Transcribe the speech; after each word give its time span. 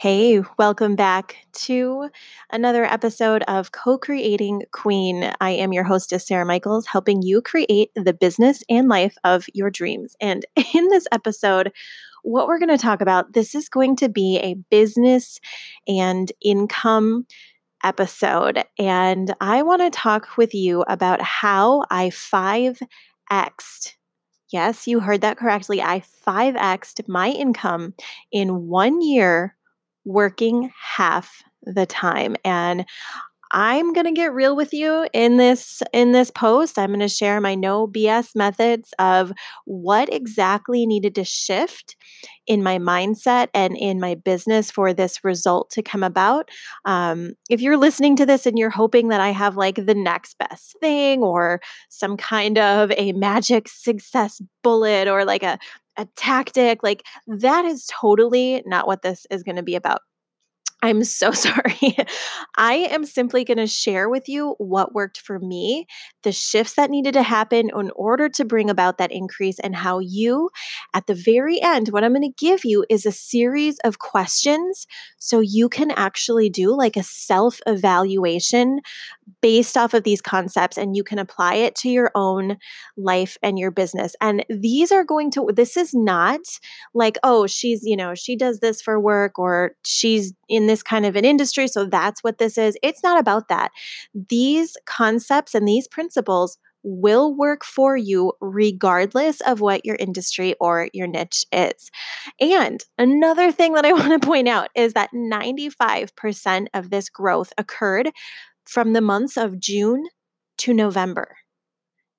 Hey, 0.00 0.40
welcome 0.58 0.96
back 0.96 1.36
to 1.66 2.08
another 2.50 2.86
episode 2.86 3.42
of 3.42 3.72
Co 3.72 3.98
Creating 3.98 4.62
Queen. 4.72 5.30
I 5.42 5.50
am 5.50 5.74
your 5.74 5.84
hostess, 5.84 6.26
Sara 6.26 6.46
Michaels, 6.46 6.86
helping 6.86 7.20
you 7.20 7.42
create 7.42 7.90
the 7.94 8.14
business 8.14 8.64
and 8.70 8.88
life 8.88 9.14
of 9.24 9.44
your 9.52 9.68
dreams. 9.68 10.16
And 10.18 10.46
in 10.74 10.88
this 10.88 11.06
episode, 11.12 11.70
what 12.22 12.48
we're 12.48 12.58
going 12.58 12.70
to 12.70 12.78
talk 12.78 13.02
about, 13.02 13.34
this 13.34 13.54
is 13.54 13.68
going 13.68 13.94
to 13.96 14.08
be 14.08 14.38
a 14.38 14.54
business 14.70 15.38
and 15.86 16.32
income 16.42 17.26
episode. 17.84 18.64
And 18.78 19.34
I 19.38 19.62
want 19.62 19.82
to 19.82 19.90
talk 19.90 20.38
with 20.38 20.54
you 20.54 20.80
about 20.88 21.20
how 21.20 21.84
I 21.90 22.08
5X'd 22.08 23.96
Yes, 24.50 24.88
you 24.88 24.98
heard 24.98 25.20
that 25.20 25.36
correctly. 25.36 25.80
I 25.80 26.02
5X'd 26.26 27.06
my 27.06 27.28
income 27.28 27.94
in 28.32 28.66
one 28.66 29.00
year 29.00 29.54
working 30.04 30.70
half 30.80 31.42
the 31.62 31.86
time. 31.86 32.36
And 32.44 32.84
I'm 33.52 33.92
going 33.92 34.06
to 34.06 34.12
get 34.12 34.32
real 34.32 34.54
with 34.54 34.72
you 34.72 35.08
in 35.12 35.36
this 35.36 35.82
in 35.92 36.12
this 36.12 36.30
post. 36.30 36.78
I'm 36.78 36.90
going 36.90 37.00
to 37.00 37.08
share 37.08 37.40
my 37.40 37.54
no 37.54 37.88
BS 37.88 38.36
methods 38.36 38.92
of 38.98 39.32
what 39.64 40.12
exactly 40.12 40.86
needed 40.86 41.14
to 41.16 41.24
shift 41.24 41.96
in 42.46 42.62
my 42.62 42.78
mindset 42.78 43.48
and 43.52 43.76
in 43.76 43.98
my 44.00 44.14
business 44.14 44.70
for 44.70 44.92
this 44.92 45.24
result 45.24 45.70
to 45.70 45.82
come 45.82 46.02
about. 46.02 46.48
Um, 46.84 47.32
if 47.48 47.60
you're 47.60 47.76
listening 47.76 48.16
to 48.16 48.26
this 48.26 48.46
and 48.46 48.58
you're 48.58 48.70
hoping 48.70 49.08
that 49.08 49.20
I 49.20 49.30
have 49.30 49.56
like 49.56 49.84
the 49.84 49.94
next 49.94 50.38
best 50.38 50.76
thing 50.80 51.22
or 51.22 51.60
some 51.88 52.16
kind 52.16 52.58
of 52.58 52.92
a 52.96 53.12
magic 53.12 53.68
success 53.68 54.40
bullet 54.62 55.08
or 55.08 55.24
like 55.24 55.42
a 55.42 55.58
a 55.96 56.06
tactic, 56.16 56.82
like 56.82 57.02
that 57.26 57.64
is 57.64 57.86
totally 57.90 58.62
not 58.64 58.86
what 58.86 59.02
this 59.02 59.26
is 59.30 59.42
going 59.42 59.56
to 59.56 59.62
be 59.62 59.74
about. 59.74 60.00
I'm 60.82 61.04
so 61.04 61.30
sorry. 61.32 61.96
I 62.56 62.74
am 62.90 63.04
simply 63.04 63.44
going 63.44 63.58
to 63.58 63.66
share 63.66 64.08
with 64.08 64.28
you 64.28 64.54
what 64.58 64.94
worked 64.94 65.20
for 65.20 65.38
me, 65.38 65.86
the 66.22 66.32
shifts 66.32 66.74
that 66.74 66.90
needed 66.90 67.14
to 67.14 67.22
happen 67.22 67.70
in 67.78 67.90
order 67.94 68.28
to 68.30 68.44
bring 68.44 68.70
about 68.70 68.98
that 68.98 69.12
increase, 69.12 69.58
and 69.58 69.74
how 69.74 69.98
you, 69.98 70.50
at 70.94 71.06
the 71.06 71.14
very 71.14 71.60
end, 71.60 71.88
what 71.88 72.04
I'm 72.04 72.12
going 72.14 72.22
to 72.22 72.44
give 72.44 72.64
you 72.64 72.84
is 72.88 73.04
a 73.04 73.12
series 73.12 73.78
of 73.84 73.98
questions 73.98 74.86
so 75.18 75.40
you 75.40 75.68
can 75.68 75.90
actually 75.92 76.48
do 76.48 76.76
like 76.76 76.96
a 76.96 77.02
self 77.02 77.60
evaluation 77.66 78.80
based 79.40 79.76
off 79.76 79.94
of 79.94 80.04
these 80.04 80.20
concepts 80.20 80.76
and 80.76 80.96
you 80.96 81.04
can 81.04 81.18
apply 81.18 81.54
it 81.54 81.74
to 81.76 81.88
your 81.88 82.10
own 82.14 82.56
life 82.96 83.36
and 83.42 83.58
your 83.58 83.70
business. 83.70 84.14
And 84.20 84.44
these 84.48 84.92
are 84.92 85.04
going 85.04 85.30
to, 85.32 85.48
this 85.54 85.76
is 85.76 85.94
not 85.94 86.40
like, 86.94 87.18
oh, 87.22 87.46
she's, 87.46 87.82
you 87.84 87.96
know, 87.96 88.14
she 88.14 88.36
does 88.36 88.60
this 88.60 88.80
for 88.80 89.00
work 89.00 89.38
or 89.38 89.72
she's 89.84 90.32
in 90.48 90.66
this 90.66 90.82
kind 90.82 91.06
of 91.06 91.16
an 91.16 91.24
industry. 91.24 91.68
So 91.68 91.84
that's 91.84 92.22
what 92.22 92.38
this 92.38 92.58
is. 92.58 92.76
It's 92.82 93.02
not 93.02 93.18
about 93.18 93.48
that. 93.48 93.70
These 94.28 94.76
concepts 94.86 95.54
and 95.54 95.66
these 95.66 95.88
principles 95.88 96.58
will 96.82 97.34
work 97.36 97.64
for 97.64 97.96
you 97.96 98.32
regardless 98.40 99.40
of 99.42 99.60
what 99.60 99.84
your 99.84 99.96
industry 99.96 100.54
or 100.60 100.88
your 100.92 101.06
niche 101.06 101.44
is. 101.52 101.90
And 102.40 102.82
another 102.98 103.52
thing 103.52 103.74
that 103.74 103.84
I 103.84 103.92
want 103.92 104.20
to 104.20 104.26
point 104.26 104.48
out 104.48 104.68
is 104.74 104.94
that 104.94 105.10
95% 105.14 106.66
of 106.74 106.90
this 106.90 107.08
growth 107.08 107.52
occurred 107.58 108.10
from 108.70 108.92
the 108.92 109.00
months 109.00 109.36
of 109.36 109.58
June 109.58 110.06
to 110.58 110.72
November. 110.72 111.36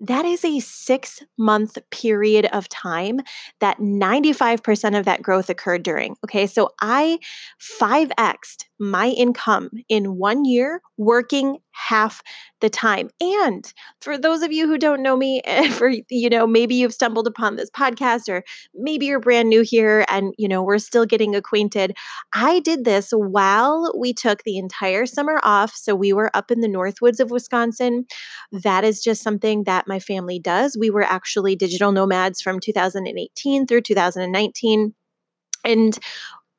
That 0.01 0.25
is 0.25 0.43
a 0.43 0.59
six 0.59 1.23
month 1.37 1.77
period 1.91 2.47
of 2.47 2.67
time 2.67 3.21
that 3.61 3.77
95% 3.77 4.99
of 4.99 5.05
that 5.05 5.21
growth 5.21 5.49
occurred 5.49 5.83
during. 5.83 6.17
Okay, 6.25 6.47
so 6.47 6.71
I 6.81 7.19
5x'd 7.79 8.65
my 8.79 9.09
income 9.09 9.69
in 9.87 10.17
one 10.17 10.43
year 10.43 10.81
working 10.97 11.59
half 11.71 12.21
the 12.59 12.69
time. 12.69 13.09
And 13.19 13.71
for 14.01 14.17
those 14.17 14.41
of 14.41 14.51
you 14.51 14.67
who 14.67 14.77
don't 14.77 15.01
know 15.01 15.17
me, 15.17 15.41
for 15.71 15.91
you 16.09 16.29
know, 16.29 16.45
maybe 16.47 16.75
you've 16.75 16.93
stumbled 16.93 17.27
upon 17.27 17.55
this 17.55 17.69
podcast 17.69 18.29
or 18.29 18.43
maybe 18.75 19.07
you're 19.07 19.19
brand 19.19 19.49
new 19.49 19.61
here 19.61 20.05
and 20.07 20.33
you 20.37 20.47
know, 20.47 20.63
we're 20.63 20.77
still 20.77 21.05
getting 21.05 21.35
acquainted. 21.35 21.95
I 22.33 22.59
did 22.59 22.85
this 22.85 23.11
while 23.11 23.93
we 23.97 24.13
took 24.13 24.43
the 24.43 24.57
entire 24.57 25.05
summer 25.05 25.39
off. 25.43 25.75
So 25.75 25.95
we 25.95 26.13
were 26.13 26.29
up 26.35 26.51
in 26.51 26.61
the 26.61 26.67
Northwoods 26.67 27.19
of 27.19 27.31
Wisconsin. 27.31 28.05
That 28.51 28.83
is 28.83 29.01
just 29.01 29.23
something 29.23 29.63
that 29.63 29.87
my 29.87 29.99
family 29.99 30.39
does. 30.39 30.77
We 30.79 30.89
were 30.89 31.03
actually 31.03 31.55
digital 31.55 31.91
nomads 31.91 32.41
from 32.41 32.59
2018 32.59 33.67
through 33.67 33.81
2019. 33.81 34.93
And 35.63 35.99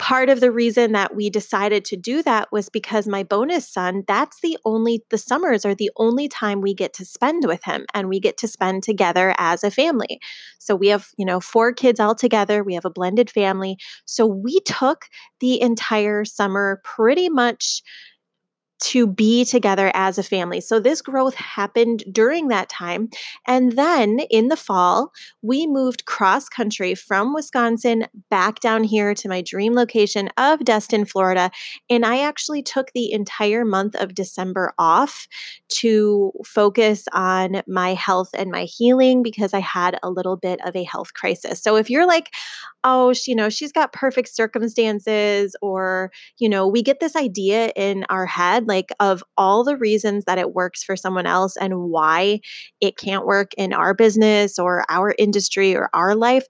part 0.03 0.29
of 0.29 0.41
the 0.41 0.51
reason 0.51 0.91
that 0.91 1.15
we 1.15 1.31
decided 1.31 1.85
to 1.85 1.97
do 1.97 2.25
that 2.25 2.51
was 2.51 2.69
because 2.69 3.07
my 3.07 3.23
bonus 3.23 3.73
son, 3.73 4.03
that's 4.09 4.41
the 4.41 4.59
only, 4.65 5.05
the 5.11 5.17
summers 5.17 5.65
are 5.65 5.77
the 5.77 5.93
only 5.97 6.27
time 6.27 6.61
we 6.61 6.75
get 6.75 6.93
to 6.93 7.05
spend 7.05 7.45
with 7.47 7.63
him 7.63 7.87
and 7.95 8.09
we 8.09 8.19
get 8.19 8.37
to 8.37 8.49
spend 8.49 8.83
together 8.83 9.33
as 9.39 9.63
a 9.63 9.71
family. 9.71 10.19
So 10.59 10.75
we 10.75 10.89
have, 10.89 11.07
you 11.19 11.25
know, 11.25 11.39
four 11.39 11.73
kids 11.73 12.01
all 12.01 12.17
together. 12.17 12.65
We 12.65 12.75
have 12.75 12.85
a 12.85 12.91
blended 12.91 13.31
family. 13.31 13.77
So 14.05 14.27
we 14.27 14.59
took 14.67 15.05
the 15.39 15.63
entire 15.63 16.25
summer 16.25 16.81
pretty 16.83 17.29
much 17.29 17.81
to 18.83 19.07
be 19.07 19.45
together 19.45 19.91
as 19.95 20.19
a 20.19 20.23
family. 20.23 20.61
So 20.61 20.81
this 20.81 21.01
growth 21.01 21.35
happened 21.35 22.05
during 22.11 22.49
that 22.49 22.69
time. 22.69 23.09
And 23.47 23.73
then 23.73 24.21
in 24.31 24.49
the 24.49 24.57
fall, 24.57 25.13
we 25.41 25.67
moved 25.67 26.05
cross 26.05 26.49
country 26.49 26.95
from 26.95 27.33
Wisconsin 27.33 28.07
back 28.31 28.61
down 28.61 28.85
here 28.85 29.15
to 29.15 29.29
my 29.29 29.41
dream 29.41 29.75
location 29.75 30.29
of 30.37 30.65
Destin, 30.65 31.05
Florida. 31.05 31.51
And 31.89 32.05
I 32.05 32.21
actually 32.21 32.63
took 32.63 32.93
the 32.93 33.13
entire 33.13 33.65
month 33.65 33.95
of 33.95 34.15
December 34.15 34.73
off 34.79 35.27
to 35.69 36.33
focus 36.45 37.05
on 37.13 37.63
my 37.67 37.95
health 37.95 38.31
and 38.35 38.51
my 38.51 38.65
healing 38.65 39.23
because 39.23 39.55
I 39.55 39.61
had 39.61 39.99
a 40.03 40.11
little 40.11 40.37
bit 40.37 40.61
of 40.67 40.75
a 40.77 40.85
health 40.85 41.15
crisis. 41.15 41.63
So 41.63 41.77
if 41.77 41.89
you're 41.89 42.07
like, 42.07 42.31
oh, 42.85 43.13
she, 43.13 43.31
you 43.33 43.37
know, 43.37 43.49
she's 43.49 43.73
got 43.73 43.93
perfect 43.93 44.29
circumstances, 44.29 45.57
or, 45.63 46.11
you 46.39 46.49
know, 46.49 46.67
we 46.67 46.83
get 46.83 47.01
this 47.01 47.17
idea 47.17 47.73
in 47.77 48.05
our 48.11 48.27
head, 48.27 48.67
like 48.73 48.91
of 49.01 49.23
all 49.37 49.65
the 49.65 49.77
reasons 49.77 50.25
that 50.25 50.39
it 50.39 50.55
works 50.55 50.83
for 50.83 50.97
someone 50.97 51.27
else 51.27 51.57
and 51.59 51.91
why 51.91 52.41
it 52.81 52.97
can't 52.97 53.27
work 53.27 53.53
in 53.59 53.75
our 53.75 53.93
business 53.93 54.59
or 54.59 54.85
our 54.89 55.15
industry 55.19 55.77
or 55.77 55.91
our 55.93 56.15
life 56.15 56.47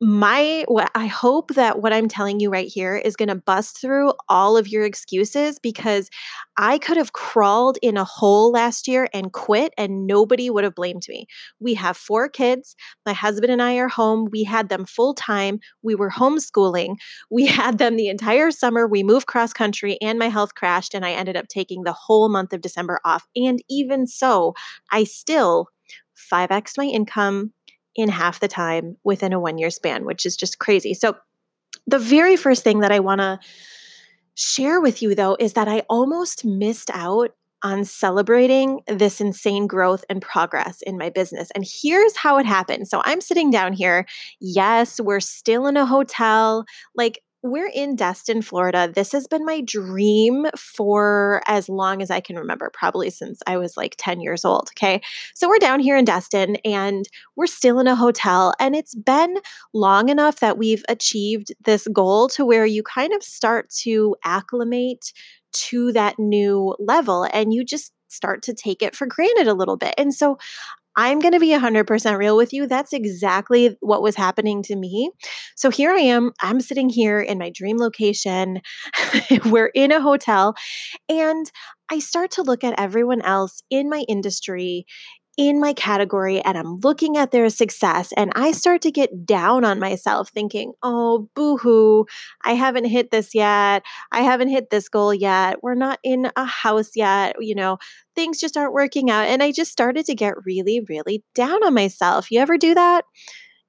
my 0.00 0.64
what 0.66 0.90
I 0.94 1.06
hope 1.06 1.54
that 1.54 1.80
what 1.80 1.92
I'm 1.92 2.08
telling 2.08 2.40
you 2.40 2.50
right 2.50 2.66
here 2.66 2.96
is 2.96 3.16
going 3.16 3.28
to 3.28 3.36
bust 3.36 3.80
through 3.80 4.12
all 4.28 4.56
of 4.56 4.66
your 4.68 4.84
excuses 4.84 5.58
because 5.58 6.10
I 6.56 6.78
could 6.78 6.96
have 6.96 7.12
crawled 7.12 7.78
in 7.80 7.96
a 7.96 8.04
hole 8.04 8.50
last 8.50 8.88
year 8.88 9.08
and 9.14 9.32
quit 9.32 9.72
and 9.78 10.06
nobody 10.06 10.50
would 10.50 10.64
have 10.64 10.74
blamed 10.74 11.04
me. 11.08 11.26
We 11.60 11.74
have 11.74 11.96
four 11.96 12.28
kids. 12.28 12.74
My 13.06 13.12
husband 13.12 13.52
and 13.52 13.62
I 13.62 13.76
are 13.76 13.88
home. 13.88 14.28
We 14.30 14.42
had 14.44 14.68
them 14.68 14.84
full 14.84 15.14
time. 15.14 15.60
We 15.82 15.94
were 15.94 16.10
homeschooling. 16.10 16.96
We 17.30 17.46
had 17.46 17.78
them 17.78 17.96
the 17.96 18.08
entire 18.08 18.50
summer. 18.50 18.86
We 18.86 19.02
moved 19.02 19.26
cross 19.26 19.52
country 19.52 19.98
and 20.00 20.18
my 20.18 20.28
health 20.28 20.54
crashed 20.54 20.94
and 20.94 21.04
I 21.04 21.12
ended 21.12 21.36
up 21.36 21.48
taking 21.48 21.82
the 21.82 21.92
whole 21.92 22.28
month 22.28 22.52
of 22.52 22.60
December 22.60 23.00
off. 23.04 23.26
And 23.34 23.62
even 23.68 24.06
so, 24.06 24.54
I 24.92 25.04
still 25.04 25.68
5x 26.32 26.72
my 26.76 26.84
income 26.84 27.52
in 27.96 28.08
half 28.08 28.40
the 28.40 28.48
time 28.48 28.96
within 29.04 29.32
a 29.32 29.40
one 29.40 29.58
year 29.58 29.70
span, 29.70 30.04
which 30.04 30.26
is 30.26 30.36
just 30.36 30.58
crazy. 30.58 30.94
So, 30.94 31.16
the 31.86 31.98
very 31.98 32.36
first 32.36 32.64
thing 32.64 32.80
that 32.80 32.92
I 32.92 33.00
want 33.00 33.20
to 33.20 33.38
share 34.36 34.80
with 34.80 35.02
you, 35.02 35.14
though, 35.14 35.36
is 35.38 35.52
that 35.54 35.68
I 35.68 35.80
almost 35.88 36.44
missed 36.44 36.90
out 36.92 37.32
on 37.62 37.84
celebrating 37.84 38.82
this 38.86 39.20
insane 39.20 39.66
growth 39.66 40.04
and 40.10 40.20
progress 40.20 40.82
in 40.82 40.98
my 40.98 41.08
business. 41.08 41.50
And 41.54 41.64
here's 41.66 42.14
how 42.14 42.36
it 42.36 42.44
happened. 42.44 42.88
So 42.88 43.00
I'm 43.04 43.22
sitting 43.22 43.50
down 43.50 43.72
here. 43.72 44.06
Yes, 44.38 45.00
we're 45.00 45.20
still 45.20 45.66
in 45.66 45.76
a 45.78 45.86
hotel. 45.86 46.66
Like 46.94 47.22
we're 47.44 47.70
in 47.74 47.94
Destin, 47.94 48.40
Florida. 48.40 48.90
This 48.92 49.12
has 49.12 49.26
been 49.26 49.44
my 49.44 49.60
dream 49.60 50.46
for 50.56 51.42
as 51.46 51.68
long 51.68 52.00
as 52.00 52.10
I 52.10 52.20
can 52.20 52.36
remember, 52.36 52.70
probably 52.72 53.10
since 53.10 53.42
I 53.46 53.58
was 53.58 53.76
like 53.76 53.96
10 53.98 54.22
years 54.22 54.46
old. 54.46 54.70
Okay. 54.72 55.02
So 55.34 55.46
we're 55.46 55.58
down 55.58 55.78
here 55.78 55.98
in 55.98 56.06
Destin 56.06 56.56
and 56.64 57.06
we're 57.36 57.46
still 57.46 57.78
in 57.80 57.86
a 57.86 57.94
hotel. 57.94 58.54
And 58.58 58.74
it's 58.74 58.94
been 58.94 59.36
long 59.74 60.08
enough 60.08 60.40
that 60.40 60.56
we've 60.56 60.82
achieved 60.88 61.52
this 61.62 61.86
goal 61.92 62.28
to 62.28 62.46
where 62.46 62.64
you 62.64 62.82
kind 62.82 63.12
of 63.12 63.22
start 63.22 63.68
to 63.82 64.16
acclimate 64.24 65.12
to 65.52 65.92
that 65.92 66.18
new 66.18 66.74
level 66.78 67.28
and 67.30 67.52
you 67.52 67.62
just 67.62 67.92
start 68.08 68.42
to 68.44 68.54
take 68.54 68.80
it 68.80 68.96
for 68.96 69.06
granted 69.06 69.48
a 69.48 69.54
little 69.54 69.76
bit. 69.76 69.94
And 69.98 70.14
so 70.14 70.38
I'm 70.96 71.18
going 71.18 71.32
to 71.32 71.40
be 71.40 71.48
100% 71.48 72.18
real 72.18 72.36
with 72.36 72.52
you. 72.52 72.66
That's 72.66 72.92
exactly 72.92 73.76
what 73.80 74.02
was 74.02 74.14
happening 74.14 74.62
to 74.64 74.76
me. 74.76 75.10
So 75.56 75.70
here 75.70 75.90
I 75.90 76.00
am. 76.00 76.32
I'm 76.40 76.60
sitting 76.60 76.88
here 76.88 77.20
in 77.20 77.38
my 77.38 77.50
dream 77.50 77.78
location. 77.78 78.60
We're 79.46 79.70
in 79.74 79.92
a 79.92 80.00
hotel. 80.00 80.54
And 81.08 81.50
I 81.90 81.98
start 81.98 82.30
to 82.32 82.42
look 82.42 82.64
at 82.64 82.78
everyone 82.78 83.22
else 83.22 83.62
in 83.70 83.90
my 83.90 84.04
industry 84.08 84.86
in 85.36 85.60
my 85.60 85.72
category 85.72 86.40
and 86.40 86.56
I'm 86.56 86.78
looking 86.80 87.16
at 87.16 87.30
their 87.30 87.48
success 87.50 88.12
and 88.16 88.32
I 88.34 88.52
start 88.52 88.82
to 88.82 88.90
get 88.90 89.26
down 89.26 89.64
on 89.64 89.78
myself 89.78 90.30
thinking, 90.30 90.72
oh, 90.82 91.28
boo 91.34 91.56
hoo, 91.56 92.06
I 92.44 92.52
haven't 92.52 92.84
hit 92.84 93.10
this 93.10 93.34
yet. 93.34 93.82
I 94.12 94.22
haven't 94.22 94.48
hit 94.48 94.70
this 94.70 94.88
goal 94.88 95.12
yet. 95.12 95.62
We're 95.62 95.74
not 95.74 95.98
in 96.04 96.30
a 96.36 96.44
house 96.44 96.90
yet. 96.94 97.36
You 97.40 97.54
know, 97.54 97.78
things 98.14 98.40
just 98.40 98.56
aren't 98.56 98.72
working 98.72 99.10
out. 99.10 99.26
And 99.26 99.42
I 99.42 99.52
just 99.52 99.72
started 99.72 100.06
to 100.06 100.14
get 100.14 100.34
really, 100.44 100.80
really 100.88 101.24
down 101.34 101.64
on 101.64 101.74
myself. 101.74 102.30
You 102.30 102.40
ever 102.40 102.56
do 102.56 102.74
that? 102.74 103.04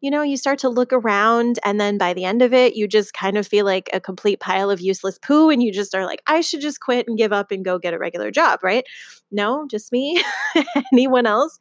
You 0.06 0.12
know, 0.12 0.22
you 0.22 0.38
start 0.38 0.60
to 0.60 0.70
look 0.70 0.94
around, 0.94 1.58
and 1.66 1.82
then 1.82 1.98
by 1.98 2.14
the 2.14 2.26
end 2.26 2.44
of 2.44 2.54
it, 2.54 2.76
you 2.76 2.88
just 2.88 3.12
kind 3.12 3.40
of 3.40 3.48
feel 3.48 3.66
like 3.66 3.90
a 3.92 4.00
complete 4.00 4.40
pile 4.40 4.70
of 4.70 4.80
useless 4.80 5.18
poo, 5.18 5.50
and 5.50 5.64
you 5.64 5.72
just 5.72 5.96
are 5.96 6.06
like, 6.06 6.22
I 6.28 6.42
should 6.42 6.62
just 6.62 6.80
quit 6.80 7.08
and 7.08 7.18
give 7.18 7.34
up 7.34 7.50
and 7.50 7.66
go 7.66 7.80
get 7.80 7.96
a 7.96 7.98
regular 7.98 8.30
job, 8.30 8.60
right? 8.62 8.86
No, 9.32 9.66
just 9.68 9.92
me. 9.92 10.24
Anyone 10.94 11.26
else? 11.26 11.58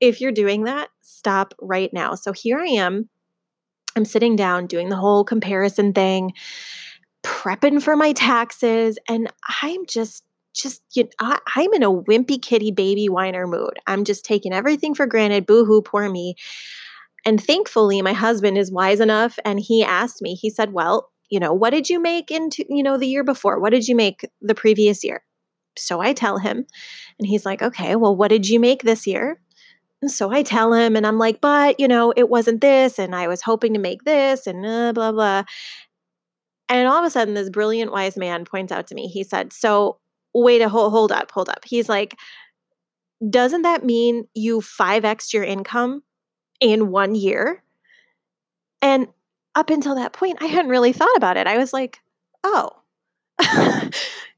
If 0.00 0.20
you're 0.20 0.32
doing 0.32 0.64
that, 0.64 0.88
stop 1.02 1.54
right 1.60 1.88
now. 1.92 2.16
So 2.16 2.32
here 2.32 2.58
I 2.58 2.66
am. 2.66 3.08
I'm 3.94 4.04
sitting 4.04 4.34
down 4.34 4.66
doing 4.66 4.88
the 4.88 4.96
whole 4.96 5.22
comparison 5.22 5.92
thing, 5.92 6.32
prepping 7.22 7.80
for 7.80 7.94
my 7.94 8.12
taxes, 8.12 8.98
and 9.08 9.32
I'm 9.62 9.86
just 9.86 10.24
just 10.52 10.82
you 10.96 11.04
know, 11.04 11.10
I, 11.20 11.38
I'm 11.54 11.72
in 11.74 11.84
a 11.84 11.92
wimpy 11.92 12.42
kitty 12.42 12.72
baby 12.72 13.08
whiner 13.08 13.46
mood. 13.46 13.78
I'm 13.86 14.02
just 14.02 14.24
taking 14.24 14.52
everything 14.52 14.96
for 14.96 15.06
granted. 15.06 15.46
Boo 15.46 15.64
hoo, 15.64 15.80
poor 15.80 16.10
me. 16.10 16.34
And 17.28 17.44
thankfully, 17.44 18.00
my 18.00 18.14
husband 18.14 18.56
is 18.56 18.72
wise 18.72 19.00
enough 19.00 19.38
and 19.44 19.60
he 19.60 19.84
asked 19.84 20.22
me, 20.22 20.34
he 20.34 20.48
said, 20.48 20.72
Well, 20.72 21.10
you 21.28 21.38
know, 21.38 21.52
what 21.52 21.74
did 21.74 21.90
you 21.90 22.00
make 22.00 22.30
into, 22.30 22.64
you 22.70 22.82
know, 22.82 22.96
the 22.96 23.06
year 23.06 23.22
before? 23.22 23.60
What 23.60 23.68
did 23.68 23.86
you 23.86 23.94
make 23.94 24.26
the 24.40 24.54
previous 24.54 25.04
year? 25.04 25.22
So 25.76 26.00
I 26.00 26.14
tell 26.14 26.38
him, 26.38 26.64
and 27.18 27.28
he's 27.28 27.44
like, 27.44 27.60
Okay, 27.60 27.96
well, 27.96 28.16
what 28.16 28.28
did 28.28 28.48
you 28.48 28.58
make 28.58 28.82
this 28.82 29.06
year? 29.06 29.42
And 30.00 30.10
so 30.10 30.30
I 30.32 30.42
tell 30.42 30.72
him, 30.72 30.96
and 30.96 31.06
I'm 31.06 31.18
like, 31.18 31.42
But, 31.42 31.78
you 31.78 31.86
know, 31.86 32.14
it 32.16 32.30
wasn't 32.30 32.62
this, 32.62 32.98
and 32.98 33.14
I 33.14 33.28
was 33.28 33.42
hoping 33.42 33.74
to 33.74 33.78
make 33.78 34.04
this, 34.04 34.46
and 34.46 34.64
uh, 34.64 34.94
blah, 34.94 35.12
blah. 35.12 35.42
And 36.70 36.88
all 36.88 37.00
of 37.00 37.04
a 37.04 37.10
sudden, 37.10 37.34
this 37.34 37.50
brilliant 37.50 37.92
wise 37.92 38.16
man 38.16 38.46
points 38.46 38.72
out 38.72 38.86
to 38.86 38.94
me, 38.94 39.06
he 39.06 39.22
said, 39.22 39.52
So 39.52 39.98
wait 40.32 40.62
a 40.62 40.70
hold, 40.70 40.92
hold 40.92 41.12
up, 41.12 41.30
hold 41.30 41.50
up. 41.50 41.66
He's 41.66 41.90
like, 41.90 42.16
Doesn't 43.28 43.62
that 43.62 43.84
mean 43.84 44.26
you 44.32 44.62
5x 44.62 45.34
your 45.34 45.44
income 45.44 46.04
in 46.60 46.90
one 46.90 47.14
year. 47.14 47.62
And 48.82 49.08
up 49.54 49.70
until 49.70 49.96
that 49.96 50.12
point, 50.12 50.38
I 50.40 50.46
hadn't 50.46 50.70
really 50.70 50.92
thought 50.92 51.16
about 51.16 51.36
it. 51.36 51.46
I 51.46 51.58
was 51.58 51.72
like, 51.72 52.00
oh, 52.44 52.70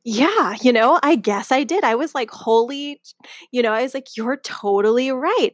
yeah, 0.04 0.56
you 0.62 0.72
know, 0.72 0.98
I 1.02 1.16
guess 1.16 1.52
I 1.52 1.64
did. 1.64 1.84
I 1.84 1.94
was 1.94 2.14
like, 2.14 2.30
holy, 2.30 3.00
you 3.50 3.62
know, 3.62 3.72
I 3.72 3.82
was 3.82 3.94
like, 3.94 4.16
you're 4.16 4.38
totally 4.38 5.10
right. 5.10 5.50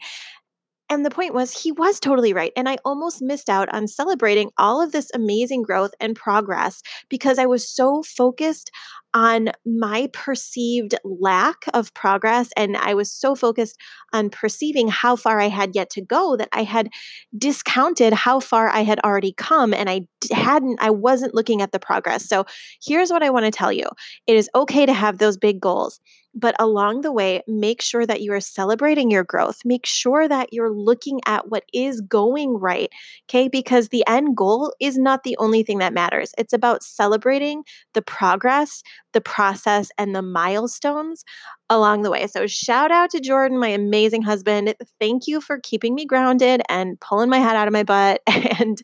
And 0.88 1.04
the 1.04 1.10
point 1.10 1.34
was, 1.34 1.52
he 1.52 1.72
was 1.72 1.98
totally 1.98 2.32
right. 2.32 2.52
And 2.56 2.68
I 2.68 2.76
almost 2.84 3.20
missed 3.20 3.50
out 3.50 3.68
on 3.74 3.88
celebrating 3.88 4.50
all 4.56 4.80
of 4.80 4.92
this 4.92 5.10
amazing 5.14 5.62
growth 5.62 5.92
and 6.00 6.14
progress 6.14 6.80
because 7.08 7.38
I 7.38 7.46
was 7.46 7.68
so 7.68 8.04
focused 8.04 8.70
on 9.12 9.50
my 9.64 10.08
perceived 10.12 10.94
lack 11.02 11.64
of 11.74 11.92
progress. 11.94 12.50
And 12.56 12.76
I 12.76 12.94
was 12.94 13.10
so 13.10 13.34
focused 13.34 13.80
on 14.12 14.30
perceiving 14.30 14.88
how 14.88 15.16
far 15.16 15.40
I 15.40 15.48
had 15.48 15.74
yet 15.74 15.90
to 15.90 16.02
go 16.02 16.36
that 16.36 16.50
I 16.52 16.62
had 16.62 16.90
discounted 17.36 18.12
how 18.12 18.38
far 18.38 18.68
I 18.68 18.80
had 18.80 19.00
already 19.00 19.32
come. 19.32 19.74
And 19.74 19.90
I 19.90 20.02
hadn't, 20.30 20.78
I 20.80 20.90
wasn't 20.90 21.34
looking 21.34 21.62
at 21.62 21.72
the 21.72 21.80
progress. 21.80 22.28
So 22.28 22.44
here's 22.84 23.10
what 23.10 23.22
I 23.22 23.30
want 23.30 23.46
to 23.46 23.50
tell 23.50 23.72
you 23.72 23.88
it 24.26 24.36
is 24.36 24.50
okay 24.54 24.86
to 24.86 24.92
have 24.92 25.18
those 25.18 25.36
big 25.36 25.60
goals. 25.60 25.98
But 26.38 26.54
along 26.58 27.00
the 27.00 27.12
way, 27.12 27.42
make 27.48 27.80
sure 27.80 28.06
that 28.06 28.20
you 28.20 28.32
are 28.34 28.40
celebrating 28.40 29.10
your 29.10 29.24
growth. 29.24 29.60
Make 29.64 29.86
sure 29.86 30.28
that 30.28 30.52
you're 30.52 30.72
looking 30.72 31.20
at 31.26 31.48
what 31.48 31.64
is 31.72 32.02
going 32.02 32.58
right. 32.58 32.90
Okay. 33.28 33.48
Because 33.48 33.88
the 33.88 34.04
end 34.06 34.36
goal 34.36 34.74
is 34.80 34.98
not 34.98 35.22
the 35.24 35.36
only 35.38 35.62
thing 35.62 35.78
that 35.78 35.94
matters. 35.94 36.32
It's 36.38 36.52
about 36.52 36.82
celebrating 36.82 37.64
the 37.94 38.02
progress, 38.02 38.82
the 39.14 39.20
process, 39.20 39.88
and 39.98 40.14
the 40.14 40.22
milestones 40.22 41.24
along 41.68 42.02
the 42.02 42.10
way. 42.10 42.26
So, 42.26 42.46
shout 42.46 42.90
out 42.90 43.10
to 43.10 43.20
Jordan, 43.20 43.58
my 43.58 43.68
amazing 43.68 44.22
husband. 44.22 44.74
Thank 45.00 45.26
you 45.26 45.40
for 45.40 45.58
keeping 45.62 45.94
me 45.94 46.04
grounded 46.04 46.62
and 46.68 46.98
pulling 47.00 47.28
my 47.28 47.38
head 47.38 47.56
out 47.56 47.66
of 47.66 47.72
my 47.72 47.82
butt. 47.82 48.22
And 48.58 48.80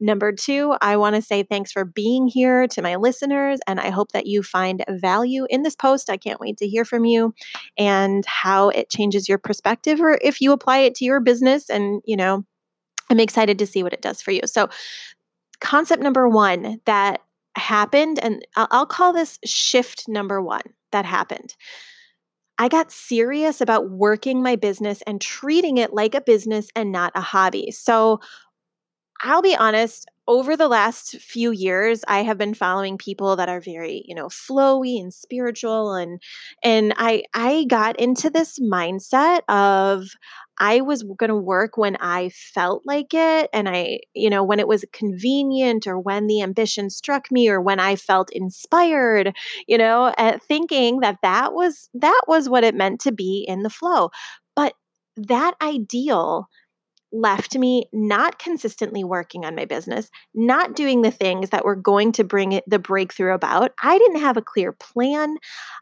number 0.00 0.32
two, 0.32 0.74
I 0.82 0.98
want 0.98 1.16
to 1.16 1.22
say 1.22 1.44
thanks 1.44 1.72
for 1.72 1.86
being 1.86 2.28
here 2.28 2.66
to 2.68 2.82
my 2.82 2.96
listeners. 2.96 3.58
And 3.66 3.80
I 3.80 3.88
hope 3.88 4.12
that 4.12 4.26
you 4.26 4.42
find 4.42 4.84
value 4.90 5.46
in 5.48 5.62
this 5.62 5.74
post. 5.74 6.10
I 6.10 6.18
can't 6.18 6.40
wait 6.40 6.58
to 6.58 6.68
hear 6.68 6.84
from 6.84 7.06
you 7.06 7.32
and 7.78 8.22
how 8.26 8.68
it 8.68 8.90
changes 8.90 9.26
your 9.26 9.38
perspective 9.38 9.98
or 9.98 10.18
if 10.20 10.42
you 10.42 10.52
apply 10.52 10.78
it 10.80 10.94
to 10.96 11.06
your 11.06 11.20
business. 11.20 11.70
And, 11.70 12.02
you 12.04 12.18
know, 12.18 12.44
I'm 13.08 13.20
excited 13.20 13.58
to 13.60 13.66
see 13.66 13.82
what 13.82 13.94
it 13.94 14.02
does 14.02 14.20
for 14.20 14.30
you. 14.30 14.42
So, 14.44 14.68
concept 15.60 16.02
number 16.02 16.28
one 16.28 16.80
that 16.84 17.22
happened, 17.56 18.18
and 18.22 18.44
I'll 18.56 18.86
call 18.86 19.12
this 19.12 19.38
shift 19.44 20.04
number 20.08 20.42
one 20.42 20.62
that 20.92 21.04
happened. 21.04 21.54
I 22.58 22.68
got 22.68 22.92
serious 22.92 23.60
about 23.60 23.90
working 23.90 24.42
my 24.42 24.54
business 24.56 25.02
and 25.06 25.20
treating 25.20 25.78
it 25.78 25.92
like 25.92 26.14
a 26.14 26.20
business 26.20 26.68
and 26.76 26.92
not 26.92 27.10
a 27.16 27.20
hobby. 27.20 27.70
So 27.72 28.20
I'll 29.22 29.42
be 29.42 29.56
honest, 29.56 30.06
over 30.26 30.56
the 30.56 30.68
last 30.68 31.18
few 31.20 31.50
years 31.50 32.02
i 32.08 32.22
have 32.22 32.38
been 32.38 32.54
following 32.54 32.96
people 32.96 33.36
that 33.36 33.50
are 33.50 33.60
very 33.60 34.02
you 34.06 34.14
know 34.14 34.28
flowy 34.28 34.98
and 34.98 35.12
spiritual 35.12 35.92
and 35.92 36.18
and 36.62 36.94
i 36.96 37.22
i 37.34 37.66
got 37.68 38.00
into 38.00 38.30
this 38.30 38.58
mindset 38.58 39.40
of 39.50 40.06
i 40.58 40.80
was 40.80 41.02
going 41.18 41.28
to 41.28 41.34
work 41.36 41.76
when 41.76 41.96
i 42.00 42.30
felt 42.30 42.82
like 42.86 43.12
it 43.12 43.50
and 43.52 43.68
i 43.68 43.98
you 44.14 44.30
know 44.30 44.42
when 44.42 44.58
it 44.60 44.68
was 44.68 44.84
convenient 44.92 45.86
or 45.86 45.98
when 45.98 46.26
the 46.26 46.40
ambition 46.40 46.88
struck 46.88 47.30
me 47.30 47.48
or 47.48 47.60
when 47.60 47.78
i 47.78 47.94
felt 47.96 48.30
inspired 48.32 49.34
you 49.66 49.76
know 49.76 50.12
thinking 50.48 51.00
that 51.00 51.18
that 51.22 51.52
was 51.52 51.88
that 51.94 52.22
was 52.26 52.48
what 52.48 52.64
it 52.64 52.74
meant 52.74 53.00
to 53.00 53.12
be 53.12 53.44
in 53.46 53.62
the 53.62 53.70
flow. 53.70 54.10
But 54.56 54.74
that 55.16 55.54
ideal 55.62 56.48
left 57.14 57.56
me 57.56 57.84
not 57.92 58.38
consistently 58.38 59.04
working 59.04 59.44
on 59.44 59.54
my 59.54 59.64
business, 59.64 60.10
not 60.34 60.74
doing 60.74 61.02
the 61.02 61.10
things 61.10 61.50
that 61.50 61.64
were 61.64 61.76
going 61.76 62.12
to 62.12 62.24
bring 62.24 62.52
it 62.52 62.64
the 62.66 62.78
breakthrough 62.78 63.32
about. 63.32 63.72
I 63.82 63.96
didn't 63.98 64.20
have 64.20 64.36
a 64.36 64.42
clear 64.42 64.72
plan. 64.72 65.36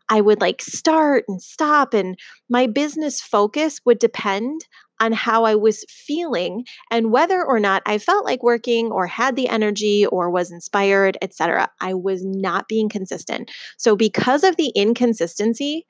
I 0.08 0.20
would 0.20 0.40
like 0.40 0.60
start 0.60 1.24
and 1.28 1.40
stop 1.40 1.94
and 1.94 2.18
my 2.50 2.66
business 2.66 3.20
focus 3.20 3.80
would 3.86 3.98
depend 3.98 4.60
on 5.00 5.12
how 5.12 5.44
I 5.44 5.56
was 5.56 5.84
feeling 5.88 6.64
and 6.90 7.10
whether 7.10 7.42
or 7.42 7.58
not 7.58 7.82
I 7.86 7.98
felt 7.98 8.24
like 8.24 8.42
working 8.42 8.92
or 8.92 9.06
had 9.06 9.34
the 9.34 9.48
energy 9.48 10.06
or 10.06 10.30
was 10.30 10.52
inspired, 10.52 11.18
etc. 11.20 11.68
I 11.80 11.94
was 11.94 12.22
not 12.24 12.68
being 12.68 12.88
consistent. 12.88 13.50
So 13.78 13.96
because 13.96 14.44
of 14.44 14.56
the 14.56 14.70
inconsistency, 14.76 15.86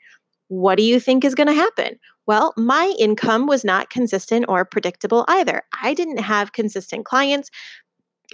what 0.53 0.77
do 0.77 0.85
you 0.85 1.01
think 1.01 1.25
is 1.25 1.35
going 1.35 1.47
to 1.47 1.55
happen? 1.55 1.99
Well, 2.27 2.53
my 2.59 2.95
income 2.99 3.47
was 3.47 3.65
not 3.65 3.89
consistent 3.89 4.45
or 4.49 4.67
predictable 4.67 5.25
either. 5.27 5.63
I 5.83 5.95
didn't 5.95 6.19
have 6.19 6.53
consistent 6.53 7.07
clients. 7.07 7.51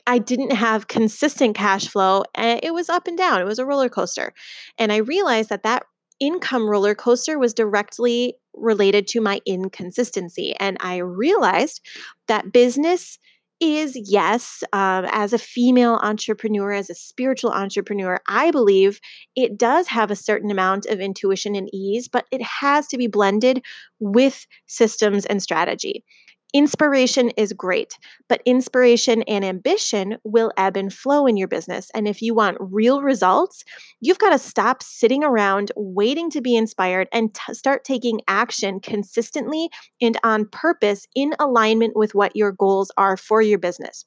I 0.04 0.18
didn't 0.18 0.50
have 0.50 0.88
consistent 0.88 1.54
cash 1.54 1.86
flow. 1.86 2.24
And 2.34 2.58
it 2.64 2.74
was 2.74 2.88
up 2.88 3.06
and 3.06 3.16
down. 3.16 3.40
It 3.40 3.44
was 3.44 3.60
a 3.60 3.64
roller 3.64 3.88
coaster. 3.88 4.34
And 4.78 4.92
I 4.92 4.96
realized 4.96 5.48
that 5.50 5.62
that 5.62 5.84
income 6.18 6.68
roller 6.68 6.96
coaster 6.96 7.38
was 7.38 7.54
directly 7.54 8.34
related 8.52 9.06
to 9.06 9.20
my 9.20 9.40
inconsistency. 9.46 10.54
And 10.58 10.76
I 10.80 10.96
realized 10.96 11.86
that 12.26 12.52
business 12.52 13.20
is 13.60 13.96
yes, 13.96 14.62
um, 14.72 15.06
as 15.10 15.32
a 15.32 15.38
female 15.38 15.98
entrepreneur, 16.02 16.72
as 16.72 16.90
a 16.90 16.94
spiritual 16.94 17.50
entrepreneur, 17.50 18.20
I 18.28 18.50
believe 18.50 19.00
it 19.34 19.58
does 19.58 19.88
have 19.88 20.10
a 20.10 20.16
certain 20.16 20.50
amount 20.50 20.86
of 20.86 21.00
intuition 21.00 21.54
and 21.54 21.68
ease, 21.72 22.08
but 22.08 22.26
it 22.30 22.42
has 22.42 22.86
to 22.88 22.98
be 22.98 23.06
blended 23.06 23.64
with 23.98 24.46
systems 24.66 25.26
and 25.26 25.42
strategy. 25.42 26.04
Inspiration 26.54 27.28
is 27.36 27.52
great, 27.52 27.98
but 28.26 28.40
inspiration 28.46 29.22
and 29.24 29.44
ambition 29.44 30.16
will 30.24 30.50
ebb 30.56 30.78
and 30.78 30.92
flow 30.92 31.26
in 31.26 31.36
your 31.36 31.48
business. 31.48 31.90
And 31.94 32.08
if 32.08 32.22
you 32.22 32.34
want 32.34 32.56
real 32.58 33.02
results, 33.02 33.64
you've 34.00 34.18
got 34.18 34.30
to 34.30 34.38
stop 34.38 34.82
sitting 34.82 35.22
around 35.22 35.72
waiting 35.76 36.30
to 36.30 36.40
be 36.40 36.56
inspired 36.56 37.06
and 37.12 37.34
t- 37.34 37.52
start 37.52 37.84
taking 37.84 38.22
action 38.28 38.80
consistently 38.80 39.68
and 40.00 40.18
on 40.24 40.46
purpose 40.46 41.06
in 41.14 41.34
alignment 41.38 41.94
with 41.94 42.14
what 42.14 42.34
your 42.34 42.52
goals 42.52 42.90
are 42.96 43.18
for 43.18 43.42
your 43.42 43.58
business. 43.58 44.06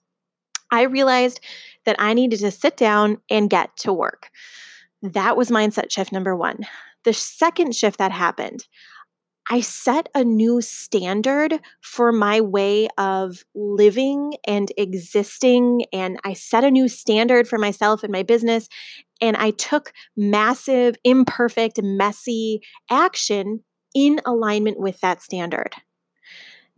I 0.71 0.83
realized 0.83 1.41
that 1.85 1.97
I 1.99 2.13
needed 2.15 2.39
to 2.39 2.49
sit 2.49 2.75
down 2.75 3.17
and 3.29 3.51
get 3.51 3.69
to 3.77 3.93
work. 3.93 4.29
That 5.03 5.37
was 5.37 5.51
mindset 5.51 5.91
shift 5.91 6.11
number 6.11 6.35
one. 6.35 6.65
The 7.03 7.13
second 7.13 7.75
shift 7.75 7.97
that 7.97 8.11
happened, 8.11 8.65
I 9.49 9.61
set 9.61 10.07
a 10.15 10.23
new 10.23 10.61
standard 10.61 11.59
for 11.81 12.11
my 12.11 12.41
way 12.41 12.87
of 12.97 13.43
living 13.55 14.35
and 14.47 14.71
existing. 14.77 15.85
And 15.91 16.19
I 16.23 16.33
set 16.33 16.63
a 16.63 16.71
new 16.71 16.87
standard 16.87 17.47
for 17.47 17.57
myself 17.57 18.03
and 18.03 18.11
my 18.11 18.23
business. 18.23 18.69
And 19.19 19.35
I 19.37 19.51
took 19.51 19.93
massive, 20.15 20.95
imperfect, 21.03 21.81
messy 21.81 22.61
action 22.89 23.63
in 23.93 24.21
alignment 24.25 24.79
with 24.79 24.99
that 25.01 25.21
standard. 25.21 25.73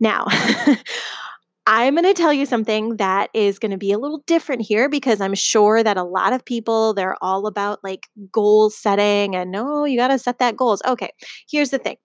Now, 0.00 0.26
I'm 1.66 1.94
going 1.94 2.04
to 2.04 2.12
tell 2.12 2.32
you 2.32 2.44
something 2.44 2.96
that 2.96 3.30
is 3.32 3.58
going 3.58 3.70
to 3.70 3.78
be 3.78 3.92
a 3.92 3.98
little 3.98 4.22
different 4.26 4.60
here 4.62 4.88
because 4.88 5.20
I'm 5.20 5.34
sure 5.34 5.82
that 5.82 5.96
a 5.96 6.02
lot 6.02 6.34
of 6.34 6.44
people 6.44 6.92
they're 6.92 7.16
all 7.22 7.46
about 7.46 7.82
like 7.82 8.06
goal 8.30 8.68
setting 8.68 9.34
and 9.34 9.50
no, 9.50 9.86
you 9.86 9.96
got 9.96 10.08
to 10.08 10.18
set 10.18 10.40
that 10.40 10.58
goals. 10.58 10.82
Okay, 10.86 11.10
here's 11.48 11.70
the 11.70 11.78
thing. 11.78 11.96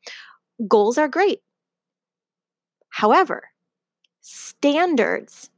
Goals 0.67 0.97
are 0.97 1.07
great. 1.09 1.41
However, 2.89 3.49
standards 4.21 5.49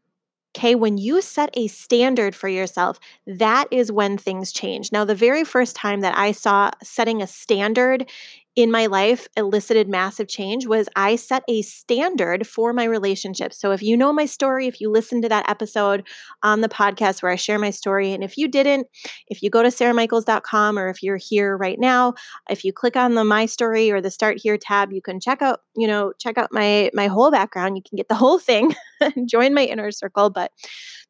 Okay, 0.57 0.75
when 0.75 0.97
you 0.97 1.21
set 1.21 1.49
a 1.55 1.67
standard 1.67 2.35
for 2.35 2.49
yourself, 2.49 2.99
that 3.27 3.67
is 3.71 3.91
when 3.91 4.17
things 4.17 4.51
change. 4.51 4.91
Now, 4.91 5.05
the 5.05 5.15
very 5.15 5.43
first 5.45 5.75
time 5.75 6.01
that 6.01 6.17
I 6.17 6.33
saw 6.33 6.71
setting 6.83 7.21
a 7.21 7.27
standard 7.27 8.09
in 8.57 8.69
my 8.69 8.85
life 8.87 9.27
elicited 9.37 9.87
massive 9.87 10.27
change 10.27 10.67
was 10.67 10.89
I 10.95 11.15
set 11.15 11.43
a 11.47 11.61
standard 11.61 12.45
for 12.45 12.73
my 12.73 12.83
relationship. 12.83 13.53
So 13.53 13.71
if 13.71 13.81
you 13.81 13.95
know 13.95 14.11
my 14.11 14.25
story, 14.25 14.67
if 14.67 14.81
you 14.81 14.91
listen 14.91 15.21
to 15.21 15.29
that 15.29 15.49
episode 15.49 16.05
on 16.43 16.59
the 16.59 16.67
podcast 16.67 17.23
where 17.23 17.31
I 17.31 17.37
share 17.37 17.59
my 17.59 17.69
story, 17.69 18.11
and 18.11 18.23
if 18.23 18.37
you 18.37 18.49
didn't, 18.49 18.87
if 19.27 19.41
you 19.41 19.49
go 19.49 19.63
to 19.63 19.69
saramichaels.com 19.69 20.77
or 20.77 20.89
if 20.89 21.01
you're 21.01 21.19
here 21.19 21.55
right 21.55 21.79
now, 21.79 22.13
if 22.49 22.65
you 22.65 22.73
click 22.73 22.97
on 22.97 23.15
the 23.15 23.23
my 23.23 23.45
story 23.45 23.89
or 23.89 24.01
the 24.01 24.11
start 24.11 24.37
here 24.41 24.57
tab, 24.57 24.91
you 24.91 25.01
can 25.01 25.21
check 25.21 25.41
out, 25.41 25.61
you 25.77 25.87
know, 25.87 26.11
check 26.19 26.37
out 26.37 26.49
my 26.51 26.91
my 26.93 27.07
whole 27.07 27.31
background. 27.31 27.77
You 27.77 27.83
can 27.87 27.95
get 27.95 28.09
the 28.09 28.15
whole 28.15 28.39
thing 28.39 28.75
join 29.25 29.53
my 29.53 29.63
inner 29.63 29.91
circle. 29.91 30.29
But 30.29 30.51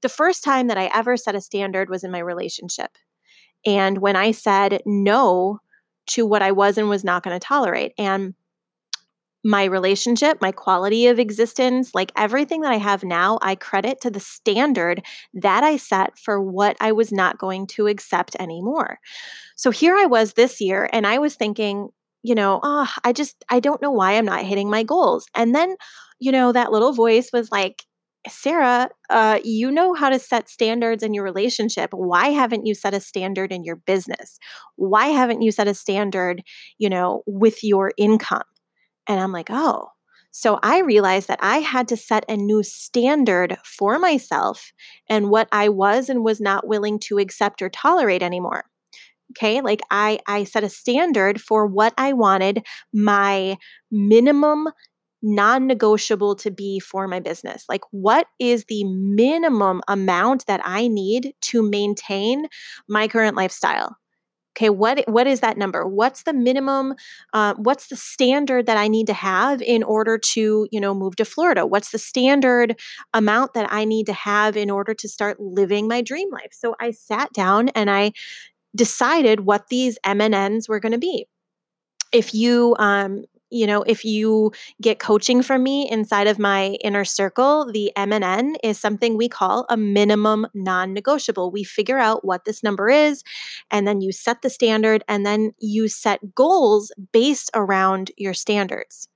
the 0.04 0.10
first 0.10 0.44
time 0.44 0.68
that 0.68 0.78
I 0.78 0.92
ever 0.94 1.18
set 1.18 1.34
a 1.34 1.42
standard 1.42 1.90
was 1.90 2.04
in 2.04 2.12
my 2.12 2.20
relationship. 2.20 2.92
And 3.66 3.98
when 4.00 4.16
I 4.16 4.32
said 4.32 4.82
no 4.86 5.60
to 6.08 6.26
what 6.26 6.42
I 6.42 6.52
was 6.52 6.78
and 6.78 6.90
was 6.90 7.04
not 7.04 7.24
going 7.24 7.40
to 7.40 7.46
tolerate. 7.46 7.94
And 7.98 8.34
my 9.44 9.64
relationship, 9.64 10.40
my 10.40 10.52
quality 10.52 11.08
of 11.08 11.18
existence, 11.18 11.96
like 11.96 12.12
everything 12.16 12.62
that 12.62 12.72
I 12.72 12.78
have 12.78 13.04
now, 13.04 13.40
I 13.42 13.56
credit 13.56 14.00
to 14.02 14.12
the 14.12 14.20
standard 14.20 15.04
that 15.34 15.64
I 15.64 15.78
set 15.78 16.18
for 16.18 16.40
what 16.40 16.78
I 16.80 16.92
was 16.92 17.12
not 17.12 17.40
going 17.40 17.66
to 17.68 17.88
accept 17.88 18.36
anymore. 18.40 19.00
So 19.56 19.72
here 19.72 19.96
I 19.96 20.06
was 20.06 20.34
this 20.34 20.62
year, 20.62 20.90
and 20.94 21.08
I 21.08 21.18
was 21.18 21.36
thinking, 21.36 21.90
you 22.24 22.36
know, 22.36 22.60
oh, 22.62 22.92
I 23.04 23.14
just, 23.14 23.44
I 23.50 23.60
don't 23.60 23.82
know 23.82 23.92
why 23.92 24.14
I'm 24.14 24.26
not 24.26 24.44
hitting 24.44 24.70
my 24.70 24.84
goals. 24.84 25.26
And 25.34 25.56
then, 25.56 25.76
you 26.20 26.32
know, 26.32 26.52
that 26.52 26.72
little 26.72 26.94
voice 26.94 27.32
was 27.34 27.52
like, 27.52 27.84
Sara, 28.28 28.90
uh, 29.10 29.40
you 29.44 29.72
know 29.72 29.94
how 29.94 30.10
to 30.10 30.20
set 30.20 30.48
standards 30.48 31.02
in 31.02 31.14
your 31.14 31.24
relationship. 31.24 31.90
Why 31.92 32.28
haven't 32.30 32.66
you 32.68 32.76
set 32.76 32.94
a 32.94 33.00
standard 33.00 33.52
in 33.52 33.64
your 33.64 33.78
business? 33.78 34.38
Why 34.76 35.08
haven't 35.08 35.42
you 35.42 35.52
set 35.52 35.68
a 35.68 35.74
standard, 35.74 36.44
you 36.78 36.90
know, 36.90 37.24
with 37.26 37.64
your 37.64 37.94
income? 37.98 38.44
And 39.08 39.20
I'm 39.20 39.32
like, 39.32 39.50
oh. 39.50 39.88
So 40.32 40.60
I 40.64 40.80
realized 40.80 41.28
that 41.28 41.40
I 41.42 41.58
had 41.58 41.88
to 41.90 41.98
set 41.98 42.24
a 42.30 42.38
new 42.38 42.64
standard 42.64 43.58
for 43.66 44.00
myself 44.00 44.72
and 45.10 45.30
what 45.30 45.48
I 45.52 45.70
was 45.70 46.08
and 46.08 46.24
was 46.24 46.40
not 46.40 46.68
willing 46.68 47.00
to 47.00 47.18
accept 47.18 47.62
or 47.62 47.70
tolerate 47.70 48.24
anymore. 48.24 48.64
Okay, 49.32 49.62
like 49.62 49.82
I 49.90 50.20
I 50.28 50.44
set 50.44 50.64
a 50.66 50.70
standard 50.70 51.40
for 51.42 51.66
what 51.66 51.94
I 51.98 52.12
wanted 52.14 52.66
my 52.94 53.58
minimum 53.90 54.68
non 55.22 55.68
negotiable 55.68 56.36
to 56.38 56.52
be 56.52 56.80
for 56.80 57.08
my 57.08 57.20
business? 57.20 57.66
Like, 57.70 57.82
what 57.92 58.28
is 58.40 58.66
the 58.66 58.84
minimum 58.84 59.82
amount 59.88 60.46
that 60.48 60.62
I 60.64 60.88
need 60.88 61.34
to 61.42 61.62
maintain 61.62 62.48
my 62.88 63.08
current 63.08 63.36
lifestyle? 63.36 63.98
Okay, 64.58 64.70
what 64.70 65.08
what 65.08 65.28
is 65.28 65.40
that 65.40 65.58
number? 65.58 65.88
What's 65.88 66.24
the 66.24 66.34
minimum? 66.34 66.96
Uh, 67.32 67.54
what's 67.56 67.88
the 67.88 67.96
standard 67.96 68.66
that 68.66 68.76
I 68.78 68.90
need 68.90 69.08
to 69.08 69.14
have 69.14 69.62
in 69.62 69.82
order 69.82 70.18
to, 70.18 70.68
you 70.70 70.82
know, 70.82 70.94
move 70.94 71.16
to 71.18 71.26
Florida? 71.26 71.66
What's 71.66 71.92
the 71.92 71.98
standard 71.98 72.78
amount 73.14 73.54
that 73.54 73.72
I 73.72 73.86
need 73.86 74.08
to 74.08 74.14
have 74.14 74.58
in 74.58 74.70
order 74.70 74.94
to 74.94 75.08
start 75.08 75.40
living 75.40 75.88
my 75.88 76.02
dream 76.02 76.30
life? 76.32 76.52
So 76.52 76.76
I 76.82 76.92
sat 76.92 77.32
down 77.32 77.70
and 77.70 77.90
I 77.90 78.12
decided 78.76 79.42
what 79.42 79.68
these 79.70 79.98
MNNs 80.06 80.68
were 80.68 80.80
going 80.82 80.94
to 80.94 80.98
be 80.98 81.28
if 82.12 82.34
you 82.34 82.76
um, 82.78 83.24
you 83.52 83.68
know, 83.68 83.84
if 83.84 84.04
you 84.06 84.52
get 84.82 85.00
coaching 85.00 85.44
from 85.44 85.62
me 85.62 85.90
inside 85.90 86.28
of 86.28 86.40
my 86.40 86.78
inner 86.84 87.06
circle, 87.06 87.72
the 87.72 87.92
MNN 87.98 88.56
is 88.64 88.80
something 88.80 89.18
we 89.18 89.30
call 89.30 89.66
a 89.70 89.78
minimum 89.78 90.48
non 90.54 90.94
negotiable. 90.94 91.52
We 91.52 91.64
figure 91.64 92.00
out 92.00 92.26
what 92.26 92.46
this 92.46 92.64
number 92.64 92.90
is, 92.90 93.24
and 93.70 93.88
then 93.88 94.02
you 94.02 94.12
set 94.12 94.42
the 94.42 94.50
standard, 94.50 95.04
and 95.08 95.26
then 95.26 95.52
you 95.60 95.88
set 95.88 96.34
goals 96.34 96.92
based 97.12 97.52
around 97.54 98.12
your 98.18 98.34
standards. 98.34 99.08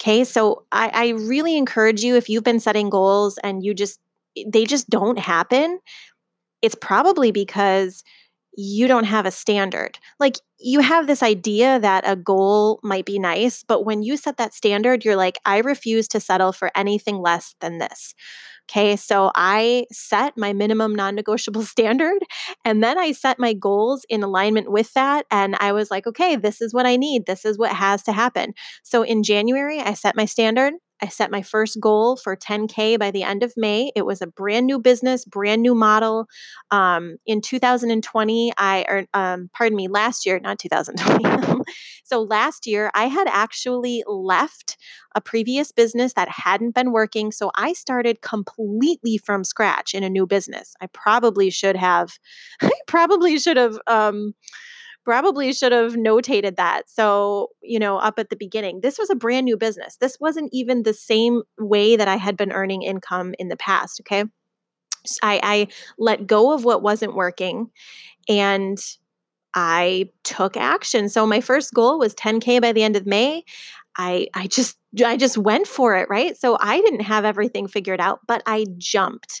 Okay, 0.00 0.24
so 0.24 0.64
I, 0.72 0.90
I 0.92 1.08
really 1.10 1.56
encourage 1.56 2.02
you 2.02 2.16
if 2.16 2.28
you've 2.28 2.44
been 2.44 2.60
setting 2.60 2.90
goals 2.90 3.38
and 3.42 3.64
you 3.64 3.72
just, 3.72 3.98
they 4.46 4.66
just 4.66 4.90
don't 4.90 5.18
happen, 5.18 5.80
it's 6.60 6.74
probably 6.74 7.32
because 7.32 8.04
you 8.56 8.88
don't 8.88 9.04
have 9.04 9.26
a 9.26 9.30
standard. 9.30 9.98
Like 10.18 10.36
you 10.58 10.80
have 10.80 11.06
this 11.06 11.22
idea 11.22 11.78
that 11.78 12.04
a 12.06 12.16
goal 12.16 12.80
might 12.82 13.04
be 13.04 13.18
nice, 13.18 13.62
but 13.62 13.84
when 13.84 14.02
you 14.02 14.16
set 14.16 14.38
that 14.38 14.54
standard, 14.54 15.04
you're 15.04 15.16
like, 15.16 15.38
I 15.44 15.58
refuse 15.58 16.08
to 16.08 16.20
settle 16.20 16.52
for 16.52 16.70
anything 16.74 17.18
less 17.20 17.54
than 17.60 17.78
this. 17.78 18.14
Okay, 18.68 18.96
so 18.96 19.30
I 19.34 19.86
set 19.92 20.36
my 20.36 20.52
minimum 20.52 20.94
non 20.94 21.14
negotiable 21.14 21.62
standard 21.64 22.18
and 22.64 22.82
then 22.82 22.98
I 22.98 23.12
set 23.12 23.38
my 23.38 23.52
goals 23.52 24.04
in 24.08 24.22
alignment 24.22 24.70
with 24.72 24.92
that. 24.94 25.26
And 25.30 25.56
I 25.60 25.72
was 25.72 25.90
like, 25.90 26.06
okay, 26.06 26.34
this 26.36 26.60
is 26.60 26.74
what 26.74 26.86
I 26.86 26.96
need. 26.96 27.26
This 27.26 27.44
is 27.44 27.58
what 27.58 27.72
has 27.72 28.02
to 28.04 28.12
happen. 28.12 28.54
So 28.82 29.02
in 29.02 29.22
January, 29.22 29.80
I 29.80 29.94
set 29.94 30.16
my 30.16 30.24
standard. 30.24 30.74
I 31.02 31.08
set 31.08 31.30
my 31.30 31.42
first 31.42 31.78
goal 31.80 32.16
for 32.16 32.36
10K 32.36 32.98
by 32.98 33.10
the 33.10 33.22
end 33.22 33.42
of 33.42 33.52
May. 33.56 33.92
It 33.94 34.06
was 34.06 34.22
a 34.22 34.26
brand 34.26 34.66
new 34.66 34.78
business, 34.78 35.24
brand 35.24 35.62
new 35.62 35.74
model. 35.74 36.26
Um, 36.70 37.16
in 37.26 37.40
2020, 37.40 38.52
I, 38.56 38.84
or 38.88 39.04
um, 39.12 39.50
pardon 39.52 39.76
me, 39.76 39.88
last 39.88 40.24
year, 40.24 40.38
not 40.40 40.58
2020. 40.58 41.62
so 42.04 42.22
last 42.22 42.66
year, 42.66 42.90
I 42.94 43.06
had 43.06 43.28
actually 43.28 44.04
left 44.06 44.76
a 45.14 45.20
previous 45.20 45.72
business 45.72 46.14
that 46.14 46.28
hadn't 46.28 46.74
been 46.74 46.92
working. 46.92 47.30
So 47.30 47.50
I 47.56 47.72
started 47.72 48.22
completely 48.22 49.18
from 49.18 49.44
scratch 49.44 49.94
in 49.94 50.02
a 50.02 50.10
new 50.10 50.26
business. 50.26 50.74
I 50.80 50.86
probably 50.86 51.50
should 51.50 51.76
have, 51.76 52.18
I 52.60 52.70
probably 52.86 53.38
should 53.38 53.56
have, 53.56 53.78
um, 53.86 54.34
probably 55.06 55.52
should 55.52 55.70
have 55.70 55.94
notated 55.94 56.56
that. 56.56 56.90
So, 56.90 57.50
you 57.62 57.78
know, 57.78 57.96
up 57.96 58.18
at 58.18 58.28
the 58.28 58.36
beginning, 58.36 58.80
this 58.80 58.98
was 58.98 59.08
a 59.08 59.14
brand 59.14 59.44
new 59.44 59.56
business. 59.56 59.96
This 60.00 60.18
wasn't 60.20 60.50
even 60.52 60.82
the 60.82 60.92
same 60.92 61.44
way 61.58 61.94
that 61.94 62.08
I 62.08 62.16
had 62.16 62.36
been 62.36 62.50
earning 62.50 62.82
income 62.82 63.32
in 63.38 63.46
the 63.46 63.56
past. 63.56 64.00
Okay. 64.00 64.24
I, 65.22 65.40
I 65.44 65.68
let 65.96 66.26
go 66.26 66.52
of 66.52 66.64
what 66.64 66.82
wasn't 66.82 67.14
working 67.14 67.70
and 68.28 68.78
I 69.54 70.10
took 70.24 70.56
action. 70.56 71.08
So 71.08 71.24
my 71.24 71.40
first 71.40 71.72
goal 71.72 72.00
was 72.00 72.12
10K 72.16 72.60
by 72.60 72.72
the 72.72 72.82
end 72.82 72.96
of 72.96 73.06
May. 73.06 73.44
I 73.96 74.26
I 74.34 74.48
just 74.48 74.76
I 75.04 75.16
just 75.16 75.38
went 75.38 75.68
for 75.68 75.96
it, 75.96 76.08
right? 76.10 76.36
So 76.36 76.58
I 76.60 76.80
didn't 76.80 77.02
have 77.02 77.24
everything 77.24 77.68
figured 77.68 78.00
out, 78.00 78.18
but 78.26 78.42
I 78.44 78.66
jumped. 78.76 79.40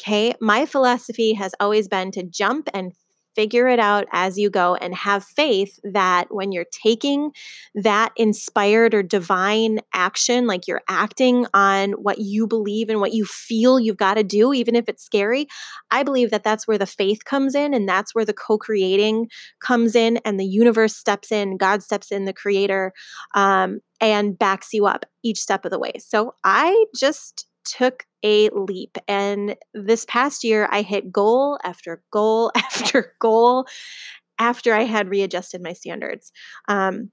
Okay? 0.00 0.34
My 0.40 0.66
philosophy 0.66 1.32
has 1.32 1.54
always 1.58 1.88
been 1.88 2.10
to 2.12 2.22
jump 2.22 2.68
and 2.74 2.92
figure 3.38 3.68
it 3.68 3.78
out 3.78 4.04
as 4.10 4.36
you 4.36 4.50
go 4.50 4.74
and 4.74 4.92
have 4.96 5.22
faith 5.22 5.78
that 5.84 6.26
when 6.28 6.50
you're 6.50 6.66
taking 6.72 7.30
that 7.72 8.10
inspired 8.16 8.92
or 8.92 9.00
divine 9.00 9.78
action, 9.94 10.48
like 10.48 10.66
you're 10.66 10.82
acting 10.88 11.46
on 11.54 11.92
what 11.92 12.18
you 12.18 12.48
believe 12.48 12.90
and 12.90 13.00
what 13.00 13.14
you 13.14 13.24
feel 13.24 13.78
you've 13.78 13.96
got 13.96 14.14
to 14.14 14.24
do, 14.24 14.52
even 14.52 14.74
if 14.74 14.88
it's 14.88 15.04
scary, 15.04 15.46
I 15.92 16.02
believe 16.02 16.32
that 16.32 16.42
that's 16.42 16.66
where 16.66 16.78
the 16.78 16.84
faith 16.84 17.24
comes 17.26 17.54
in 17.54 17.74
and 17.74 17.88
that's 17.88 18.12
where 18.12 18.24
the 18.24 18.34
co 18.34 18.58
creating 18.58 19.28
comes 19.60 19.94
in 19.94 20.16
and 20.24 20.40
the 20.40 20.44
universe 20.44 20.96
steps 20.96 21.30
in, 21.30 21.58
God 21.58 21.80
steps 21.84 22.10
in, 22.10 22.24
the 22.24 22.32
creator, 22.32 22.92
um, 23.36 23.78
and 24.00 24.36
backs 24.36 24.72
you 24.72 24.86
up 24.86 25.04
each 25.22 25.38
step 25.38 25.64
of 25.64 25.70
the 25.70 25.78
way. 25.78 25.92
So 26.00 26.34
I 26.42 26.86
just 26.96 27.47
took 27.70 28.06
a 28.22 28.48
leap. 28.50 28.98
And 29.06 29.56
this 29.74 30.04
past 30.06 30.44
year, 30.44 30.68
I 30.70 30.82
hit 30.82 31.12
goal 31.12 31.58
after 31.64 32.02
goal 32.10 32.50
after 32.56 33.14
goal 33.20 33.66
after 34.38 34.72
I 34.72 34.84
had 34.84 35.08
readjusted 35.08 35.62
my 35.62 35.72
standards. 35.72 36.32
Um, 36.68 37.10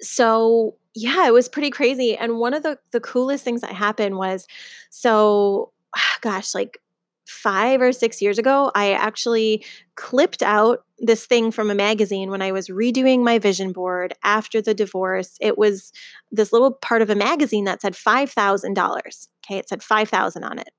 so 0.00 0.76
yeah, 0.94 1.26
it 1.26 1.32
was 1.32 1.48
pretty 1.48 1.70
crazy. 1.70 2.16
And 2.16 2.38
one 2.38 2.54
of 2.54 2.62
the 2.62 2.78
the 2.92 3.00
coolest 3.00 3.44
things 3.44 3.60
that 3.60 3.72
happened 3.72 4.16
was, 4.16 4.46
so 4.90 5.72
gosh, 6.20 6.54
like 6.54 6.80
five 7.26 7.80
or 7.80 7.92
six 7.92 8.22
years 8.22 8.38
ago, 8.38 8.70
I 8.74 8.92
actually 8.92 9.64
clipped 9.96 10.42
out 10.42 10.84
this 10.98 11.26
thing 11.26 11.50
from 11.50 11.70
a 11.70 11.74
magazine 11.74 12.30
when 12.30 12.42
I 12.42 12.52
was 12.52 12.68
redoing 12.68 13.22
my 13.22 13.38
vision 13.38 13.72
board 13.72 14.14
after 14.24 14.62
the 14.62 14.74
divorce. 14.74 15.36
It 15.40 15.58
was 15.58 15.92
this 16.30 16.52
little 16.52 16.72
part 16.72 17.02
of 17.02 17.10
a 17.10 17.14
magazine 17.14 17.64
that 17.64 17.82
said 17.82 17.94
$5,000. 17.94 19.00
Okay, 19.44 19.58
it 19.58 19.68
said 19.68 19.82
5,000 19.82 20.44
on 20.44 20.58
it. 20.58 20.70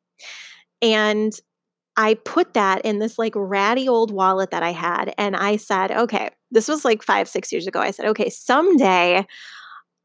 And 0.82 1.34
I 1.98 2.13
put 2.13 2.54
that 2.54 2.82
in 2.86 3.00
this 3.00 3.18
like 3.18 3.34
ratty 3.36 3.88
old 3.88 4.12
wallet 4.12 4.51
that 4.51 4.63
I 4.63 4.72
had. 4.72 5.13
And 5.18 5.36
I 5.36 5.58
said, 5.58 5.92
okay, 5.92 6.30
this 6.51 6.68
was 6.68 6.86
like 6.86 7.01
five, 7.04 7.27
six 7.27 7.51
years 7.51 7.68
ago. 7.68 7.80
I 7.80 7.92
said, 7.92 8.06
okay, 8.08 8.30
someday 8.30 9.25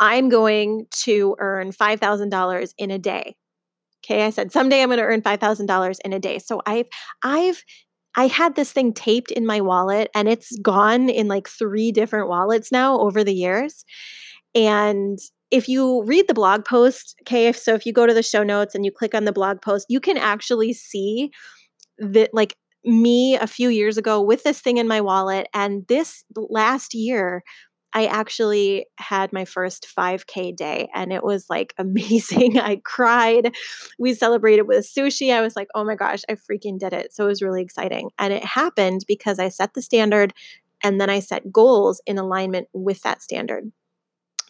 I'm 0.00 0.28
going 0.30 0.86
to 1.04 1.36
earn 1.38 1.70
$5,000 1.70 2.74
in 2.78 2.90
a 2.90 2.98
day. 2.98 3.36
Okay, 4.04 4.24
I 4.24 4.30
said 4.30 4.52
someday 4.52 4.82
I'm 4.82 4.88
going 4.88 4.98
to 4.98 5.04
earn 5.04 5.22
$5,000 5.22 5.98
in 6.04 6.12
a 6.12 6.18
day. 6.18 6.38
So 6.38 6.60
I've 6.66 6.86
I've 7.22 7.62
I 8.16 8.26
had 8.26 8.56
this 8.56 8.72
thing 8.72 8.92
taped 8.92 9.30
in 9.30 9.46
my 9.46 9.60
wallet 9.60 10.10
and 10.14 10.28
it's 10.28 10.56
gone 10.58 11.08
in 11.08 11.28
like 11.28 11.48
three 11.48 11.92
different 11.92 12.28
wallets 12.28 12.70
now 12.70 12.98
over 12.98 13.24
the 13.24 13.32
years. 13.32 13.84
And 14.54 15.18
if 15.50 15.68
you 15.68 16.02
read 16.04 16.28
the 16.28 16.34
blog 16.34 16.64
post, 16.64 17.14
okay, 17.22 17.52
so 17.52 17.74
if 17.74 17.86
you 17.86 17.92
go 17.92 18.06
to 18.06 18.14
the 18.14 18.22
show 18.22 18.42
notes 18.42 18.74
and 18.74 18.84
you 18.84 18.90
click 18.90 19.14
on 19.14 19.24
the 19.24 19.32
blog 19.32 19.62
post, 19.62 19.86
you 19.88 20.00
can 20.00 20.18
actually 20.18 20.72
see 20.72 21.30
that 21.98 22.30
like 22.32 22.56
me 22.84 23.36
a 23.36 23.46
few 23.46 23.68
years 23.68 23.96
ago 23.96 24.20
with 24.20 24.42
this 24.42 24.60
thing 24.60 24.78
in 24.78 24.88
my 24.88 25.00
wallet 25.00 25.46
and 25.54 25.86
this 25.88 26.24
last 26.34 26.94
year 26.94 27.42
I 27.94 28.06
actually 28.06 28.86
had 28.96 29.32
my 29.32 29.44
first 29.44 29.86
5K 29.96 30.56
day 30.56 30.88
and 30.94 31.12
it 31.12 31.22
was 31.22 31.46
like 31.50 31.74
amazing. 31.78 32.58
I 32.58 32.80
cried. 32.84 33.54
We 33.98 34.14
celebrated 34.14 34.62
with 34.62 34.86
sushi. 34.86 35.32
I 35.32 35.40
was 35.40 35.56
like, 35.56 35.68
oh 35.74 35.84
my 35.84 35.94
gosh, 35.94 36.22
I 36.28 36.34
freaking 36.34 36.78
did 36.78 36.92
it. 36.92 37.12
So 37.14 37.24
it 37.24 37.28
was 37.28 37.42
really 37.42 37.62
exciting. 37.62 38.10
And 38.18 38.32
it 38.32 38.44
happened 38.44 39.04
because 39.06 39.38
I 39.38 39.48
set 39.48 39.74
the 39.74 39.82
standard 39.82 40.32
and 40.82 41.00
then 41.00 41.10
I 41.10 41.20
set 41.20 41.52
goals 41.52 42.00
in 42.06 42.18
alignment 42.18 42.68
with 42.72 43.02
that 43.02 43.22
standard. 43.22 43.70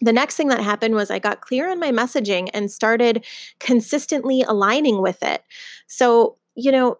The 0.01 0.13
next 0.13 0.35
thing 0.35 0.49
that 0.49 0.59
happened 0.59 0.95
was 0.95 1.11
I 1.11 1.19
got 1.19 1.41
clear 1.41 1.69
on 1.69 1.79
my 1.79 1.91
messaging 1.91 2.49
and 2.53 2.71
started 2.71 3.25
consistently 3.59 4.41
aligning 4.41 5.01
with 5.01 5.21
it. 5.23 5.43
So, 5.87 6.37
you 6.55 6.71
know, 6.71 6.97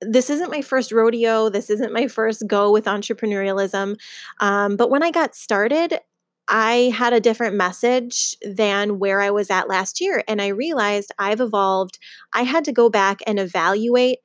this 0.00 0.30
isn't 0.30 0.50
my 0.50 0.62
first 0.62 0.92
rodeo. 0.92 1.48
This 1.48 1.70
isn't 1.70 1.92
my 1.92 2.08
first 2.08 2.46
go 2.46 2.70
with 2.72 2.84
entrepreneurialism. 2.84 3.96
Um, 4.40 4.76
but 4.76 4.90
when 4.90 5.02
I 5.02 5.10
got 5.10 5.34
started, 5.34 6.00
I 6.48 6.92
had 6.96 7.12
a 7.12 7.20
different 7.20 7.56
message 7.56 8.36
than 8.42 8.98
where 8.98 9.20
I 9.20 9.30
was 9.30 9.50
at 9.50 9.68
last 9.68 10.00
year. 10.00 10.22
And 10.28 10.40
I 10.40 10.48
realized 10.48 11.12
I've 11.18 11.40
evolved. 11.40 11.98
I 12.34 12.42
had 12.42 12.64
to 12.66 12.72
go 12.72 12.88
back 12.88 13.18
and 13.26 13.38
evaluate 13.40 14.18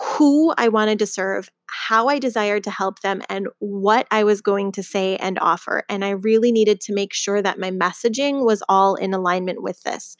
who 0.00 0.54
I 0.56 0.68
wanted 0.68 0.98
to 1.00 1.06
serve, 1.06 1.50
how 1.66 2.08
I 2.08 2.18
desired 2.18 2.64
to 2.64 2.70
help 2.70 3.00
them, 3.00 3.20
and 3.28 3.48
what 3.58 4.06
I 4.10 4.24
was 4.24 4.40
going 4.40 4.72
to 4.72 4.82
say 4.82 5.16
and 5.16 5.38
offer. 5.38 5.84
And 5.90 6.04
I 6.04 6.10
really 6.10 6.52
needed 6.52 6.80
to 6.82 6.94
make 6.94 7.12
sure 7.12 7.42
that 7.42 7.58
my 7.58 7.70
messaging 7.70 8.44
was 8.44 8.62
all 8.68 8.94
in 8.94 9.12
alignment 9.12 9.62
with 9.62 9.82
this. 9.82 10.16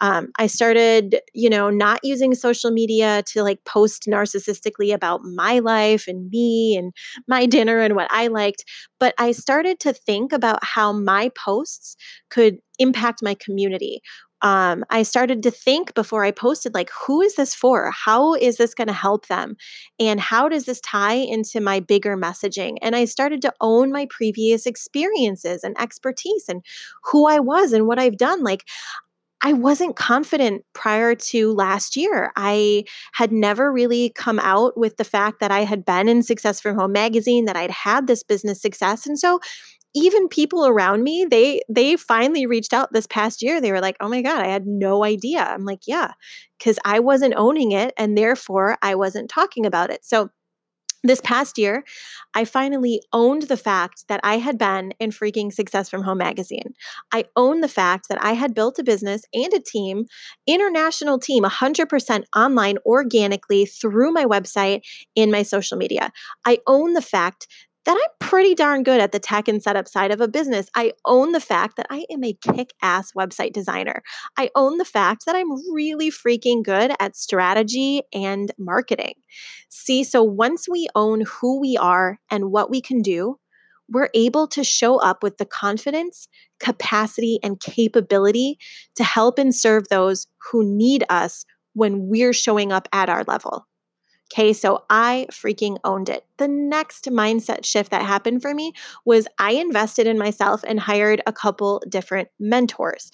Um, 0.00 0.28
I 0.38 0.46
started, 0.46 1.20
you 1.34 1.50
know, 1.50 1.68
not 1.68 2.00
using 2.04 2.34
social 2.34 2.70
media 2.70 3.24
to 3.32 3.42
like 3.42 3.64
post 3.64 4.04
narcissistically 4.08 4.94
about 4.94 5.22
my 5.24 5.58
life 5.58 6.06
and 6.06 6.30
me 6.30 6.76
and 6.76 6.92
my 7.26 7.46
dinner 7.54 7.80
and 7.80 7.96
what 7.96 8.08
I 8.10 8.28
liked, 8.28 8.64
but 9.00 9.14
I 9.18 9.32
started 9.32 9.80
to 9.80 9.92
think 9.92 10.32
about 10.32 10.62
how 10.62 10.92
my 10.92 11.30
posts 11.36 11.96
could 12.30 12.58
impact 12.78 13.20
my 13.22 13.34
community 13.34 14.00
um, 14.44 14.84
I 14.90 15.02
started 15.02 15.42
to 15.42 15.50
think 15.50 15.94
before 15.94 16.22
I 16.22 16.30
posted, 16.30 16.74
like, 16.74 16.90
who 16.90 17.22
is 17.22 17.34
this 17.36 17.54
for? 17.54 17.90
How 17.90 18.34
is 18.34 18.58
this 18.58 18.74
going 18.74 18.88
to 18.88 18.92
help 18.92 19.26
them? 19.28 19.56
And 19.98 20.20
how 20.20 20.50
does 20.50 20.66
this 20.66 20.82
tie 20.82 21.14
into 21.14 21.62
my 21.62 21.80
bigger 21.80 22.14
messaging? 22.14 22.76
And 22.82 22.94
I 22.94 23.06
started 23.06 23.40
to 23.42 23.54
own 23.62 23.90
my 23.90 24.06
previous 24.10 24.66
experiences 24.66 25.64
and 25.64 25.74
expertise 25.80 26.44
and 26.46 26.62
who 27.04 27.26
I 27.26 27.40
was 27.40 27.72
and 27.72 27.86
what 27.86 27.98
I've 27.98 28.18
done. 28.18 28.44
Like, 28.44 28.64
I 29.42 29.54
wasn't 29.54 29.96
confident 29.96 30.62
prior 30.74 31.14
to 31.14 31.52
last 31.54 31.96
year. 31.96 32.30
I 32.36 32.84
had 33.14 33.32
never 33.32 33.72
really 33.72 34.10
come 34.14 34.38
out 34.40 34.76
with 34.76 34.98
the 34.98 35.04
fact 35.04 35.40
that 35.40 35.50
I 35.50 35.60
had 35.64 35.86
been 35.86 36.08
in 36.08 36.22
Success 36.22 36.60
from 36.60 36.76
Home 36.76 36.92
magazine, 36.92 37.46
that 37.46 37.56
I'd 37.56 37.70
had 37.70 38.06
this 38.06 38.22
business 38.22 38.60
success. 38.60 39.06
And 39.06 39.18
so 39.18 39.40
even 39.94 40.28
people 40.28 40.66
around 40.66 41.02
me 41.02 41.26
they 41.30 41.60
they 41.68 41.96
finally 41.96 42.46
reached 42.46 42.72
out 42.72 42.92
this 42.92 43.06
past 43.06 43.42
year 43.42 43.60
they 43.60 43.72
were 43.72 43.80
like 43.80 43.96
oh 44.00 44.08
my 44.08 44.22
god 44.22 44.42
i 44.42 44.48
had 44.48 44.66
no 44.66 45.04
idea 45.04 45.42
i'm 45.42 45.64
like 45.64 45.80
yeah 45.86 46.12
because 46.58 46.78
i 46.84 46.98
wasn't 46.98 47.34
owning 47.36 47.72
it 47.72 47.94
and 47.96 48.16
therefore 48.16 48.76
i 48.82 48.94
wasn't 48.94 49.30
talking 49.30 49.66
about 49.66 49.90
it 49.90 50.04
so 50.04 50.30
this 51.04 51.20
past 51.20 51.58
year, 51.58 51.84
I 52.34 52.46
finally 52.46 53.02
owned 53.12 53.42
the 53.42 53.58
fact 53.58 54.06
that 54.08 54.20
I 54.24 54.38
had 54.38 54.56
been 54.56 54.94
in 54.98 55.10
freaking 55.10 55.52
Success 55.52 55.90
from 55.90 56.02
Home 56.02 56.16
magazine. 56.16 56.72
I 57.12 57.26
owned 57.36 57.62
the 57.62 57.68
fact 57.68 58.08
that 58.08 58.24
I 58.24 58.32
had 58.32 58.54
built 58.54 58.78
a 58.78 58.82
business 58.82 59.22
and 59.34 59.52
a 59.52 59.60
team, 59.60 60.06
international 60.46 61.18
team, 61.18 61.44
100% 61.44 62.24
online 62.34 62.78
organically 62.86 63.66
through 63.66 64.12
my 64.12 64.24
website 64.24 64.80
in 65.14 65.30
my 65.30 65.42
social 65.42 65.76
media. 65.76 66.10
I 66.46 66.58
own 66.66 66.94
the 66.94 67.02
fact 67.02 67.46
that 67.84 67.96
I'm 67.96 68.28
pretty 68.28 68.54
darn 68.54 68.82
good 68.82 69.00
at 69.00 69.12
the 69.12 69.18
tech 69.18 69.48
and 69.48 69.62
setup 69.62 69.88
side 69.88 70.10
of 70.10 70.20
a 70.20 70.28
business. 70.28 70.68
I 70.74 70.92
own 71.04 71.32
the 71.32 71.40
fact 71.40 71.76
that 71.76 71.86
I 71.90 72.04
am 72.10 72.24
a 72.24 72.36
kick 72.54 72.72
ass 72.82 73.12
website 73.12 73.52
designer. 73.52 74.02
I 74.36 74.50
own 74.54 74.78
the 74.78 74.84
fact 74.84 75.26
that 75.26 75.36
I'm 75.36 75.50
really 75.72 76.10
freaking 76.10 76.62
good 76.62 76.92
at 76.98 77.16
strategy 77.16 78.02
and 78.12 78.50
marketing. 78.58 79.14
See, 79.68 80.04
so 80.04 80.22
once 80.22 80.68
we 80.68 80.88
own 80.94 81.24
who 81.26 81.60
we 81.60 81.76
are 81.76 82.18
and 82.30 82.50
what 82.50 82.70
we 82.70 82.80
can 82.80 83.02
do, 83.02 83.38
we're 83.90 84.08
able 84.14 84.48
to 84.48 84.64
show 84.64 84.96
up 84.96 85.22
with 85.22 85.36
the 85.36 85.44
confidence, 85.44 86.26
capacity, 86.58 87.38
and 87.42 87.60
capability 87.60 88.56
to 88.96 89.04
help 89.04 89.38
and 89.38 89.54
serve 89.54 89.88
those 89.88 90.26
who 90.50 90.64
need 90.64 91.04
us 91.10 91.44
when 91.74 92.08
we're 92.08 92.32
showing 92.32 92.72
up 92.72 92.88
at 92.92 93.10
our 93.10 93.24
level. 93.24 93.66
Okay, 94.32 94.52
so 94.52 94.84
I 94.90 95.26
freaking 95.30 95.78
owned 95.84 96.08
it. 96.08 96.24
The 96.38 96.48
next 96.48 97.04
mindset 97.04 97.64
shift 97.64 97.90
that 97.90 98.02
happened 98.02 98.42
for 98.42 98.54
me 98.54 98.72
was 99.04 99.28
I 99.38 99.52
invested 99.52 100.06
in 100.06 100.18
myself 100.18 100.64
and 100.66 100.80
hired 100.80 101.22
a 101.26 101.32
couple 101.32 101.82
different 101.88 102.28
mentors 102.40 103.10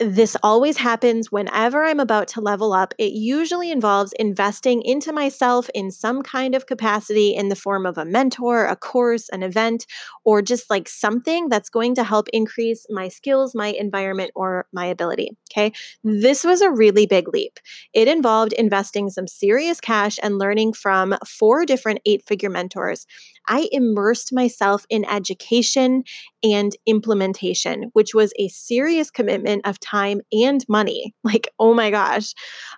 this 0.00 0.36
always 0.42 0.76
happens 0.76 1.32
whenever 1.32 1.84
I'm 1.84 1.98
about 1.98 2.28
to 2.28 2.40
level 2.40 2.72
up. 2.72 2.94
It 2.98 3.12
usually 3.12 3.70
involves 3.70 4.12
investing 4.18 4.82
into 4.82 5.12
myself 5.12 5.68
in 5.74 5.90
some 5.90 6.22
kind 6.22 6.54
of 6.54 6.66
capacity 6.66 7.34
in 7.34 7.48
the 7.48 7.56
form 7.56 7.84
of 7.84 7.98
a 7.98 8.04
mentor, 8.04 8.64
a 8.66 8.76
course, 8.76 9.28
an 9.30 9.42
event, 9.42 9.86
or 10.24 10.40
just 10.40 10.70
like 10.70 10.88
something 10.88 11.48
that's 11.48 11.68
going 11.68 11.96
to 11.96 12.04
help 12.04 12.28
increase 12.32 12.86
my 12.90 13.08
skills, 13.08 13.54
my 13.54 13.68
environment, 13.68 14.30
or 14.36 14.66
my 14.72 14.86
ability. 14.86 15.30
Okay. 15.52 15.72
This 16.04 16.44
was 16.44 16.60
a 16.60 16.70
really 16.70 17.06
big 17.06 17.28
leap. 17.32 17.58
It 17.92 18.06
involved 18.06 18.52
investing 18.52 19.10
some 19.10 19.26
serious 19.26 19.80
cash 19.80 20.18
and 20.22 20.38
learning 20.38 20.74
from 20.74 21.16
four 21.26 21.64
different 21.66 22.00
eight 22.06 22.22
figure 22.26 22.50
mentors. 22.50 23.04
I 23.48 23.68
immersed 23.72 24.32
myself 24.32 24.86
in 24.90 25.04
education 25.06 26.04
and 26.42 26.76
implementation, 26.86 27.90
which 27.94 28.14
was 28.14 28.32
a 28.38 28.48
serious 28.48 29.10
commitment 29.10 29.66
of 29.66 29.80
time 29.80 30.20
and 30.32 30.64
money. 30.68 31.14
Like, 31.24 31.48
oh 31.58 31.74
my 31.74 31.90
gosh. 31.90 32.32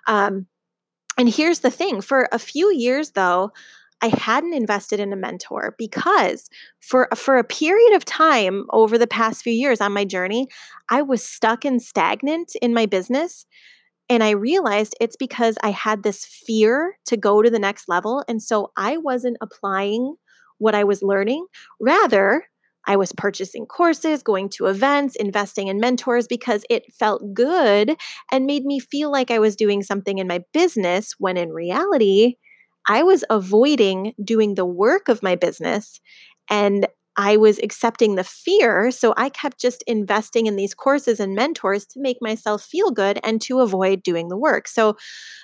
Um, 0.07 0.45
and 1.17 1.29
here's 1.29 1.59
the 1.59 1.71
thing 1.71 2.01
for 2.01 2.27
a 2.33 2.39
few 2.39 2.73
years, 2.73 3.11
though, 3.11 3.51
I 4.01 4.07
hadn't 4.07 4.53
invested 4.53 4.99
in 4.99 5.13
a 5.13 5.15
mentor 5.15 5.75
because 5.77 6.49
for 6.79 7.07
for 7.15 7.37
a 7.37 7.43
period 7.43 7.95
of 7.95 8.03
time 8.03 8.65
over 8.71 8.97
the 8.97 9.07
past 9.07 9.43
few 9.43 9.53
years 9.53 9.79
on 9.79 9.93
my 9.93 10.03
journey, 10.03 10.47
I 10.89 11.01
was 11.01 11.23
stuck 11.23 11.63
and 11.63 11.81
stagnant 11.81 12.53
in 12.61 12.73
my 12.73 12.87
business. 12.87 13.45
And 14.09 14.23
I 14.23 14.31
realized 14.31 14.95
it's 14.99 15.15
because 15.15 15.57
I 15.63 15.69
had 15.69 16.03
this 16.03 16.25
fear 16.25 16.97
to 17.05 17.15
go 17.15 17.41
to 17.41 17.49
the 17.49 17.59
next 17.59 17.87
level. 17.87 18.25
And 18.27 18.41
so 18.43 18.71
I 18.75 18.97
wasn't 18.97 19.37
applying 19.39 20.15
what 20.61 20.75
I 20.75 20.83
was 20.83 21.01
learning. 21.01 21.45
Rather, 21.79 22.43
I 22.87 22.95
was 22.95 23.13
purchasing 23.13 23.65
courses, 23.65 24.23
going 24.23 24.49
to 24.49 24.67
events, 24.67 25.15
investing 25.15 25.67
in 25.67 25.79
mentors 25.79 26.27
because 26.27 26.63
it 26.69 26.91
felt 26.93 27.33
good 27.33 27.95
and 28.31 28.45
made 28.45 28.65
me 28.65 28.79
feel 28.79 29.11
like 29.11 29.31
I 29.31 29.39
was 29.39 29.55
doing 29.55 29.83
something 29.83 30.17
in 30.17 30.27
my 30.27 30.43
business 30.53 31.13
when 31.19 31.37
in 31.37 31.49
reality, 31.49 32.35
I 32.87 33.03
was 33.03 33.23
avoiding 33.29 34.13
doing 34.23 34.55
the 34.55 34.65
work 34.65 35.07
of 35.09 35.21
my 35.21 35.35
business 35.35 35.99
and 36.49 36.87
I 37.21 37.37
was 37.37 37.59
accepting 37.59 38.15
the 38.15 38.23
fear. 38.23 38.89
So 38.89 39.13
I 39.15 39.29
kept 39.29 39.59
just 39.59 39.83
investing 39.85 40.47
in 40.47 40.55
these 40.55 40.73
courses 40.73 41.19
and 41.19 41.35
mentors 41.35 41.85
to 41.87 41.99
make 42.01 42.17
myself 42.19 42.63
feel 42.63 42.89
good 42.89 43.19
and 43.23 43.39
to 43.43 43.59
avoid 43.59 44.01
doing 44.01 44.29
the 44.29 44.37
work. 44.37 44.67
So 44.67 44.97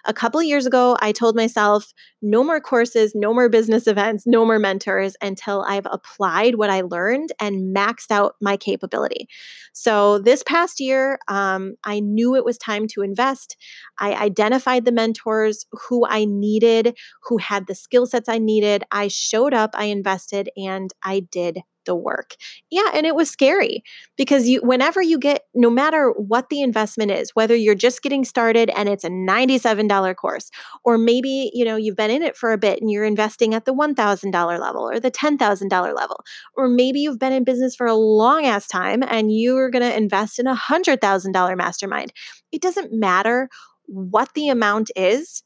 a 0.03 0.11
couple 0.11 0.41
years 0.41 0.65
ago, 0.65 0.97
I 1.01 1.11
told 1.11 1.35
myself 1.35 1.93
no 2.19 2.43
more 2.43 2.59
courses, 2.59 3.11
no 3.13 3.31
more 3.31 3.47
business 3.47 3.85
events, 3.85 4.23
no 4.25 4.43
more 4.43 4.57
mentors 4.57 5.15
until 5.21 5.61
I've 5.67 5.85
applied 5.91 6.55
what 6.55 6.71
I 6.71 6.81
learned 6.81 7.29
and 7.39 7.75
maxed 7.75 8.09
out 8.09 8.33
my 8.41 8.57
capability. 8.57 9.27
So 9.73 10.17
this 10.17 10.41
past 10.41 10.79
year, 10.79 11.19
um, 11.27 11.75
I 11.83 11.99
knew 11.99 12.35
it 12.35 12.43
was 12.43 12.57
time 12.57 12.87
to 12.93 13.03
invest. 13.03 13.55
I 13.99 14.15
identified 14.15 14.85
the 14.85 14.91
mentors 14.91 15.67
who 15.71 16.07
I 16.07 16.25
needed, 16.25 16.97
who 17.25 17.37
had 17.37 17.67
the 17.67 17.75
skill 17.75 18.07
sets 18.07 18.27
I 18.27 18.39
needed. 18.39 18.83
I 18.91 19.09
showed 19.09 19.53
up, 19.53 19.75
I 19.75 19.85
invested, 19.85 20.49
and 20.57 20.91
I 21.03 21.19
did 21.19 21.59
the 21.87 21.95
work. 21.95 22.35
Yeah, 22.69 22.89
and 22.93 23.07
it 23.07 23.15
was 23.15 23.29
scary 23.29 23.83
because 24.15 24.47
you 24.47 24.61
whenever 24.61 25.01
you 25.01 25.17
get 25.17 25.43
no 25.55 25.71
matter 25.71 26.11
what 26.11 26.49
the 26.49 26.61
investment 26.61 27.09
is, 27.09 27.31
whether 27.33 27.55
you're 27.55 27.73
just 27.73 28.03
getting 28.03 28.23
started 28.23 28.69
and 28.75 28.87
it's 28.87 29.03
a 29.03 29.09
$97 29.09 30.15
course 30.15 30.51
or 30.85 30.99
maybe, 30.99 31.49
you 31.53 31.65
know, 31.65 31.75
you've 31.75 31.95
been 31.95 32.11
in 32.11 32.21
it 32.21 32.37
for 32.37 32.51
a 32.51 32.57
bit 32.57 32.79
and 32.79 32.91
you're 32.91 33.05
investing 33.05 33.55
at 33.55 33.65
the 33.65 33.73
$1,000 33.73 34.59
level 34.59 34.87
or 34.87 34.99
the 34.99 35.11
$10,000 35.11 35.95
level, 35.95 36.23
or 36.55 36.67
maybe 36.67 36.99
you've 36.99 37.19
been 37.19 37.33
in 37.33 37.43
business 37.43 37.75
for 37.75 37.87
a 37.87 37.95
long 37.95 38.45
ass 38.45 38.67
time 38.67 39.01
and 39.01 39.31
you're 39.31 39.71
going 39.71 39.83
to 39.83 39.97
invest 39.97 40.37
in 40.37 40.45
a 40.45 40.55
$100,000 40.55 41.57
mastermind. 41.57 42.13
It 42.51 42.61
doesn't 42.61 42.93
matter 42.93 43.49
what 43.87 44.29
the 44.35 44.49
amount 44.49 44.91
is 44.95 45.43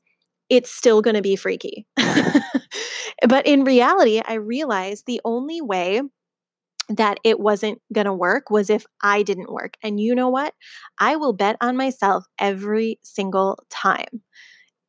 it's 0.51 0.69
still 0.69 1.01
going 1.01 1.15
to 1.15 1.21
be 1.21 1.37
freaky. 1.37 1.87
but 3.27 3.47
in 3.47 3.63
reality, 3.63 4.21
I 4.23 4.33
realized 4.33 5.05
the 5.05 5.21
only 5.23 5.61
way 5.61 6.01
that 6.97 7.19
it 7.23 7.39
wasn't 7.39 7.81
going 7.93 8.05
to 8.05 8.13
work 8.13 8.49
was 8.49 8.69
if 8.69 8.85
I 9.01 9.23
didn't 9.23 9.51
work. 9.51 9.75
And 9.83 9.99
you 9.99 10.15
know 10.15 10.29
what? 10.29 10.53
I 10.99 11.15
will 11.15 11.33
bet 11.33 11.57
on 11.61 11.77
myself 11.77 12.25
every 12.39 12.99
single 13.03 13.59
time. 13.69 14.23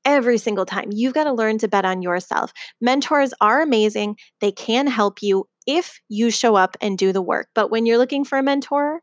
Every 0.04 0.38
single 0.38 0.66
time. 0.66 0.88
You've 0.90 1.14
got 1.14 1.24
to 1.24 1.32
learn 1.32 1.58
to 1.58 1.68
bet 1.68 1.84
on 1.84 2.02
yourself. 2.02 2.52
Mentors 2.80 3.32
are 3.40 3.62
amazing. 3.62 4.16
They 4.40 4.50
can 4.50 4.86
help 4.86 5.22
you 5.22 5.46
if 5.66 6.00
you 6.08 6.30
show 6.30 6.56
up 6.56 6.76
and 6.80 6.98
do 6.98 7.12
the 7.12 7.22
work. 7.22 7.48
But 7.54 7.70
when 7.70 7.86
you're 7.86 7.98
looking 7.98 8.24
for 8.24 8.38
a 8.38 8.42
mentor, 8.42 9.00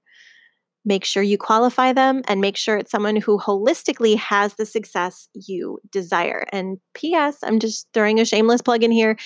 make 0.86 1.04
sure 1.04 1.22
you 1.22 1.38
qualify 1.38 1.94
them 1.94 2.22
and 2.28 2.42
make 2.42 2.58
sure 2.58 2.78
it's 2.78 2.92
someone 2.92 3.16
who 3.16 3.38
holistically 3.38 4.16
has 4.16 4.56
the 4.56 4.66
success 4.66 5.28
you 5.34 5.80
desire. 5.92 6.46
And 6.52 6.78
P.S., 6.94 7.38
I'm 7.44 7.60
just 7.60 7.88
throwing 7.94 8.20
a 8.20 8.26
shameless 8.26 8.62
plug 8.62 8.84
in 8.84 8.92
here. 8.92 9.18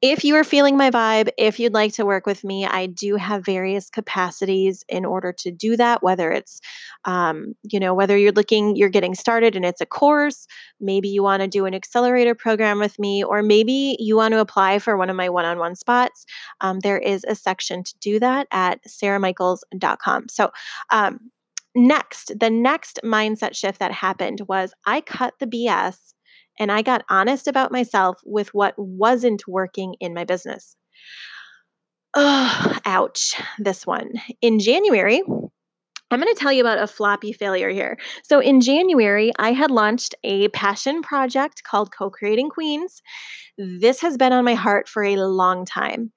If 0.00 0.24
you 0.24 0.36
are 0.36 0.44
feeling 0.44 0.76
my 0.76 0.90
vibe, 0.90 1.30
if 1.36 1.58
you'd 1.58 1.74
like 1.74 1.92
to 1.94 2.06
work 2.06 2.24
with 2.26 2.44
me, 2.44 2.66
I 2.66 2.86
do 2.86 3.16
have 3.16 3.44
various 3.44 3.90
capacities 3.90 4.84
in 4.88 5.04
order 5.04 5.32
to 5.38 5.50
do 5.50 5.76
that, 5.76 6.02
whether 6.02 6.30
it's, 6.30 6.60
um, 7.04 7.54
you 7.64 7.80
know, 7.80 7.94
whether 7.94 8.16
you're 8.16 8.32
looking, 8.32 8.76
you're 8.76 8.88
getting 8.88 9.14
started 9.14 9.56
and 9.56 9.64
it's 9.64 9.80
a 9.80 9.86
course, 9.86 10.46
maybe 10.80 11.08
you 11.08 11.22
want 11.22 11.42
to 11.42 11.48
do 11.48 11.66
an 11.66 11.74
accelerator 11.74 12.34
program 12.34 12.78
with 12.78 12.98
me, 12.98 13.24
or 13.24 13.42
maybe 13.42 13.96
you 13.98 14.16
want 14.16 14.32
to 14.32 14.40
apply 14.40 14.78
for 14.78 14.96
one 14.96 15.10
of 15.10 15.16
my 15.16 15.28
one 15.28 15.44
on 15.44 15.58
one 15.58 15.74
spots. 15.74 16.26
Um, 16.60 16.80
there 16.80 16.98
is 16.98 17.24
a 17.26 17.34
section 17.34 17.82
to 17.82 17.94
do 17.98 18.20
that 18.20 18.46
at 18.52 18.80
saramichaels.com. 18.84 20.28
So, 20.28 20.50
um, 20.90 21.07
Um, 21.08 21.30
next, 21.74 22.32
the 22.38 22.50
next 22.50 23.00
mindset 23.04 23.54
shift 23.56 23.78
that 23.80 23.92
happened 23.92 24.42
was 24.48 24.72
I 24.86 25.00
cut 25.00 25.34
the 25.40 25.46
BS 25.46 25.96
and 26.58 26.72
I 26.72 26.82
got 26.82 27.04
honest 27.08 27.46
about 27.46 27.72
myself 27.72 28.20
with 28.24 28.48
what 28.52 28.74
wasn't 28.76 29.46
working 29.46 29.94
in 30.00 30.14
my 30.14 30.24
business. 30.24 30.76
Oh, 32.14 32.78
ouch, 32.84 33.34
this 33.58 33.86
one. 33.86 34.12
In 34.40 34.58
January, 34.58 35.22
I'm 36.10 36.20
going 36.20 36.34
to 36.34 36.40
tell 36.40 36.52
you 36.52 36.62
about 36.62 36.78
a 36.78 36.86
floppy 36.86 37.32
failure 37.32 37.68
here. 37.68 37.98
So, 38.22 38.40
in 38.40 38.62
January, 38.62 39.30
I 39.38 39.52
had 39.52 39.70
launched 39.70 40.14
a 40.24 40.48
passion 40.48 41.02
project 41.02 41.64
called 41.64 41.94
Co 41.94 42.08
Creating 42.08 42.48
Queens. 42.48 43.02
This 43.58 44.00
has 44.00 44.16
been 44.16 44.32
on 44.32 44.44
my 44.44 44.54
heart 44.54 44.88
for 44.88 45.02
a 45.02 45.16
long 45.16 45.66
time. 45.66 46.12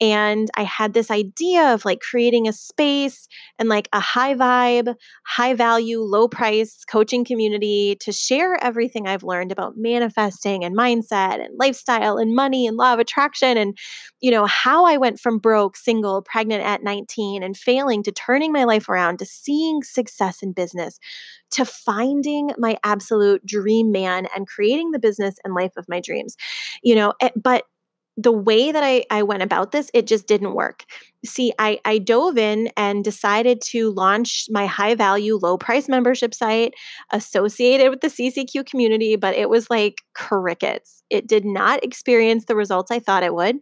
And 0.00 0.48
I 0.56 0.62
had 0.62 0.94
this 0.94 1.10
idea 1.10 1.74
of 1.74 1.84
like 1.84 2.00
creating 2.00 2.46
a 2.46 2.52
space 2.52 3.26
and 3.58 3.68
like 3.68 3.88
a 3.92 4.00
high 4.00 4.34
vibe, 4.34 4.94
high 5.26 5.54
value, 5.54 6.00
low 6.00 6.28
price 6.28 6.84
coaching 6.84 7.24
community 7.24 7.96
to 8.00 8.12
share 8.12 8.62
everything 8.62 9.08
I've 9.08 9.24
learned 9.24 9.50
about 9.50 9.74
manifesting 9.76 10.64
and 10.64 10.76
mindset 10.76 11.44
and 11.44 11.58
lifestyle 11.58 12.16
and 12.16 12.34
money 12.34 12.66
and 12.66 12.76
law 12.76 12.94
of 12.94 13.00
attraction 13.00 13.56
and, 13.58 13.76
you 14.20 14.30
know, 14.30 14.46
how 14.46 14.86
I 14.86 14.96
went 14.96 15.18
from 15.18 15.38
broke, 15.38 15.76
single, 15.76 16.22
pregnant 16.22 16.62
at 16.62 16.84
19 16.84 17.42
and 17.42 17.56
failing 17.56 18.02
to 18.04 18.12
turning 18.12 18.52
my 18.52 18.64
life 18.64 18.88
around 18.88 19.18
to 19.18 19.26
seeing 19.34 19.82
success 19.82 20.42
in 20.42 20.52
business 20.52 20.98
to 21.52 21.64
finding 21.64 22.50
my 22.58 22.76
absolute 22.84 23.44
dream 23.46 23.92
man 23.92 24.26
and 24.34 24.46
creating 24.46 24.90
the 24.90 24.98
business 24.98 25.36
and 25.44 25.54
life 25.54 25.72
of 25.76 25.88
my 25.88 26.00
dreams. 26.00 26.36
You 26.82 26.94
know, 26.94 27.12
eh, 27.20 27.30
but 27.36 27.64
the 28.16 28.32
way 28.32 28.70
that 28.70 28.84
I, 28.84 29.04
I 29.10 29.22
went 29.22 29.42
about 29.42 29.72
this, 29.72 29.90
it 29.92 30.06
just 30.06 30.26
didn't 30.26 30.54
work. 30.54 30.84
See, 31.24 31.52
I, 31.58 31.80
I 31.84 31.98
dove 31.98 32.38
in 32.38 32.70
and 32.76 33.02
decided 33.02 33.60
to 33.62 33.90
launch 33.90 34.46
my 34.50 34.66
high 34.66 34.94
value, 34.94 35.36
low 35.36 35.58
price 35.58 35.88
membership 35.88 36.32
site 36.32 36.74
associated 37.10 37.90
with 37.90 38.02
the 38.02 38.08
CCQ 38.08 38.66
community, 38.66 39.16
but 39.16 39.34
it 39.34 39.50
was 39.50 39.68
like 39.68 40.02
crickets. 40.14 41.02
It 41.10 41.26
did 41.26 41.44
not 41.44 41.82
experience 41.82 42.44
the 42.44 42.56
results 42.56 42.90
I 42.90 43.00
thought 43.00 43.24
it 43.24 43.34
would. 43.34 43.56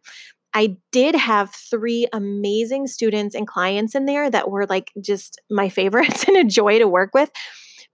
I 0.54 0.76
did 0.90 1.14
have 1.14 1.54
three 1.54 2.06
amazing 2.12 2.86
students 2.86 3.34
and 3.34 3.46
clients 3.46 3.94
in 3.94 4.06
there 4.06 4.30
that 4.30 4.50
were 4.50 4.66
like 4.66 4.92
just 5.00 5.40
my 5.50 5.68
favorites 5.68 6.24
and 6.28 6.36
a 6.36 6.44
joy 6.44 6.78
to 6.78 6.88
work 6.88 7.10
with. 7.14 7.30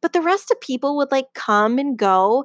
But 0.01 0.12
the 0.12 0.23
rest 0.23 0.51
of 0.51 0.61
people 0.61 0.97
would 0.97 1.11
like 1.11 1.27
come 1.35 1.79
and 1.79 1.97
go. 1.97 2.44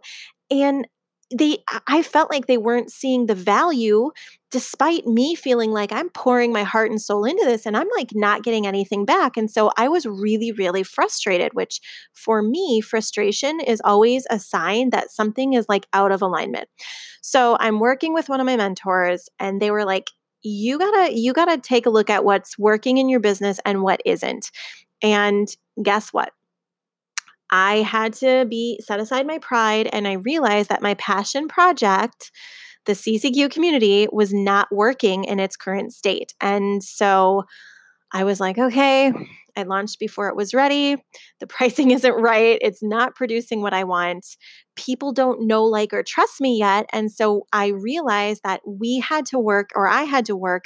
And 0.50 0.88
they 1.34 1.58
I 1.88 2.04
felt 2.04 2.30
like 2.32 2.48
they 2.48 2.58
weren't 2.58 2.92
seeing 2.92 3.26
the 3.26 3.36
value 3.36 4.12
despite 4.54 5.08
me 5.08 5.34
feeling 5.34 5.72
like 5.72 5.92
I'm 5.92 6.12
pouring 6.12 6.54
my 6.54 6.62
heart 6.62 6.92
and 6.92 7.02
soul 7.02 7.26
into 7.26 7.44
this 7.44 7.66
and 7.66 7.76
I'm 7.76 7.88
like 7.98 8.12
not 8.14 8.44
getting 8.44 8.68
anything 8.68 9.04
back. 9.04 9.36
And 9.36 9.50
so 9.50 9.72
I 9.78 9.88
was 9.88 10.06
really, 10.06 10.52
really 10.52 10.84
frustrated, 10.84 11.56
which 11.56 11.82
for 12.14 12.44
me, 12.44 12.80
frustration 12.80 13.60
is 13.60 13.82
always 13.84 14.28
a 14.30 14.38
sign 14.38 14.92
that 14.92 15.10
something 15.10 15.54
is 15.54 15.66
like 15.68 15.88
out 15.92 16.12
of 16.12 16.22
alignment. 16.22 16.70
So 17.24 17.58
I'm 17.60 17.80
working 17.80 18.14
with 18.14 18.30
one 18.30 18.40
of 18.40 18.46
my 18.46 18.56
mentors 18.56 19.28
and 19.40 19.60
they 19.60 19.72
were 19.72 19.86
like, 19.86 20.12
you 20.44 20.78
gotta, 20.78 21.18
you 21.18 21.34
gotta 21.34 21.58
take 21.58 21.88
a 21.88 21.90
look 21.90 22.12
at 22.12 22.24
what's 22.24 22.56
working 22.60 23.00
in 23.00 23.10
your 23.10 23.22
business 23.22 23.60
and 23.66 23.82
what 23.82 24.02
isn't. 24.06 24.52
And 25.02 25.48
guess 25.82 26.14
what? 26.14 26.32
I 27.54 27.84
had 27.84 28.14
to 28.14 28.48
be 28.50 28.80
set 28.84 29.00
aside 29.00 29.28
my 29.28 29.38
pride 29.38 29.88
and 29.94 30.08
I 30.08 30.14
realized 30.14 30.70
that 30.70 30.82
my 30.82 30.96
passion 30.96 31.48
project, 31.48 32.32
the 32.88 32.94
CCQ 32.94 33.52
community, 33.52 34.08
was 34.12 34.34
not 34.34 34.68
working 34.72 35.24
in 35.24 35.40
its 35.40 35.56
current 35.56 35.94
state. 35.94 36.34
And 36.42 36.84
so 36.84 37.44
I 38.12 38.24
was 38.24 38.40
like, 38.40 38.58
okay, 38.58 39.14
I 39.56 39.64
launched 39.64 40.00
before 40.00 40.30
it 40.30 40.36
was 40.36 40.56
ready. 40.56 40.98
The 41.40 41.46
pricing 41.56 41.92
isn't 41.92 42.14
right. 42.14 42.58
It's 42.60 42.82
not 42.82 43.14
producing 43.14 43.62
what 43.62 43.74
I 43.74 43.84
want. 43.84 44.26
People 44.76 45.14
don't 45.14 45.46
know, 45.46 45.64
like, 45.64 45.94
or 45.94 46.02
trust 46.02 46.42
me 46.42 46.58
yet. 46.58 46.88
And 46.92 47.12
so 47.12 47.46
I 47.54 47.68
realized 47.68 48.42
that 48.44 48.62
we 48.68 48.98
had 48.98 49.28
to 49.28 49.38
work, 49.38 49.70
or 49.76 49.88
I 49.88 50.04
had 50.04 50.26
to 50.26 50.36
work 50.36 50.66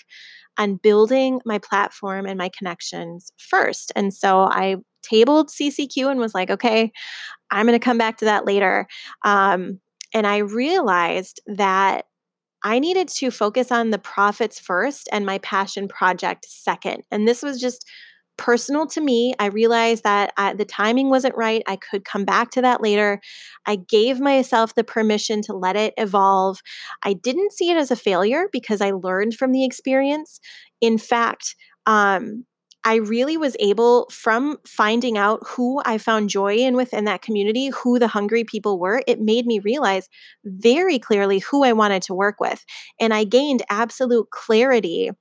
on 0.58 0.78
building 0.78 1.42
my 1.46 1.60
platform 1.60 2.26
and 2.26 2.38
my 2.38 2.50
connections 2.58 3.34
first. 3.38 3.92
And 3.94 4.14
so 4.14 4.40
I 4.40 4.78
tabled 5.10 5.50
CCQ 5.50 6.10
and 6.10 6.20
was 6.20 6.34
like, 6.34 6.50
okay, 6.50 6.92
I'm 7.52 7.66
going 7.66 7.80
to 7.80 7.84
come 7.84 7.98
back 7.98 8.18
to 8.18 8.26
that 8.26 8.46
later. 8.46 8.88
Um, 9.24 9.80
and 10.14 10.26
I 10.26 10.38
realized 10.38 11.42
that 11.48 12.06
I 12.64 12.80
needed 12.80 13.08
to 13.10 13.32
focus 13.32 13.72
on 13.72 13.92
the 13.92 14.00
profits 14.00 14.60
first 14.60 15.08
and 15.12 15.26
my 15.26 15.38
passion 15.40 15.88
project 15.88 16.46
second. 16.50 17.04
And 17.12 17.28
this 17.28 17.44
was 17.44 17.62
just 17.62 17.86
personal 18.38 18.86
to 18.86 19.02
me. 19.02 19.34
I 19.40 19.48
realized 19.48 20.04
that 20.04 20.32
I, 20.38 20.54
the 20.54 20.66
timing 20.66 21.10
wasn't 21.10 21.36
right. 21.36 21.64
I 21.68 21.76
could 21.76 22.06
come 22.06 22.24
back 22.24 22.52
to 22.52 22.62
that 22.62 22.82
later. 22.82 23.20
I 23.66 23.78
gave 23.78 24.20
myself 24.20 24.76
the 24.76 24.84
permission 24.84 25.42
to 25.44 25.54
let 25.54 25.76
it 25.76 25.94
evolve. 25.98 26.60
I 27.04 27.14
didn't 27.14 27.54
see 27.54 27.72
it 27.72 27.78
as 27.78 27.92
a 27.92 27.96
failure 27.96 28.48
because 28.52 28.80
I 28.80 28.92
learned 28.92 29.34
from 29.34 29.52
the 29.52 29.66
experience. 29.66 30.40
In 30.82 30.98
fact, 30.98 31.56
um, 31.86 32.46
I 32.88 32.96
really 32.96 33.36
was 33.36 33.58
able 33.60 34.08
from 34.10 34.60
finding 34.66 35.18
out 35.18 35.46
who 35.46 35.82
I 35.86 35.98
found 35.98 36.30
joy 36.30 36.56
in 36.56 36.78
within 36.78 37.04
that 37.04 37.22
community, 37.22 37.68
who 37.68 38.00
the 38.00 38.08
hungry 38.08 38.46
people 38.46 38.80
were, 38.80 39.04
it 39.06 39.20
made 39.20 39.46
me 39.46 39.60
realize 39.60 40.08
very 40.46 40.98
clearly 40.98 41.40
who 41.40 41.66
I 41.66 41.74
wanted 41.74 42.02
to 42.04 42.14
work 42.14 42.40
with. 42.40 42.64
And 42.98 43.14
I 43.14 43.26
gained 43.26 43.62
absolute 43.70 44.30
clarity 44.32 45.12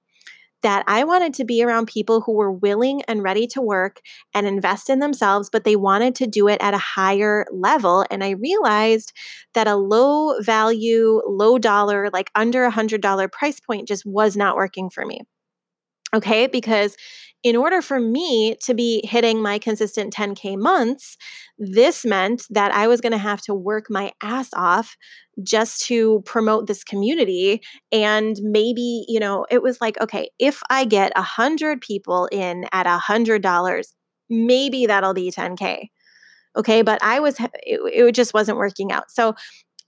that 0.62 0.85
I 0.87 1.02
wanted 1.02 1.35
to 1.35 1.44
be 1.44 1.61
around 1.64 1.88
people 1.88 2.20
who 2.20 2.35
were 2.35 2.52
willing 2.52 3.02
and 3.09 3.24
ready 3.24 3.48
to 3.48 3.61
work 3.61 4.00
and 4.33 4.46
invest 4.46 4.88
in 4.88 5.00
themselves, 5.00 5.50
but 5.50 5.64
they 5.64 5.74
wanted 5.74 6.14
to 6.16 6.29
do 6.29 6.46
it 6.46 6.61
at 6.62 6.72
a 6.72 6.79
higher 6.79 7.46
level. 7.52 8.07
And 8.12 8.22
I 8.22 8.31
realized 8.31 9.12
that 9.55 9.66
a 9.66 9.74
low 9.74 10.40
value, 10.40 11.20
low 11.26 11.59
dollar, 11.59 12.11
like 12.12 12.31
under 12.37 12.62
a 12.62 12.70
hundred 12.70 13.00
dollar 13.00 13.26
price 13.26 13.59
point 13.59 13.88
just 13.88 14.07
was 14.07 14.37
not 14.37 14.55
working 14.55 14.88
for 14.88 15.05
me. 15.05 15.22
Okay, 16.16 16.46
because 16.46 16.96
in 17.42 17.57
order 17.57 17.83
for 17.83 18.00
me 18.00 18.57
to 18.64 18.74
be 18.74 19.07
hitting 19.07 19.42
my 19.42 19.59
consistent 19.59 20.12
10K 20.14 20.57
months, 20.57 21.18
this 21.59 22.05
meant 22.07 22.44
that 22.50 22.72
I 22.72 22.88
was 22.88 23.02
going 23.02 23.12
to 23.12 23.18
have 23.18 23.42
to 23.42 23.55
work 23.55 23.85
my 23.90 24.12
ass 24.22 24.48
off 24.55 24.96
just 25.44 25.85
to 25.87 26.22
promote 26.24 26.66
this 26.66 26.83
community. 26.83 27.61
And 27.92 28.37
maybe, 28.40 29.05
you 29.09 29.20
know, 29.20 29.46
it 29.50 29.62
was 29.62 29.81
like, 29.81 30.00
okay, 30.00 30.31
if 30.38 30.62
I 30.70 30.87
get 30.87 31.12
a 31.16 31.22
hundred 31.22 31.83
people 31.83 32.29
in 32.33 32.64
at 32.72 32.87
a 32.87 32.98
hundred 32.98 33.42
dollars, 33.42 33.94
maybe 34.31 34.87
that'll 34.87 35.14
be 35.14 35.31
10K. 35.31 35.90
Okay. 36.57 36.81
But 36.83 37.02
I 37.02 37.20
was, 37.20 37.38
it, 37.38 37.81
it 38.09 38.12
just 38.14 38.33
wasn't 38.33 38.59
working 38.59 38.90
out. 38.90 39.11
So 39.11 39.35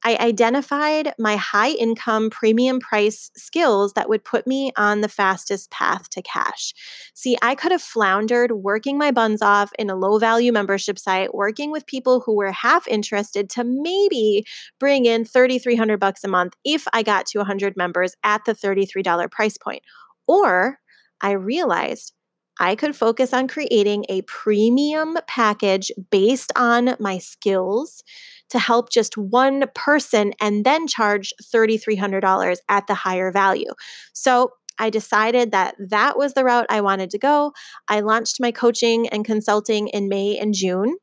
I 0.04 0.16
identified 0.16 1.12
my 1.18 1.36
high 1.36 1.70
income 1.70 2.30
premium 2.30 2.78
price 2.78 3.30
skills 3.36 3.92
that 3.94 4.08
would 4.08 4.24
put 4.24 4.46
me 4.46 4.72
on 4.76 5.00
the 5.00 5.08
fastest 5.08 5.70
path 5.70 6.08
to 6.10 6.22
cash. 6.22 6.72
See, 7.14 7.36
I 7.42 7.54
could 7.54 7.72
have 7.72 7.82
floundered 7.82 8.52
working 8.52 8.96
my 8.96 9.10
buns 9.10 9.42
off 9.42 9.72
in 9.78 9.90
a 9.90 9.96
low 9.96 10.18
value 10.18 10.52
membership 10.52 10.98
site, 10.98 11.34
working 11.34 11.70
with 11.70 11.86
people 11.86 12.20
who 12.20 12.36
were 12.36 12.52
half 12.52 12.86
interested 12.86 13.50
to 13.50 13.64
maybe 13.64 14.44
bring 14.78 15.04
in 15.04 15.24
3300 15.24 15.98
bucks 15.98 16.22
a 16.22 16.28
month 16.28 16.54
if 16.64 16.86
I 16.92 17.02
got 17.02 17.26
to 17.26 17.38
100 17.38 17.76
members 17.76 18.14
at 18.22 18.44
the 18.44 18.54
$33 18.54 19.30
price 19.30 19.58
point. 19.58 19.82
Or 20.26 20.78
I 21.20 21.32
realized 21.32 22.12
I 22.58 22.74
could 22.74 22.96
focus 22.96 23.32
on 23.32 23.48
creating 23.48 24.04
a 24.08 24.22
premium 24.22 25.16
package 25.26 25.90
based 26.10 26.52
on 26.56 26.96
my 26.98 27.18
skills 27.18 28.02
to 28.50 28.58
help 28.58 28.90
just 28.90 29.16
one 29.16 29.64
person 29.74 30.32
and 30.40 30.64
then 30.64 30.86
charge 30.86 31.32
$3,300 31.42 32.56
at 32.68 32.86
the 32.86 32.94
higher 32.94 33.30
value. 33.30 33.70
So 34.12 34.52
I 34.78 34.90
decided 34.90 35.50
that 35.52 35.74
that 35.78 36.16
was 36.16 36.34
the 36.34 36.44
route 36.44 36.66
I 36.70 36.80
wanted 36.80 37.10
to 37.10 37.18
go. 37.18 37.52
I 37.88 38.00
launched 38.00 38.40
my 38.40 38.52
coaching 38.52 39.08
and 39.08 39.24
consulting 39.24 39.88
in 39.88 40.08
May 40.08 40.38
and 40.38 40.54
June. 40.54 40.96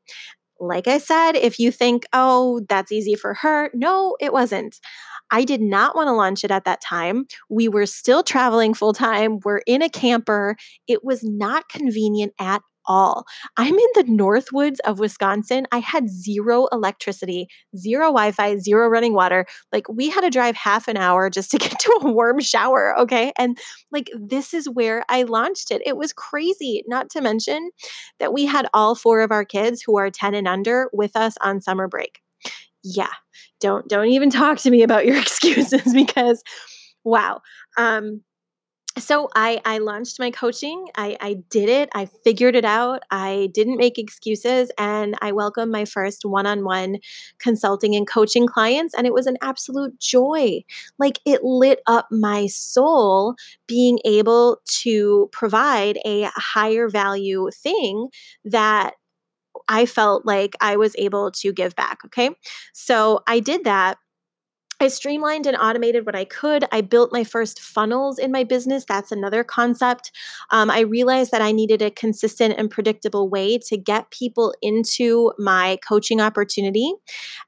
Like 0.58 0.88
I 0.88 0.98
said, 0.98 1.32
if 1.32 1.58
you 1.58 1.70
think, 1.70 2.04
oh, 2.14 2.62
that's 2.68 2.90
easy 2.90 3.14
for 3.14 3.34
her, 3.34 3.70
no, 3.74 4.16
it 4.20 4.32
wasn't. 4.32 4.80
I 5.30 5.44
did 5.44 5.60
not 5.60 5.96
want 5.96 6.08
to 6.08 6.12
launch 6.12 6.44
it 6.44 6.50
at 6.50 6.64
that 6.64 6.80
time. 6.80 7.26
We 7.48 7.68
were 7.68 7.86
still 7.86 8.22
traveling 8.22 8.74
full 8.74 8.92
time. 8.92 9.38
We're 9.44 9.62
in 9.66 9.82
a 9.82 9.88
camper. 9.88 10.56
It 10.86 11.04
was 11.04 11.22
not 11.22 11.68
convenient 11.68 12.32
at 12.38 12.62
all. 12.86 13.26
I'm 13.56 13.74
in 13.74 13.88
the 13.94 14.04
Northwoods 14.04 14.78
of 14.84 14.98
Wisconsin. 14.98 15.66
I 15.72 15.78
had 15.78 16.08
zero 16.08 16.66
electricity, 16.72 17.48
zero 17.76 18.06
Wi 18.06 18.32
Fi, 18.32 18.56
zero 18.56 18.88
running 18.88 19.14
water. 19.14 19.46
Like, 19.72 19.88
we 19.88 20.08
had 20.08 20.22
to 20.22 20.30
drive 20.30 20.56
half 20.56 20.88
an 20.88 20.96
hour 20.96 21.30
just 21.30 21.50
to 21.52 21.58
get 21.58 21.78
to 21.78 21.98
a 22.02 22.10
warm 22.10 22.40
shower. 22.40 22.98
Okay. 22.98 23.32
And 23.38 23.58
like, 23.92 24.10
this 24.18 24.54
is 24.54 24.68
where 24.68 25.04
I 25.08 25.22
launched 25.24 25.70
it. 25.70 25.82
It 25.84 25.96
was 25.96 26.12
crazy. 26.12 26.84
Not 26.86 27.10
to 27.10 27.20
mention 27.20 27.70
that 28.18 28.32
we 28.32 28.46
had 28.46 28.68
all 28.72 28.94
four 28.94 29.20
of 29.20 29.32
our 29.32 29.44
kids 29.44 29.82
who 29.82 29.98
are 29.98 30.10
10 30.10 30.34
and 30.34 30.48
under 30.48 30.88
with 30.92 31.16
us 31.16 31.34
on 31.40 31.60
summer 31.60 31.88
break. 31.88 32.20
Yeah. 32.94 33.12
Don't 33.60 33.88
don't 33.88 34.08
even 34.08 34.30
talk 34.42 34.58
to 34.58 34.70
me 34.70 34.82
about 34.82 35.06
your 35.06 35.16
excuses 35.20 35.92
because 35.92 36.42
wow. 37.04 37.40
Um 37.76 38.22
so 38.98 39.28
I, 39.36 39.60
I 39.66 39.76
launched 39.76 40.18
my 40.18 40.30
coaching. 40.30 40.86
I, 40.96 41.18
I 41.20 41.34
did 41.50 41.68
it. 41.68 41.90
I 41.94 42.06
figured 42.24 42.56
it 42.56 42.64
out. 42.64 43.02
I 43.10 43.50
didn't 43.52 43.76
make 43.76 43.98
excuses, 43.98 44.70
and 44.78 45.16
I 45.20 45.32
welcomed 45.32 45.70
my 45.70 45.84
first 45.84 46.24
one-on-one 46.24 46.96
consulting 47.38 47.94
and 47.94 48.08
coaching 48.08 48.46
clients. 48.46 48.94
And 48.94 49.06
it 49.06 49.12
was 49.12 49.26
an 49.26 49.36
absolute 49.42 50.00
joy. 50.00 50.62
Like 50.98 51.18
it 51.26 51.44
lit 51.44 51.80
up 51.86 52.08
my 52.10 52.46
soul 52.46 53.34
being 53.66 53.98
able 54.06 54.62
to 54.80 55.28
provide 55.30 55.98
a 56.06 56.30
higher 56.34 56.88
value 56.88 57.50
thing 57.52 58.08
that 58.46 58.94
I 59.68 59.86
felt 59.86 60.24
like 60.24 60.54
I 60.60 60.76
was 60.76 60.94
able 60.98 61.30
to 61.32 61.52
give 61.52 61.74
back. 61.76 61.98
Okay, 62.06 62.30
so 62.72 63.20
I 63.26 63.40
did 63.40 63.64
that 63.64 63.98
I 64.80 64.88
streamlined 64.88 65.46
and 65.46 65.56
automated 65.56 66.04
what 66.04 66.14
I 66.14 66.24
could. 66.24 66.64
I 66.70 66.82
built 66.82 67.12
my 67.12 67.24
first 67.24 67.60
funnels 67.60 68.18
in 68.18 68.30
my 68.30 68.44
business. 68.44 68.84
That's 68.84 69.10
another 69.10 69.42
concept. 69.42 70.12
Um, 70.50 70.70
I 70.70 70.80
realized 70.80 71.30
that 71.30 71.40
I 71.40 71.52
needed 71.52 71.80
a 71.80 71.90
consistent 71.90 72.54
and 72.58 72.70
predictable 72.70 73.28
way 73.28 73.58
to 73.68 73.78
get 73.78 74.10
people 74.10 74.54
into 74.60 75.32
my 75.38 75.78
coaching 75.86 76.20
opportunity. 76.20 76.92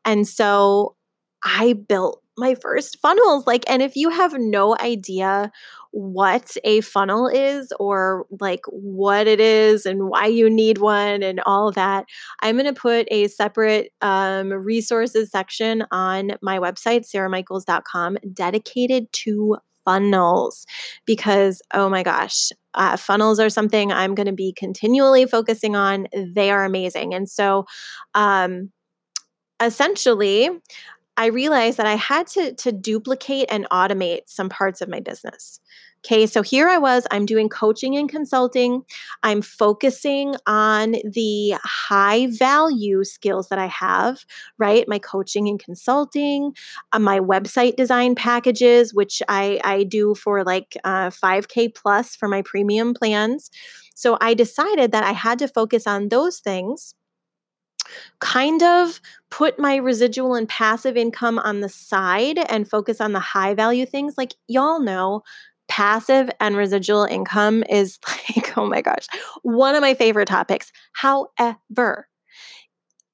And 0.04 0.26
so 0.26 0.96
I 1.44 1.74
built 1.74 2.22
my 2.38 2.55
first 2.55 2.98
funnels. 3.01 3.46
Like, 3.46 3.64
and 3.68 3.83
if 3.83 3.96
you 3.96 4.11
have 4.11 4.35
no 4.38 4.77
idea 4.79 5.51
what 5.90 6.57
a 6.64 6.81
funnel 6.83 7.29
is 7.29 7.72
or 7.81 8.27
like 8.40 8.61
what 8.68 9.27
it 9.27 9.40
is 9.40 9.87
and 9.87 10.09
why 10.09 10.27
you 10.27 10.51
need 10.51 10.79
one 10.79 11.22
and 11.22 11.40
all 11.46 11.72
that, 11.72 12.05
I'm 12.40 12.57
going 12.57 12.72
to 12.72 12.79
put 12.79 13.09
a 13.11 13.29
separate 13.29 13.92
um, 14.01 14.53
resources 14.53 15.31
section 15.31 15.85
on 15.90 16.33
my 16.42 16.59
website, 16.59 17.07
saramichaels.com, 17.12 18.18
dedicated 18.33 19.12
to 19.12 19.57
funnels 19.85 20.66
because, 21.07 21.62
oh 21.72 21.88
my 21.88 22.03
gosh, 22.03 22.51
uh, 22.74 22.96
funnels 22.96 23.40
are 23.40 23.48
something 23.48 23.90
I'm 23.90 24.14
going 24.14 24.27
to 24.27 24.33
be 24.33 24.53
continually 24.53 25.24
focusing 25.24 25.74
on. 25.74 26.07
They 26.35 26.51
are 26.51 26.64
amazing. 26.64 27.14
And 27.14 27.29
so, 27.29 27.64
um, 28.14 28.70
essentially, 29.62 30.51
I 31.18 31.26
realized 31.26 31.76
that 31.78 31.87
I 31.87 31.96
had 31.96 32.28
to, 32.28 32.54
to 32.54 32.72
duplicate 32.72 33.48
and 33.50 33.68
automate 33.70 34.20
some 34.26 34.48
parts 34.48 34.81
of 34.81 34.88
my 34.88 35.00
business. 35.00 35.61
Okay, 36.07 36.28
so 36.28 36.42
here 36.42 36.68
I 36.68 36.78
was, 36.78 37.09
I'm 37.11 37.26
doing 37.26 37.48
coaching 37.48 37.96
and 37.96 38.09
consulting. 38.09 38.85
I'm 39.24 39.42
focusing 39.42 40.37
on 40.46 40.92
the 40.92 41.57
high 41.64 42.28
value 42.28 43.02
skills 43.02 43.48
that 43.48 43.59
I 43.59 43.66
have, 43.66 44.24
right? 44.59 44.87
My 44.87 45.00
coaching 45.00 45.48
and 45.48 45.59
consulting, 45.59 46.52
uh, 46.92 47.00
my 47.00 47.18
website 47.18 47.74
design 47.74 48.14
packages, 48.14 48.94
which 48.94 49.20
I, 49.28 49.61
I 49.64 49.83
do 49.83 50.14
for 50.14 50.44
like 50.44 50.76
uh, 50.85 51.11
5K 51.11 51.74
plus 51.74 52.14
for 52.14 52.28
my 52.28 52.42
premium 52.42 52.94
plans. 52.94 53.50
So 53.96 54.16
I 54.20 54.35
decided 54.35 54.92
that 54.92 55.02
I 55.02 55.12
had 55.12 55.40
to 55.40 55.48
focus 55.48 55.85
on 55.85 56.11
those 56.11 56.38
things 56.38 56.94
kind 58.20 58.62
of 58.62 59.01
put 59.31 59.59
my 59.59 59.77
residual 59.77 60.35
and 60.35 60.48
passive 60.48 60.96
income 60.96 61.38
on 61.38 61.61
the 61.61 61.68
side 61.68 62.38
and 62.38 62.68
focus 62.68 63.01
on 63.01 63.12
the 63.12 63.20
high 63.20 63.55
value 63.55 63.87
things. 63.87 64.14
Like, 64.16 64.35
y'all 64.46 64.81
know, 64.81 65.22
passive 65.68 66.31
and 66.40 66.57
residual 66.57 67.05
income 67.05 67.62
is 67.68 67.98
like, 68.37 68.57
oh 68.57 68.66
my 68.66 68.83
gosh, 68.83 69.07
one 69.42 69.74
of 69.74 69.81
my 69.81 69.94
favorite 69.94 70.29
topics. 70.29 70.72
However, 70.92 72.09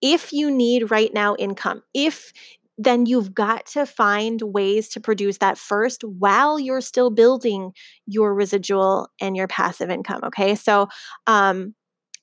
if 0.01 0.33
you 0.33 0.51
need 0.51 0.91
right 0.91 1.13
now 1.13 1.35
income, 1.37 1.83
if 1.95 2.33
then 2.77 3.07
you've 3.07 3.35
got 3.35 3.67
to 3.67 3.87
find 3.87 4.43
ways 4.43 4.89
to 4.89 5.01
produce 5.01 5.39
that 5.39 5.57
first 5.57 6.03
while 6.03 6.59
you're 6.59 6.81
still 6.81 7.11
building 7.11 7.73
your 8.07 8.35
residual 8.35 9.09
and 9.21 9.37
your 9.37 9.47
passive 9.47 9.91
income. 9.91 10.21
Okay. 10.25 10.57
So, 10.57 10.89
um, 11.27 11.75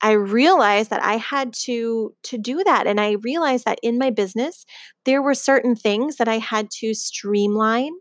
I 0.01 0.11
realized 0.13 0.89
that 0.89 1.03
I 1.03 1.17
had 1.17 1.53
to 1.65 2.13
to 2.23 2.37
do 2.37 2.63
that 2.63 2.87
and 2.87 2.99
I 2.99 3.11
realized 3.21 3.65
that 3.65 3.79
in 3.83 3.97
my 3.97 4.09
business 4.09 4.65
there 5.05 5.21
were 5.21 5.33
certain 5.33 5.75
things 5.75 6.17
that 6.17 6.27
I 6.27 6.37
had 6.37 6.69
to 6.79 6.93
streamline, 6.93 7.91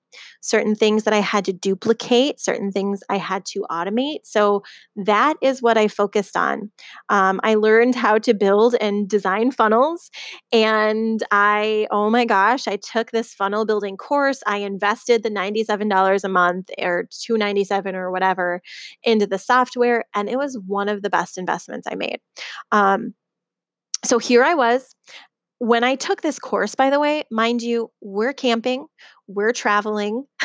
certain 0.40 0.74
things 0.74 1.04
that 1.04 1.14
I 1.14 1.20
had 1.20 1.44
to 1.46 1.52
duplicate, 1.52 2.40
certain 2.40 2.72
things 2.72 3.02
I 3.08 3.16
had 3.16 3.44
to 3.46 3.64
automate. 3.70 4.20
So 4.24 4.62
that 4.96 5.36
is 5.40 5.62
what 5.62 5.78
I 5.78 5.88
focused 5.88 6.36
on. 6.36 6.70
Um, 7.08 7.40
I 7.42 7.54
learned 7.54 7.94
how 7.94 8.18
to 8.18 8.34
build 8.34 8.74
and 8.80 9.08
design 9.08 9.50
funnels. 9.50 10.10
And 10.52 11.22
I, 11.30 11.86
oh 11.90 12.10
my 12.10 12.24
gosh, 12.24 12.68
I 12.68 12.76
took 12.76 13.10
this 13.10 13.32
funnel 13.32 13.64
building 13.64 13.96
course. 13.96 14.42
I 14.46 14.58
invested 14.58 15.22
the 15.22 15.30
$97 15.30 16.24
a 16.24 16.28
month 16.28 16.70
or 16.78 17.08
297 17.10 17.94
or 17.94 18.10
whatever 18.10 18.60
into 19.02 19.26
the 19.26 19.38
software. 19.38 20.04
And 20.14 20.28
it 20.28 20.36
was 20.36 20.58
one 20.66 20.88
of 20.88 21.02
the 21.02 21.10
best 21.10 21.38
investments 21.38 21.86
I 21.90 21.94
made. 21.94 22.20
Um, 22.72 23.14
so 24.04 24.18
here 24.18 24.42
I 24.42 24.54
was 24.54 24.94
when 25.60 25.84
I 25.84 25.94
took 25.94 26.22
this 26.22 26.38
course, 26.38 26.74
by 26.74 26.88
the 26.88 26.98
way, 26.98 27.24
mind 27.30 27.60
you, 27.60 27.90
we're 28.00 28.32
camping, 28.32 28.86
we're 29.28 29.52
traveling. 29.52 30.24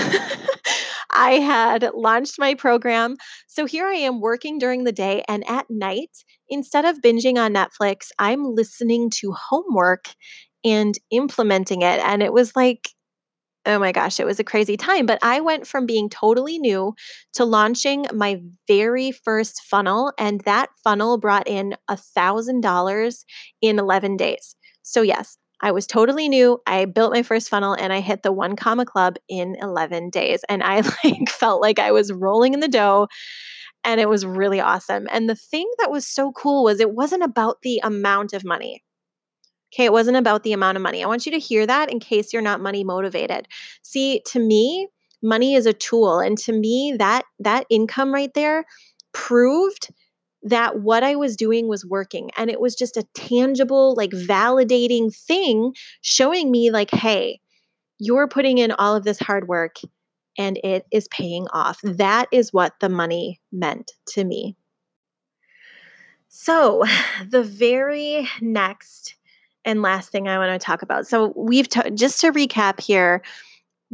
I 1.10 1.40
had 1.40 1.90
launched 1.96 2.36
my 2.38 2.54
program. 2.54 3.16
So 3.48 3.66
here 3.66 3.88
I 3.88 3.94
am 3.94 4.20
working 4.20 4.60
during 4.60 4.84
the 4.84 4.92
day, 4.92 5.24
and 5.30 5.50
at 5.50 5.68
night, 5.70 6.10
instead 6.50 6.84
of 6.84 7.00
binging 7.00 7.38
on 7.38 7.54
Netflix, 7.54 8.10
I'm 8.20 8.44
listening 8.44 9.10
to 9.22 9.32
homework 9.32 10.10
and 10.66 10.94
implementing 11.12 11.82
it. 11.82 12.02
And 12.02 12.22
it 12.22 12.34
was 12.34 12.54
like, 12.54 12.90
oh 13.66 13.80
my 13.80 13.94
gosh, 13.94 14.20
it 14.20 14.26
was 14.26 14.42
a 14.42 14.44
crazy 14.44 14.76
time. 14.76 15.06
But 15.06 15.20
I 15.24 15.40
went 15.40 15.66
from 15.66 15.86
being 15.86 16.10
totally 16.10 16.60
new 16.60 16.94
to 17.36 17.46
launching 17.46 18.06
my 18.14 18.42
very 18.68 19.14
first 19.14 19.62
funnel, 19.64 20.12
and 20.20 20.42
that 20.42 20.72
funnel 20.84 21.18
brought 21.18 21.48
in 21.48 21.76
a 21.88 21.96
$1,000 21.96 23.26
in 23.62 23.80
11 23.80 24.18
days. 24.18 24.58
So, 24.86 25.02
yes, 25.02 25.38
I 25.62 25.72
was 25.72 25.88
totally 25.88 26.30
new. 26.30 26.62
I 26.68 26.86
built 26.86 27.12
my 27.14 27.24
first 27.24 27.50
funnel 27.50 27.74
and 27.74 27.92
I 27.92 28.00
hit 28.00 28.24
the 28.24 28.32
one 28.32 28.56
comma 28.56 28.86
club 28.86 29.16
in 29.28 29.56
11 29.62 30.12
days. 30.12 30.42
And 30.48 30.64
I 30.64 30.82
like 31.04 31.30
felt 31.30 31.62
like 31.62 31.80
I 31.80 31.92
was 31.92 32.14
rolling 32.14 32.54
in 32.54 32.60
the 32.60 32.68
dough 32.68 33.08
and 33.84 34.00
it 34.00 34.10
was 34.10 34.26
really 34.26 34.60
awesome. 34.60 35.08
And 35.12 35.30
the 35.30 35.36
thing 35.36 35.70
that 35.80 35.92
was 35.92 36.06
so 36.06 36.32
cool 36.34 36.64
was 36.64 36.80
it 36.80 36.92
wasn't 36.92 37.24
about 37.24 37.62
the 37.64 37.80
amount 37.84 38.34
of 38.34 38.44
money. 38.44 38.84
Okay, 39.74 39.86
it 39.86 39.92
wasn't 39.92 40.18
about 40.18 40.44
the 40.44 40.54
amount 40.54 40.78
of 40.78 40.84
money. 40.84 41.04
I 41.04 41.08
want 41.08 41.26
you 41.26 41.32
to 41.34 41.40
hear 41.40 41.66
that 41.66 41.92
in 41.92 42.00
case 42.00 42.32
you're 42.32 42.42
not 42.42 42.62
money 42.62 42.84
motivated. 42.84 43.48
See, 43.82 44.22
to 44.28 44.40
me, 44.40 44.88
money 45.22 45.56
is 45.56 45.66
a 45.66 45.74
tool 45.74 46.20
and 46.20 46.38
to 46.38 46.54
me 46.54 46.96
that 46.98 47.24
that 47.40 47.66
income 47.70 48.14
right 48.14 48.34
there 48.36 48.66
proved 49.14 49.90
that 50.46 50.80
what 50.80 51.04
I 51.04 51.16
was 51.16 51.36
doing 51.36 51.68
was 51.68 51.86
working. 51.86 52.30
And 52.38 52.50
it 52.50 52.62
was 52.62 52.76
just 52.76 52.98
a 52.98 53.06
tangible, 53.16 53.96
like 53.96 54.12
validating 54.12 55.14
thing 55.14 55.74
showing 56.02 56.52
me, 56.52 56.72
like, 56.72 56.92
hey, 56.92 57.42
you're 58.00 58.28
putting 58.28 58.60
in 58.60 58.72
all 58.72 58.96
of 58.96 59.04
this 59.04 59.20
hard 59.20 59.48
work 59.48 59.78
and 60.38 60.60
it 60.64 60.86
is 60.92 61.08
paying 61.08 61.48
off. 61.52 61.80
That 61.84 62.28
is 62.32 62.54
what 62.54 62.74
the 62.80 62.90
money 62.90 63.42
meant 63.52 63.92
to 64.10 64.24
me. 64.24 64.56
So, 66.28 66.84
the 67.30 67.44
very 67.44 68.28
next 68.40 69.16
and 69.64 69.82
last 69.82 70.12
thing 70.12 70.28
I 70.28 70.38
want 70.38 70.60
to 70.60 70.64
talk 70.64 70.84
about. 70.84 71.08
So, 71.08 71.34
we've 71.36 71.68
t- 71.68 71.90
just 71.92 72.22
to 72.22 72.32
recap 72.32 72.80
here, 72.80 73.24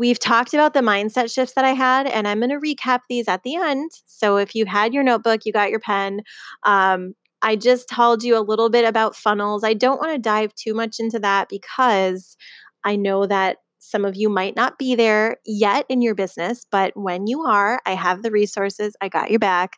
we've 0.02 0.20
talked 0.20 0.56
about 0.56 0.74
the 0.74 0.80
mindset 0.80 1.32
shifts 1.32 1.54
that 1.54 1.64
I 1.64 1.74
had, 1.74 2.08
and 2.08 2.28
I'm 2.28 2.40
going 2.40 2.50
to 2.50 2.58
recap 2.58 3.02
these 3.08 3.28
at 3.28 3.44
the 3.44 3.56
end. 3.56 3.92
So, 4.08 4.38
if 4.38 4.56
you 4.56 4.66
had 4.66 4.96
your 4.96 5.04
notebook, 5.04 5.42
you 5.46 5.54
got 5.54 5.70
your 5.70 5.80
pen, 5.80 6.22
um, 6.64 7.14
I 7.44 7.56
just 7.56 7.88
told 7.88 8.24
you 8.24 8.36
a 8.36 8.42
little 8.42 8.72
bit 8.72 8.84
about 8.84 9.16
funnels. 9.16 9.64
I 9.64 9.76
don't 9.76 10.00
want 10.00 10.14
to 10.14 10.18
dive 10.18 10.56
too 10.56 10.74
much 10.74 10.96
into 11.00 11.20
that 11.20 11.50
because 11.50 12.36
I 12.84 12.96
know 12.96 13.28
that 13.28 13.58
some 13.78 14.04
of 14.04 14.16
you 14.16 14.28
might 14.28 14.56
not 14.56 14.80
be 14.80 14.96
there 14.96 15.38
yet 15.46 15.86
in 15.88 16.02
your 16.02 16.16
business, 16.16 16.66
but 16.72 16.94
when 16.96 17.28
you 17.28 17.42
are, 17.42 17.80
I 17.86 17.94
have 17.94 18.24
the 18.24 18.32
resources. 18.32 18.96
I 19.02 19.10
got 19.10 19.30
your 19.30 19.40
back. 19.40 19.74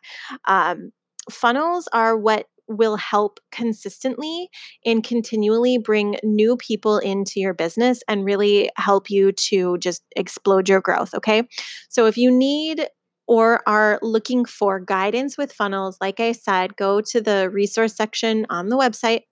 Um, 0.46 0.92
funnels 1.30 1.86
are 1.92 2.16
what 2.16 2.46
will 2.68 2.96
help 2.96 3.40
consistently 3.52 4.48
and 4.84 5.04
continually 5.04 5.78
bring 5.78 6.16
new 6.22 6.56
people 6.56 6.98
into 6.98 7.40
your 7.40 7.54
business 7.54 8.02
and 8.08 8.24
really 8.24 8.70
help 8.76 9.10
you 9.10 9.32
to 9.32 9.78
just 9.78 10.02
explode 10.16 10.68
your 10.68 10.80
growth. 10.80 11.14
Okay. 11.14 11.46
So 11.88 12.06
if 12.06 12.16
you 12.16 12.30
need 12.30 12.86
or 13.26 13.62
are 13.66 13.98
looking 14.02 14.44
for 14.44 14.80
guidance 14.80 15.38
with 15.38 15.52
funnels, 15.52 15.96
like 16.00 16.20
I 16.20 16.32
said, 16.32 16.76
go 16.76 17.00
to 17.00 17.20
the 17.20 17.50
resource 17.50 17.94
section 17.94 18.46
on 18.50 18.68
the 18.68 18.76
website, 18.76 19.22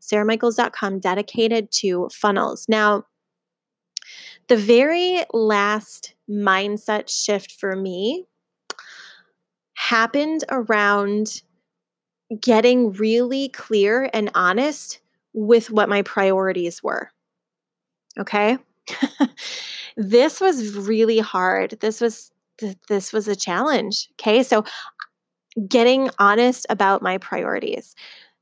saramichaels.com, 0.00 1.00
dedicated 1.00 1.70
to 1.72 2.08
funnels. 2.12 2.66
Now, 2.68 3.04
the 4.48 4.56
very 4.56 5.24
last 5.32 6.14
mindset 6.28 7.08
shift 7.08 7.52
for 7.52 7.76
me 7.76 8.26
happened 9.74 10.44
around 10.50 11.42
getting 12.40 12.92
really 12.92 13.48
clear 13.50 14.08
and 14.12 14.30
honest 14.34 15.00
with 15.32 15.70
what 15.70 15.88
my 15.88 16.02
priorities 16.02 16.82
were. 16.82 17.10
Okay? 18.18 18.58
this 19.96 20.40
was 20.40 20.76
really 20.76 21.18
hard. 21.18 21.72
This 21.80 22.00
was 22.00 22.30
this 22.88 23.12
was 23.12 23.26
a 23.26 23.34
challenge. 23.34 24.08
Okay? 24.12 24.42
So 24.42 24.64
getting 25.68 26.10
honest 26.18 26.66
about 26.68 27.02
my 27.02 27.18
priorities. 27.18 27.94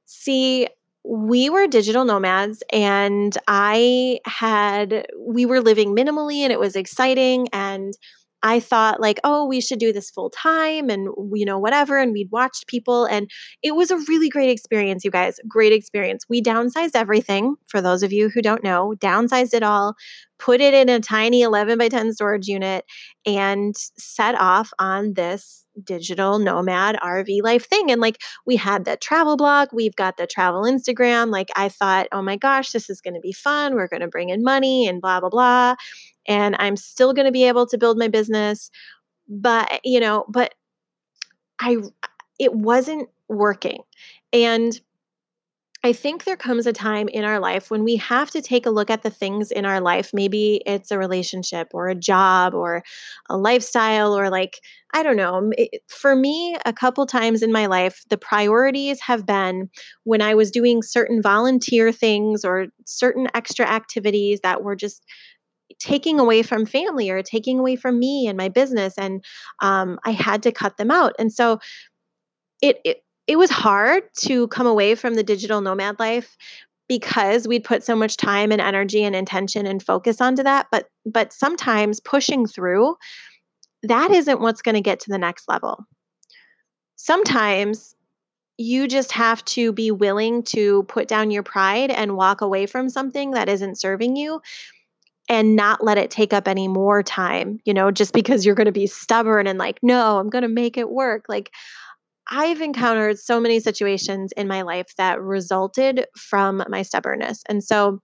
See, 0.07 0.69
we 1.05 1.51
were 1.51 1.67
digital 1.67 2.05
nomads 2.05 2.63
and 2.73 3.37
I 3.49 4.21
had 4.25 5.07
we 5.19 5.47
were 5.47 5.61
living 5.61 5.97
minimally 5.97 6.39
and 6.39 6.53
it 6.53 6.61
was 6.61 6.77
exciting 6.77 7.49
and 7.53 7.95
I 8.43 8.61
thought 8.61 9.01
like, 9.01 9.21
oh, 9.25 9.45
we 9.47 9.61
should 9.61 9.79
do 9.79 9.93
this 9.93 10.11
full 10.11 10.31
time 10.31 10.91
and 10.91 11.09
you 11.35 11.45
know 11.45 11.59
whatever 11.59 11.99
and 11.99 12.13
we'd 12.13 12.31
watched 12.33 12.67
people 12.67 13.05
and 13.05 13.31
it 13.63 13.75
was 13.75 13.91
a 13.91 13.97
really 14.09 14.29
great 14.29 14.51
experience, 14.51 15.05
you 15.05 15.11
guys. 15.11 15.39
Great 15.49 15.73
experience. 15.73 16.25
We 16.29 16.43
downsized 16.43 16.93
everything 16.95 17.57
for 17.69 17.81
those 17.81 18.03
of 18.03 18.13
you 18.13 18.29
who 18.29 18.43
don't 18.43 18.65
know, 18.65 18.95
downsized 18.99 19.55
it 19.55 19.63
all, 19.63 19.95
put 20.39 20.61
it 20.61 20.75
in 20.75 20.89
a 20.89 21.01
tiny 21.01 21.43
11 21.43 21.79
by 21.79 21.89
10 21.89 22.13
storage 22.13 22.49
unit 22.49 22.85
and 23.27 23.75
set 23.97 24.35
off 24.35 24.73
on 24.79 25.15
this 25.15 25.62
digital 25.83 26.39
nomad 26.39 26.97
RV 26.97 27.43
life 27.43 27.67
thing. 27.67 27.91
And 27.91 28.01
like 28.01 28.21
we 28.47 28.57
had 28.57 28.85
the 28.85 28.97
travel 28.97 29.37
blog, 29.37 29.69
we've 29.73 29.97
got 29.97 30.17
the 30.17 30.27
travel 30.27 30.63
Instagram. 30.63 31.31
Like 31.31 31.49
I 31.57 31.69
thought, 31.69 32.09
oh 32.13 32.23
my 32.23 32.37
gosh, 32.37 32.73
this 32.73 32.91
is 32.91 33.01
going 33.01 33.15
to 33.15 33.21
be 33.21 33.33
fun. 33.33 33.75
We're 33.75 33.89
going 33.89 34.03
to 34.03 34.09
bring 34.09 34.29
in 34.29 34.43
money 34.43 34.87
and 34.87 35.01
blah, 35.01 35.21
blah, 35.21 35.31
blah 35.31 35.75
and 36.27 36.57
I'm 36.59 36.77
still 36.77 37.13
going 37.13 37.27
to 37.27 37.33
be 37.33 37.45
able 37.45 37.67
to 37.67 37.79
build 37.79 37.99
my 37.99 38.09
business. 38.09 38.71
But, 39.29 39.81
you 39.85 40.01
know, 40.01 40.25
but 40.29 40.55
I, 41.61 41.79
it 42.39 42.55
wasn't 42.55 43.09
working. 43.29 43.83
And 44.33 44.79
I 45.85 45.93
think 45.93 46.23
there 46.23 46.37
comes 46.37 46.67
a 46.69 46.73
time 46.73 47.09
in 47.09 47.25
our 47.25 47.41
life 47.41 47.69
when 47.69 47.83
we 47.83 47.97
have 47.97 48.31
to 48.31 48.41
take 48.41 48.67
a 48.67 48.71
look 48.71 48.89
at 48.89 49.03
the 49.03 49.11
things 49.11 49.51
in 49.51 49.65
our 49.65 49.81
life. 49.81 50.11
Maybe 50.13 50.63
it's 50.65 50.93
a 50.93 50.99
relationship 50.99 51.69
or 51.75 51.89
a 51.89 51.95
job 51.97 52.55
or 52.55 52.85
a 53.29 53.37
lifestyle 53.37 54.17
or 54.17 54.31
like, 54.31 54.61
I 54.95 55.03
don't 55.03 55.17
know. 55.17 55.51
For 55.89 56.15
me, 56.15 56.57
a 56.65 56.73
couple 56.73 57.05
times 57.07 57.43
in 57.43 57.51
my 57.51 57.67
life, 57.67 58.05
the 58.11 58.17
priorities 58.17 59.01
have 59.01 59.27
been 59.27 59.71
when 60.05 60.23
I 60.23 60.35
was 60.35 60.53
doing 60.53 60.83
certain 60.83 61.21
volunteer 61.21 61.91
things 61.91 62.45
or 62.45 62.67
certain 62.87 63.27
extra 63.35 63.67
activities 63.67 64.39
that 64.45 64.63
were 64.63 64.77
just 64.77 65.05
taking 65.81 66.21
away 66.21 66.43
from 66.43 66.67
family 66.67 67.11
or 67.11 67.23
taking 67.23 67.59
away 67.59 67.75
from 67.75 67.99
me 67.99 68.27
and 68.29 68.37
my 68.37 68.49
business 68.51 68.93
and 68.99 69.25
um, 69.63 69.99
i 70.05 70.11
had 70.11 70.43
to 70.43 70.53
cut 70.53 70.77
them 70.77 70.91
out 70.91 71.15
and 71.19 71.33
so 71.33 71.59
it, 72.61 72.79
it 72.85 72.99
it 73.27 73.37
was 73.37 73.51
hard 73.51 74.03
to 74.19 74.49
come 74.49 74.67
away 74.67 74.95
from 74.95 75.15
the 75.15 75.23
digital 75.23 75.61
nomad 75.61 75.99
life 75.99 76.37
because 76.89 77.47
we'd 77.47 77.65
put 77.65 77.85
so 77.85 77.95
much 77.95 78.17
time 78.17 78.51
and 78.53 78.61
energy 78.61 79.05
and 79.05 79.15
intention 79.15 79.67
and 79.67 79.83
focus 79.83 80.21
onto 80.21 80.43
that 80.43 80.67
but 80.71 80.87
but 81.07 81.33
sometimes 81.33 82.01
pushing 82.01 82.47
through 82.47 82.97
that 83.83 84.11
isn't 84.11 84.41
what's 84.41 84.63
going 84.63 84.75
to 84.75 84.81
get 84.81 85.01
to 85.01 85.11
the 85.11 85.19
next 85.19 85.49
level 85.49 85.87
sometimes 86.97 87.95
you 88.59 88.87
just 88.87 89.13
have 89.13 89.45
to 89.45 89.73
be 89.73 89.91
willing 89.91 90.43
to 90.43 90.83
put 90.85 91.09
down 91.09 91.31
your 91.31 91.43
pride 91.43 91.91
and 91.91 92.17
walk 92.17 92.41
away 92.41 92.67
from 92.67 92.89
something 92.89 93.33
that 93.33 93.49
isn't 93.49 93.81
serving 93.81 94.17
you 94.17 94.41
and 95.29 95.57
not 95.57 95.83
let 95.83 95.99
it 95.99 96.11
take 96.11 96.33
up 96.33 96.47
any 96.47 96.69
more 96.69 97.03
time, 97.03 97.59
you 97.65 97.73
know, 97.73 97.91
just 97.91 98.13
because 98.13 98.45
you're 98.45 98.55
going 98.55 98.67
to 98.67 98.73
be 98.73 98.87
stubborn 98.87 99.47
and 99.47 99.59
like, 99.59 99.79
no, 99.83 100.19
I'm 100.19 100.29
going 100.29 100.43
to 100.43 100.49
make 100.49 100.77
it 100.77 100.91
work. 100.91 101.25
Like, 101.29 101.51
I've 102.33 102.63
encountered 102.63 103.19
so 103.19 103.39
many 103.39 103.61
situations 103.61 104.33
in 104.39 104.49
my 104.49 104.63
life 104.63 104.97
that 104.97 105.21
resulted 105.21 106.07
from 106.17 106.65
my 106.69 106.81
stubbornness. 106.81 107.43
And 107.47 107.63
so 107.63 108.01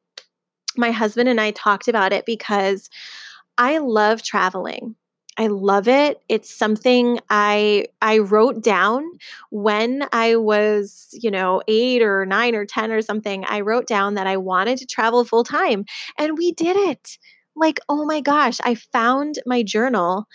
my 0.76 0.90
husband 0.90 1.30
and 1.30 1.40
I 1.40 1.52
talked 1.52 1.88
about 1.88 2.12
it 2.12 2.26
because 2.26 2.90
I 3.56 3.78
love 3.78 4.22
traveling. 4.22 4.96
I 5.38 5.46
love 5.46 5.88
it. 5.88 6.20
It's 6.28 6.54
something 6.54 7.20
I 7.30 7.86
I 8.02 8.18
wrote 8.18 8.62
down 8.62 9.04
when 9.50 10.06
I 10.12 10.36
was, 10.36 11.08
you 11.12 11.30
know, 11.30 11.62
8 11.66 12.02
or 12.02 12.26
9 12.26 12.54
or 12.54 12.66
10 12.66 12.92
or 12.92 13.00
something. 13.00 13.44
I 13.46 13.60
wrote 13.60 13.86
down 13.86 14.14
that 14.14 14.26
I 14.26 14.36
wanted 14.36 14.78
to 14.78 14.86
travel 14.86 15.24
full 15.24 15.44
time 15.44 15.86
and 16.18 16.36
we 16.36 16.52
did 16.52 16.76
it. 16.76 17.16
Like, 17.56 17.80
oh 17.88 18.04
my 18.04 18.20
gosh, 18.20 18.58
I 18.62 18.74
found 18.74 19.36
my 19.46 19.62
journal 19.62 20.26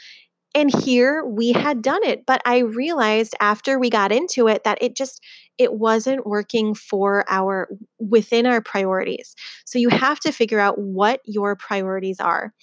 and 0.56 0.74
here 0.84 1.26
we 1.26 1.52
had 1.52 1.82
done 1.82 2.04
it, 2.04 2.26
but 2.26 2.42
I 2.46 2.60
realized 2.60 3.36
after 3.40 3.80
we 3.80 3.90
got 3.90 4.12
into 4.12 4.48
it 4.48 4.64
that 4.64 4.78
it 4.82 4.96
just 4.96 5.22
it 5.58 5.74
wasn't 5.74 6.28
working 6.28 6.76
for 6.76 7.26
our 7.30 7.70
within 8.00 8.46
our 8.46 8.62
priorities. 8.62 9.36
So 9.66 9.80
you 9.80 9.90
have 9.90 10.20
to 10.22 10.32
figure 10.32 10.60
out 10.60 10.78
what 10.80 11.22
your 11.26 11.56
priorities 11.56 12.20
are 12.20 12.54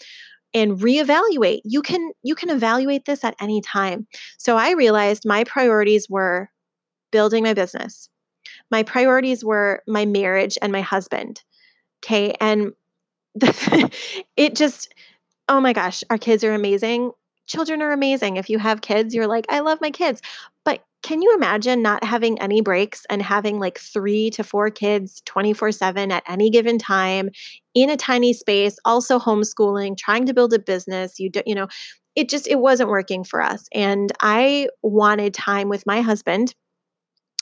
and 0.55 0.79
reevaluate. 0.79 1.61
You 1.65 1.83
can 1.83 2.13
you 2.23 2.35
can 2.35 2.51
evaluate 2.51 3.07
this 3.07 3.25
at 3.25 3.37
any 3.41 3.61
time. 3.61 4.07
So 4.39 4.57
I 4.57 4.73
realized 4.73 5.25
my 5.27 5.45
priorities 5.45 6.09
were 6.09 6.49
building 7.11 7.43
my 7.43 7.55
business. 7.55 8.09
My 8.71 8.85
priorities 8.85 9.45
were 9.45 9.83
my 9.89 10.07
marriage 10.07 10.59
and 10.63 10.73
my 10.73 10.81
husband. 10.81 11.43
Okay, 12.05 12.35
and 12.41 12.73
the, 13.35 13.91
it 14.37 14.55
just 14.55 14.95
oh 15.49 15.61
my 15.61 15.73
gosh, 15.73 16.05
our 16.09 16.19
kids 16.19 16.45
are 16.45 16.55
amazing. 16.55 17.11
Children 17.47 17.83
are 17.83 17.93
amazing. 17.93 18.37
If 18.37 18.49
you 18.49 18.59
have 18.59 18.81
kids, 18.81 19.15
you're 19.15 19.27
like, 19.27 19.47
I 19.49 19.61
love 19.61 19.79
my 19.81 19.91
kids. 19.91 20.21
But 20.65 20.85
can 21.03 21.23
you 21.23 21.35
imagine 21.35 21.83
not 21.83 22.05
having 22.05 22.41
any 22.41 22.61
breaks 22.61 23.07
and 23.09 23.23
having 23.23 23.59
like 23.59 23.79
three 23.79 24.31
to 24.31 24.45
four 24.45 24.71
kids 24.71 25.23
24 25.25 25.73
7 25.73 26.13
at 26.13 26.23
any 26.29 26.51
given 26.51 26.79
time 26.79 27.31
in 27.75 27.91
a 27.91 27.97
tiny 27.97 28.33
space, 28.33 28.77
also 28.85 29.19
homeschooling, 29.19 29.97
trying 29.97 30.27
to 30.27 30.35
build 30.35 30.53
a 30.53 30.59
business? 30.59 31.19
You 31.19 31.31
don't, 31.31 31.47
you 31.47 31.55
know, 31.55 31.69
it 32.15 32.29
just 32.29 32.47
it 32.47 32.59
wasn't 32.59 32.91
working 32.91 33.25
for 33.25 33.41
us. 33.41 33.67
And 33.73 34.13
I 34.21 34.69
wanted 34.83 35.35
time 35.35 35.69
with 35.69 35.87
my 35.87 36.03
husband 36.03 36.55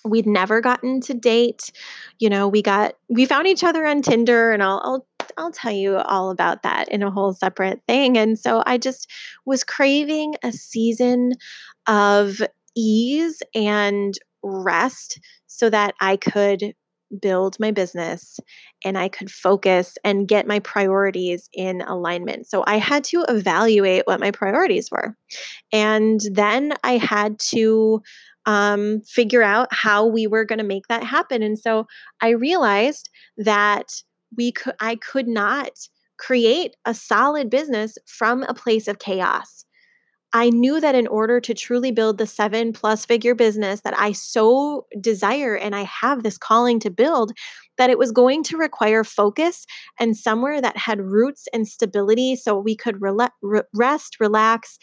we'd 0.04 0.26
never 0.26 0.60
gotten 0.60 1.00
to 1.00 1.14
date 1.14 1.72
you 2.18 2.30
know 2.30 2.46
we 2.48 2.62
got 2.62 2.94
we 3.08 3.26
found 3.26 3.46
each 3.46 3.64
other 3.64 3.84
on 3.84 4.00
tinder 4.02 4.52
and 4.52 4.62
i'll 4.62 4.80
i'll 4.84 5.06
I'll 5.38 5.52
tell 5.52 5.72
you 5.72 5.96
all 5.96 6.30
about 6.30 6.62
that 6.64 6.88
in 6.88 7.02
a 7.02 7.10
whole 7.10 7.32
separate 7.32 7.80
thing. 7.86 8.18
And 8.18 8.38
so 8.38 8.62
I 8.66 8.76
just 8.76 9.10
was 9.46 9.64
craving 9.64 10.34
a 10.42 10.52
season 10.52 11.32
of 11.86 12.42
ease 12.76 13.42
and 13.54 14.14
rest 14.42 15.20
so 15.46 15.70
that 15.70 15.94
I 16.00 16.16
could 16.16 16.74
build 17.20 17.58
my 17.58 17.70
business 17.70 18.38
and 18.84 18.98
I 18.98 19.08
could 19.08 19.30
focus 19.30 19.96
and 20.04 20.28
get 20.28 20.46
my 20.46 20.58
priorities 20.58 21.48
in 21.52 21.80
alignment. 21.82 22.46
So 22.46 22.64
I 22.66 22.76
had 22.76 23.04
to 23.04 23.24
evaluate 23.28 24.02
what 24.06 24.20
my 24.20 24.30
priorities 24.30 24.90
were. 24.90 25.16
And 25.72 26.20
then 26.30 26.74
I 26.84 26.98
had 26.98 27.38
to 27.50 28.02
um, 28.46 29.02
figure 29.02 29.42
out 29.42 29.68
how 29.72 30.06
we 30.06 30.26
were 30.26 30.44
going 30.44 30.58
to 30.58 30.64
make 30.64 30.86
that 30.88 31.04
happen. 31.04 31.42
And 31.42 31.58
so 31.58 31.86
I 32.20 32.30
realized 32.30 33.08
that 33.36 34.02
we 34.36 34.52
could 34.52 34.74
I 34.80 34.96
could 34.96 35.28
not 35.28 35.70
create 36.18 36.76
a 36.84 36.94
solid 36.94 37.48
business 37.50 37.96
from 38.06 38.42
a 38.42 38.54
place 38.54 38.88
of 38.88 38.98
chaos. 38.98 39.64
I 40.34 40.50
knew 40.50 40.78
that 40.80 40.94
in 40.94 41.06
order 41.06 41.40
to 41.40 41.54
truly 41.54 41.90
build 41.90 42.18
the 42.18 42.26
seven 42.26 42.72
plus 42.72 43.06
figure 43.06 43.34
business 43.34 43.80
that 43.80 43.98
I 43.98 44.12
so 44.12 44.86
desire 45.00 45.56
and 45.56 45.74
I 45.74 45.84
have 45.84 46.22
this 46.22 46.36
calling 46.36 46.80
to 46.80 46.90
build, 46.90 47.32
that 47.78 47.88
it 47.88 47.98
was 47.98 48.12
going 48.12 48.42
to 48.44 48.58
require 48.58 49.04
focus 49.04 49.64
and 49.98 50.16
somewhere 50.16 50.60
that 50.60 50.76
had 50.76 51.00
roots 51.00 51.46
and 51.54 51.66
stability 51.66 52.36
so 52.36 52.58
we 52.58 52.76
could 52.76 53.00
re- 53.00 53.62
rest, 53.72 54.16
relax, 54.20 54.78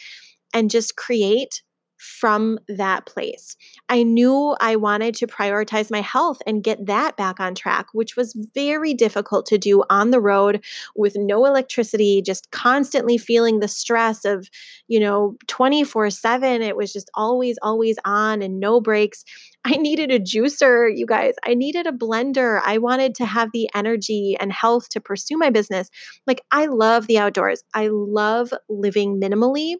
and 0.52 0.68
just 0.68 0.96
create 0.96 1.62
from 1.98 2.58
that 2.68 3.06
place. 3.06 3.56
I 3.88 4.02
knew 4.02 4.56
I 4.60 4.76
wanted 4.76 5.14
to 5.16 5.26
prioritize 5.26 5.90
my 5.90 6.00
health 6.00 6.40
and 6.46 6.62
get 6.62 6.86
that 6.86 7.16
back 7.16 7.40
on 7.40 7.54
track, 7.54 7.86
which 7.92 8.16
was 8.16 8.36
very 8.54 8.94
difficult 8.94 9.46
to 9.46 9.58
do 9.58 9.82
on 9.88 10.10
the 10.10 10.20
road 10.20 10.64
with 10.94 11.14
no 11.16 11.44
electricity, 11.46 12.22
just 12.22 12.50
constantly 12.50 13.18
feeling 13.18 13.60
the 13.60 13.68
stress 13.68 14.24
of, 14.24 14.48
you 14.88 15.00
know, 15.00 15.36
24 15.46 16.10
7. 16.10 16.62
It 16.62 16.76
was 16.76 16.92
just 16.92 17.10
always, 17.14 17.58
always 17.62 17.98
on 18.04 18.42
and 18.42 18.60
no 18.60 18.80
breaks. 18.80 19.24
I 19.64 19.70
needed 19.70 20.12
a 20.12 20.20
juicer, 20.20 20.88
you 20.94 21.06
guys. 21.06 21.34
I 21.44 21.54
needed 21.54 21.88
a 21.88 21.92
blender. 21.92 22.60
I 22.64 22.78
wanted 22.78 23.16
to 23.16 23.26
have 23.26 23.50
the 23.52 23.68
energy 23.74 24.36
and 24.38 24.52
health 24.52 24.88
to 24.90 25.00
pursue 25.00 25.36
my 25.36 25.50
business. 25.50 25.90
Like, 26.24 26.42
I 26.52 26.66
love 26.66 27.08
the 27.08 27.18
outdoors. 27.18 27.64
I 27.74 27.88
love 27.90 28.52
living 28.68 29.20
minimally 29.20 29.74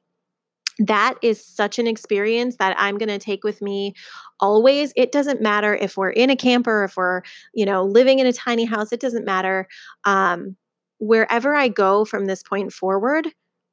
that 0.79 1.15
is 1.23 1.45
such 1.45 1.79
an 1.79 1.87
experience 1.87 2.57
that 2.59 2.77
I'm 2.79 2.99
going 2.99 3.09
to 3.09 3.19
take 3.19 3.45
with 3.45 3.63
me 3.63 3.95
always. 4.41 4.93
It 4.97 5.13
doesn't 5.13 5.41
matter 5.41 5.75
if 5.75 5.97
we're 5.97 6.11
in 6.11 6.31
a 6.31 6.37
camper, 6.37 6.85
if 6.85 6.97
we're, 6.97 7.23
you 7.55 7.65
know, 7.65 7.85
living 7.85 8.19
in 8.19 8.27
a 8.27 8.33
tiny 8.33 8.65
house, 8.65 8.93
it 8.93 9.01
doesn't 9.01 9.25
matter. 9.25 9.69
Um, 10.05 10.57
wherever 10.99 11.55
I 11.55 11.69
go 11.69 12.05
from 12.05 12.27
this 12.27 12.43
point 12.43 12.73
forward, 12.73 13.29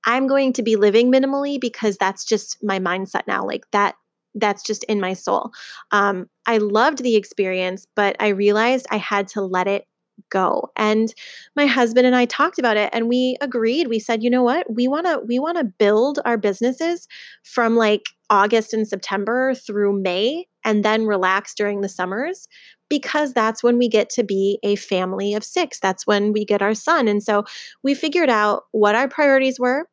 I'm 0.06 0.28
going 0.28 0.54
to 0.54 0.64
be 0.64 0.76
living 0.76 1.12
minimally 1.12 1.60
because 1.60 1.97
that's 1.97 2.26
just 2.26 2.58
my 2.64 2.80
mindset 2.80 3.28
now. 3.28 3.45
Like 3.45 3.66
that, 3.72 3.95
that's 4.36 4.64
just 4.64 4.84
in 4.86 4.99
my 4.99 5.14
soul. 5.14 5.51
Um, 5.91 6.28
I 6.45 6.58
loved 6.58 7.04
the 7.04 7.16
experience, 7.16 7.88
but 7.95 8.16
I 8.20 8.30
realized 8.30 8.88
I 8.91 8.97
had 8.97 9.28
to 9.30 9.41
let 9.41 9.68
it 9.68 9.86
go. 10.30 10.72
And 10.76 11.14
my 11.55 11.66
husband 11.66 12.07
and 12.07 12.16
i 12.16 12.26
talked 12.26 12.59
about 12.59 12.78
it 12.78 12.89
and 12.93 13.07
we 13.07 13.38
agreed. 13.41 13.88
We 13.88 13.99
said 13.99 14.24
you 14.24 14.30
know 14.30 14.43
what? 14.43 14.66
We 14.74 14.88
want 14.88 15.05
to 15.05 15.22
we 15.28 15.39
want 15.39 15.57
to 15.57 15.64
build 15.64 16.20
our 16.26 16.38
businesses 16.38 17.07
from 17.43 17.76
like 17.76 18.07
august 18.30 18.74
and 18.74 18.88
september 18.88 19.53
through 19.53 20.01
may 20.01 20.45
and 20.66 20.84
then 20.84 21.05
relax 21.05 21.53
during 21.53 21.82
the 21.82 21.89
summers 21.89 22.47
because 22.89 23.34
that's 23.34 23.64
when 23.64 23.78
we 23.78 23.88
get 23.88 24.09
to 24.11 24.24
be 24.24 24.59
a 24.64 24.76
family 24.76 25.34
of 25.34 25.43
six. 25.43 25.80
That's 25.80 26.05
when 26.05 26.32
we 26.32 26.45
get 26.45 26.61
our 26.61 26.74
son. 26.74 27.07
And 27.07 27.24
so 27.24 27.43
we 27.84 27.95
figured 27.95 28.30
out 28.30 28.64
what 28.72 28.95
our 28.95 29.07
priorities 29.07 29.59
were 29.59 29.88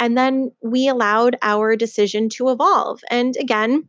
and 0.00 0.18
then 0.18 0.50
we 0.62 0.88
allowed 0.88 1.36
our 1.42 1.76
decision 1.76 2.28
to 2.30 2.48
evolve. 2.50 3.00
And 3.10 3.36
again 3.36 3.88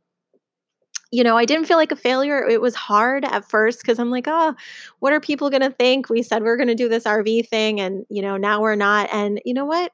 you 1.12 1.24
know, 1.24 1.38
I 1.38 1.46
didn't 1.46 1.66
feel 1.66 1.78
like 1.78 1.92
a 1.92 1.96
failure. 1.96 2.48
It 2.48 2.62
was 2.62 2.76
hard 2.76 3.26
at 3.26 3.50
first 3.50 3.82
because 3.82 4.00
I'm 4.00 4.12
like, 4.12 4.26
oh, 4.28 4.56
what 5.00 5.14
are 5.14 5.20
people 5.20 5.50
going 5.50 5.62
to 5.62 5.72
think? 5.72 6.10
We 6.10 6.24
said 6.24 6.44
we 6.44 6.50
are 6.50 6.58
going 6.58 6.68
to 6.68 6.76
do 6.76 6.90
this 6.90 7.04
RV 7.04 7.48
thing 7.48 7.80
and, 7.80 8.06
you 8.10 8.22
know, 8.22 8.38
now 8.38 8.62
we're 8.62 8.76
not. 8.76 9.10
And 9.14 9.42
you 9.46 9.54
know 9.54 9.66
what? 9.66 9.92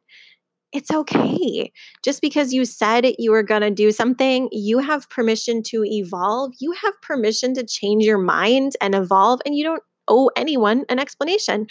It's 0.72 0.92
okay. 0.92 1.72
Just 2.04 2.22
because 2.22 2.54
you 2.54 2.64
said 2.64 3.14
you 3.20 3.32
were 3.32 3.44
going 3.44 3.62
to 3.62 3.72
do 3.72 3.92
something, 3.92 4.48
you 4.52 4.80
have 4.80 5.10
permission 5.10 5.62
to 5.64 5.84
evolve. 5.84 6.54
You 6.60 6.72
have 6.72 6.94
permission 7.02 7.54
to 7.56 7.66
change 7.66 8.06
your 8.06 8.18
mind 8.18 8.74
and 8.82 8.96
evolve, 8.96 9.42
and 9.46 9.56
you 9.56 9.66
don't 9.66 9.84
owe 10.12 10.30
anyone 10.36 10.86
an 10.90 11.00
explanation. 11.00 11.68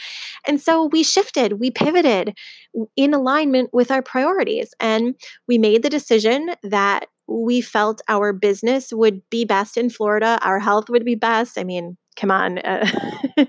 And 0.46 0.60
so 0.60 0.86
we 0.86 1.02
shifted, 1.02 1.60
we 1.60 1.70
pivoted 1.70 2.36
in 2.96 3.14
alignment 3.14 3.70
with 3.72 3.90
our 3.90 4.02
priorities, 4.02 4.74
and 4.80 5.14
we 5.46 5.58
made 5.58 5.82
the 5.82 5.90
decision 5.90 6.50
that 6.62 7.06
we 7.28 7.60
felt 7.60 8.00
our 8.08 8.32
business 8.32 8.92
would 8.92 9.22
be 9.30 9.44
best 9.44 9.76
in 9.76 9.90
Florida, 9.90 10.38
our 10.42 10.58
health 10.58 10.88
would 10.88 11.04
be 11.04 11.14
best. 11.14 11.58
I 11.58 11.64
mean, 11.64 11.96
come 12.16 12.30
on. 12.30 12.58
Uh, 12.58 12.86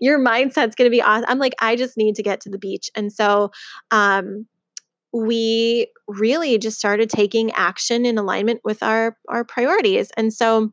your 0.00 0.18
mindset's 0.18 0.76
going 0.76 0.86
to 0.86 0.90
be 0.90 1.02
awesome. 1.02 1.26
I'm 1.28 1.38
like, 1.38 1.54
I 1.60 1.74
just 1.74 1.96
need 1.96 2.14
to 2.16 2.22
get 2.22 2.40
to 2.42 2.50
the 2.50 2.58
beach. 2.58 2.90
And 2.94 3.12
so, 3.12 3.50
um, 3.90 4.46
we 5.14 5.86
really 6.08 6.58
just 6.58 6.76
started 6.76 7.08
taking 7.08 7.52
action 7.52 8.04
in 8.04 8.18
alignment 8.18 8.60
with 8.64 8.82
our 8.82 9.16
our 9.28 9.44
priorities 9.44 10.10
and 10.16 10.32
so 10.32 10.72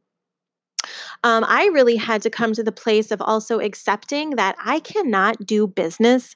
um, 1.23 1.45
i 1.47 1.65
really 1.73 1.95
had 1.95 2.21
to 2.21 2.29
come 2.29 2.53
to 2.53 2.63
the 2.63 2.71
place 2.71 3.11
of 3.11 3.21
also 3.21 3.59
accepting 3.59 4.31
that 4.31 4.55
i 4.63 4.79
cannot 4.79 5.37
do 5.45 5.67
business 5.67 6.35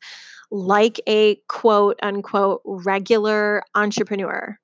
like 0.52 1.00
a 1.08 1.36
quote 1.48 2.00
unquote 2.04 2.62
regular 2.66 3.64
entrepreneur 3.76 4.58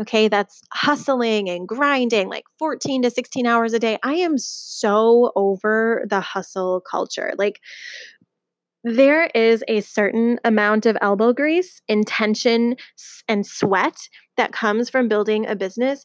Okay, 0.00 0.26
that's 0.26 0.60
hustling 0.72 1.48
and 1.48 1.68
grinding 1.68 2.28
like 2.28 2.44
14 2.58 3.02
to 3.02 3.10
16 3.10 3.46
hours 3.46 3.72
a 3.72 3.78
day. 3.78 3.96
I 4.02 4.14
am 4.14 4.38
so 4.38 5.30
over 5.36 6.04
the 6.08 6.20
hustle 6.20 6.80
culture. 6.80 7.32
Like, 7.38 7.60
there 8.82 9.26
is 9.34 9.64
a 9.68 9.80
certain 9.80 10.38
amount 10.44 10.84
of 10.84 10.98
elbow 11.00 11.32
grease, 11.32 11.80
intention, 11.88 12.76
and 13.28 13.46
sweat 13.46 13.96
that 14.36 14.52
comes 14.52 14.90
from 14.90 15.08
building 15.08 15.46
a 15.46 15.56
business, 15.56 16.04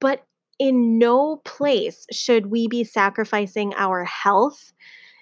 but 0.00 0.25
in 0.58 0.98
no 0.98 1.36
place 1.44 2.06
should 2.12 2.46
we 2.46 2.68
be 2.68 2.84
sacrificing 2.84 3.74
our 3.76 4.04
health 4.04 4.72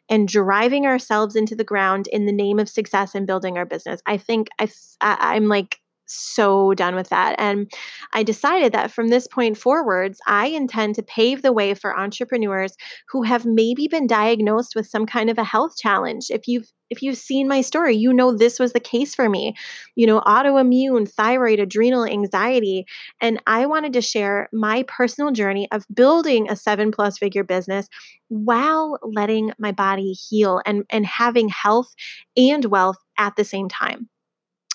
and 0.08 0.28
driving 0.28 0.86
ourselves 0.86 1.34
into 1.34 1.56
the 1.56 1.64
ground 1.64 2.08
in 2.08 2.26
the 2.26 2.32
name 2.32 2.58
of 2.58 2.68
success 2.68 3.14
and 3.14 3.26
building 3.26 3.56
our 3.56 3.64
business. 3.64 4.00
I 4.06 4.16
think 4.18 4.48
I, 4.58 4.68
I'm 5.00 5.46
like 5.46 5.80
so 6.06 6.74
done 6.74 6.94
with 6.94 7.08
that. 7.08 7.36
And 7.38 7.70
I 8.12 8.22
decided 8.22 8.72
that 8.72 8.90
from 8.90 9.08
this 9.08 9.26
point 9.26 9.56
forwards, 9.56 10.20
I 10.26 10.46
intend 10.46 10.94
to 10.96 11.02
pave 11.02 11.42
the 11.42 11.52
way 11.52 11.74
for 11.74 11.98
entrepreneurs 11.98 12.76
who 13.08 13.22
have 13.22 13.44
maybe 13.44 13.88
been 13.88 14.06
diagnosed 14.06 14.74
with 14.74 14.86
some 14.86 15.06
kind 15.06 15.30
of 15.30 15.38
a 15.38 15.44
health 15.44 15.76
challenge. 15.76 16.26
If 16.30 16.46
you've 16.46 16.70
if 16.90 17.02
you've 17.02 17.16
seen 17.16 17.48
my 17.48 17.60
story, 17.60 17.96
you 17.96 18.12
know 18.12 18.36
this 18.36 18.60
was 18.60 18.72
the 18.72 18.78
case 18.78 19.14
for 19.14 19.28
me. 19.28 19.54
You 19.96 20.06
know, 20.06 20.20
autoimmune, 20.20 21.10
thyroid, 21.10 21.58
adrenal 21.58 22.04
anxiety. 22.04 22.84
And 23.20 23.42
I 23.46 23.66
wanted 23.66 23.94
to 23.94 24.02
share 24.02 24.48
my 24.52 24.84
personal 24.86 25.32
journey 25.32 25.66
of 25.72 25.84
building 25.92 26.48
a 26.48 26.54
seven 26.54 26.92
plus 26.92 27.18
figure 27.18 27.42
business 27.42 27.88
while 28.28 28.98
letting 29.02 29.52
my 29.58 29.72
body 29.72 30.12
heal 30.12 30.60
and, 30.66 30.84
and 30.90 31.06
having 31.06 31.48
health 31.48 31.92
and 32.36 32.64
wealth 32.66 32.98
at 33.18 33.34
the 33.36 33.44
same 33.44 33.68
time. 33.68 34.08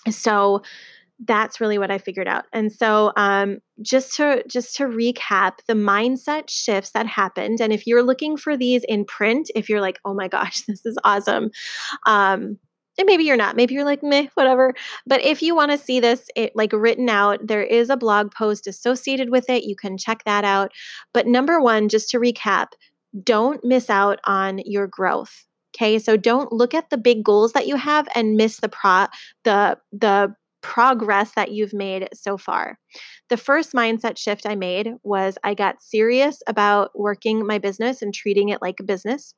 So, 0.09 0.61
that's 1.25 1.59
really 1.59 1.77
what 1.77 1.91
I 1.91 1.97
figured 1.97 2.27
out. 2.27 2.45
And 2.53 2.71
so 2.71 3.11
um, 3.17 3.59
just 3.81 4.15
to 4.15 4.43
just 4.47 4.75
to 4.77 4.85
recap 4.85 5.57
the 5.67 5.73
mindset 5.73 6.49
shifts 6.49 6.91
that 6.91 7.07
happened 7.07 7.59
and 7.59 7.73
if 7.73 7.85
you're 7.85 8.03
looking 8.03 8.37
for 8.37 8.55
these 8.55 8.83
in 8.87 9.05
print, 9.05 9.51
if 9.55 9.69
you're 9.69 9.81
like, 9.81 9.99
"Oh 10.05 10.13
my 10.13 10.27
gosh, 10.27 10.61
this 10.67 10.85
is 10.85 10.97
awesome." 11.03 11.51
Um, 12.05 12.57
and 12.97 13.05
maybe 13.05 13.23
you're 13.23 13.37
not. 13.37 13.55
Maybe 13.55 13.73
you're 13.73 13.85
like, 13.85 14.03
meh, 14.03 14.27
whatever. 14.33 14.73
But 15.07 15.23
if 15.23 15.41
you 15.41 15.55
want 15.55 15.71
to 15.71 15.77
see 15.77 16.01
this 16.01 16.27
it, 16.35 16.51
like 16.53 16.73
written 16.73 17.07
out, 17.07 17.39
there 17.41 17.63
is 17.63 17.89
a 17.89 17.95
blog 17.95 18.31
post 18.31 18.67
associated 18.67 19.29
with 19.29 19.49
it. 19.49 19.63
You 19.63 19.75
can 19.75 19.97
check 19.97 20.23
that 20.25 20.43
out. 20.43 20.73
But 21.13 21.25
number 21.25 21.61
one, 21.61 21.87
just 21.87 22.09
to 22.09 22.19
recap, 22.19 22.67
don't 23.23 23.63
miss 23.63 23.89
out 23.89 24.19
on 24.25 24.59
your 24.65 24.85
growth. 24.85 25.45
Okay. 25.75 25.97
So 25.97 26.17
don't 26.17 26.51
look 26.51 26.73
at 26.73 26.89
the 26.89 26.97
big 26.97 27.23
goals 27.23 27.53
that 27.53 27.67
you 27.67 27.77
have 27.77 28.07
and 28.15 28.35
miss 28.35 28.57
the 28.57 28.69
pro 28.69 29.07
the 29.45 29.77
the 29.93 30.35
progress 30.61 31.31
that 31.35 31.51
you've 31.51 31.73
made 31.73 32.09
so 32.13 32.37
far. 32.37 32.77
The 33.29 33.37
first 33.37 33.73
mindset 33.73 34.17
shift 34.17 34.45
I 34.45 34.55
made 34.55 34.93
was 35.03 35.37
I 35.43 35.53
got 35.53 35.81
serious 35.81 36.41
about 36.47 36.91
working 36.95 37.45
my 37.45 37.57
business 37.57 38.01
and 38.01 38.13
treating 38.13 38.49
it 38.49 38.61
like 38.61 38.79
a 38.79 38.83
business. 38.83 39.33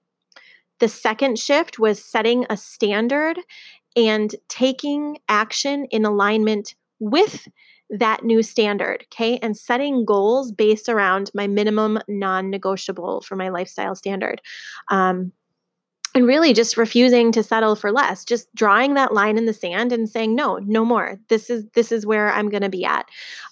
The 0.79 0.87
second 0.87 1.37
shift 1.37 1.77
was 1.77 2.03
setting 2.03 2.45
a 2.49 2.57
standard 2.57 3.39
and 3.95 4.33
taking 4.49 5.17
action 5.29 5.85
in 5.91 6.05
alignment 6.05 6.75
with 6.99 7.47
that 7.91 8.23
new 8.23 8.41
standard, 8.41 9.05
okay? 9.11 9.37
And 9.39 9.55
setting 9.55 10.05
goals 10.05 10.51
based 10.51 10.87
around 10.87 11.29
my 11.35 11.45
minimum 11.45 11.99
non 12.07 12.49
negotiable 12.49 13.21
for 13.21 13.35
my 13.35 13.49
lifestyle 13.49 13.95
standard. 13.95 14.41
Um, 14.89 15.33
and 16.13 16.27
really 16.27 16.53
just 16.53 16.77
refusing 16.77 17.31
to 17.31 17.43
settle 17.43 17.75
for 17.75 17.91
less 17.91 18.25
just 18.25 18.53
drawing 18.55 18.93
that 18.95 19.13
line 19.13 19.37
in 19.37 19.45
the 19.45 19.53
sand 19.53 19.91
and 19.91 20.09
saying 20.09 20.35
no 20.35 20.57
no 20.57 20.83
more. 20.85 21.17
This 21.29 21.49
is 21.49 21.65
this 21.73 21.91
is 21.91 22.05
where 22.05 22.31
i'm 22.31 22.49
going 22.49 22.63
to 22.63 22.69
be 22.69 22.85
at. 22.85 23.07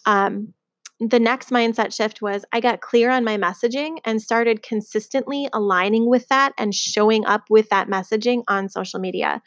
Um, 0.06 0.54
the 1.00 1.20
next 1.20 1.50
mindset 1.50 1.94
shift 1.94 2.22
was 2.22 2.44
i 2.52 2.60
got 2.60 2.82
clear 2.82 3.10
on 3.10 3.24
my 3.24 3.38
messaging 3.38 4.00
and 4.04 4.22
started 4.22 4.64
consistently 4.64 5.48
aligning 5.54 6.10
with 6.10 6.28
that 6.28 6.54
and 6.58 6.76
showing 6.76 7.26
up 7.26 7.44
with 7.50 7.70
that 7.70 7.88
messaging 7.88 8.44
on 8.48 8.70
social 8.70 9.00
media. 9.00 9.42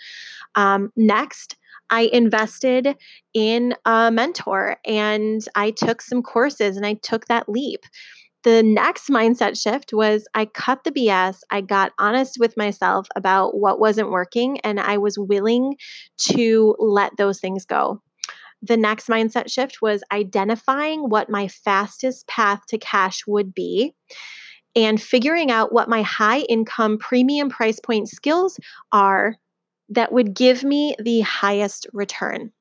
Um, 0.55 0.93
next 0.97 1.57
I 1.91 2.09
invested 2.11 2.97
in 3.35 3.75
a 3.85 4.11
mentor 4.11 4.79
and 4.87 5.47
I 5.55 5.73
took 5.73 6.01
some 6.01 6.23
courses 6.23 6.79
and 6.79 6.87
I 6.87 6.95
took 6.95 7.27
that 7.27 7.51
leap 7.51 7.85
The 8.45 8.63
next 8.63 9.09
mindset 9.09 9.61
shift 9.61 9.93
was 9.93 10.27
I 10.35 10.47
cut 10.47 10.83
the 10.83 10.91
BS. 10.91 11.41
I 11.51 11.61
got 11.61 11.93
honest 11.99 12.39
with 12.41 12.57
myself 12.57 13.07
about 13.15 13.57
what 13.57 13.79
wasn't 13.79 14.11
working, 14.11 14.59
and 14.61 14.81
I 14.81 14.99
was 14.99 15.17
willing 15.19 15.77
to 16.31 16.75
let 16.79 17.17
those 17.17 17.39
things 17.39 17.65
go. 17.65 18.03
The 18.61 18.77
next 18.77 19.09
mindset 19.09 19.51
shift 19.51 19.83
was 19.83 20.03
identifying 20.13 21.09
what 21.09 21.31
my 21.31 21.49
fastest 21.49 22.27
path 22.27 22.63
to 22.69 22.79
cash 22.79 23.27
would 23.27 23.55
be 23.55 23.95
and 24.75 25.01
figuring 25.03 25.51
out 25.51 25.73
what 25.73 25.89
my 25.89 26.03
high 26.03 26.41
income 26.41 26.99
premium 26.99 27.49
price 27.49 27.79
point 27.81 28.09
skills 28.09 28.59
are 28.93 29.37
that 29.89 30.13
would 30.13 30.35
give 30.35 30.65
me 30.65 30.97
the 31.01 31.21
highest 31.21 31.87
return. 31.93 32.53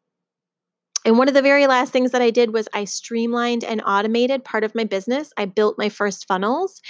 And 1.05 1.17
one 1.17 1.27
of 1.27 1.33
the 1.33 1.41
very 1.41 1.67
last 1.67 1.91
things 1.91 2.11
that 2.11 2.21
I 2.21 2.29
did 2.29 2.53
was 2.53 2.67
I 2.73 2.85
streamlined 2.85 3.63
and 3.63 3.81
automated 3.85 4.43
part 4.43 4.63
of 4.63 4.75
my 4.75 4.83
business. 4.83 5.31
I 5.37 5.45
built 5.45 5.77
my 5.77 5.89
first 5.89 6.27
funnels 6.27 6.81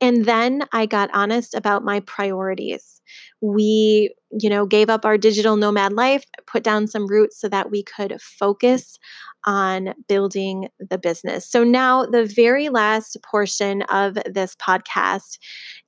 and 0.00 0.24
then 0.24 0.64
I 0.72 0.86
got 0.86 1.10
honest 1.12 1.54
about 1.54 1.84
my 1.84 2.00
priorities. 2.00 2.95
We, 3.40 4.14
you 4.30 4.50
know, 4.50 4.66
gave 4.66 4.90
up 4.90 5.04
our 5.04 5.18
digital 5.18 5.56
nomad 5.56 5.92
life, 5.92 6.24
put 6.46 6.62
down 6.62 6.86
some 6.86 7.06
roots 7.06 7.40
so 7.40 7.48
that 7.48 7.70
we 7.70 7.82
could 7.82 8.20
focus 8.20 8.98
on 9.46 9.94
building 10.08 10.68
the 10.78 10.98
business. 10.98 11.48
So 11.48 11.62
now 11.62 12.04
the 12.04 12.24
very 12.24 12.68
last 12.68 13.16
portion 13.22 13.82
of 13.82 14.18
this 14.26 14.56
podcast 14.56 15.38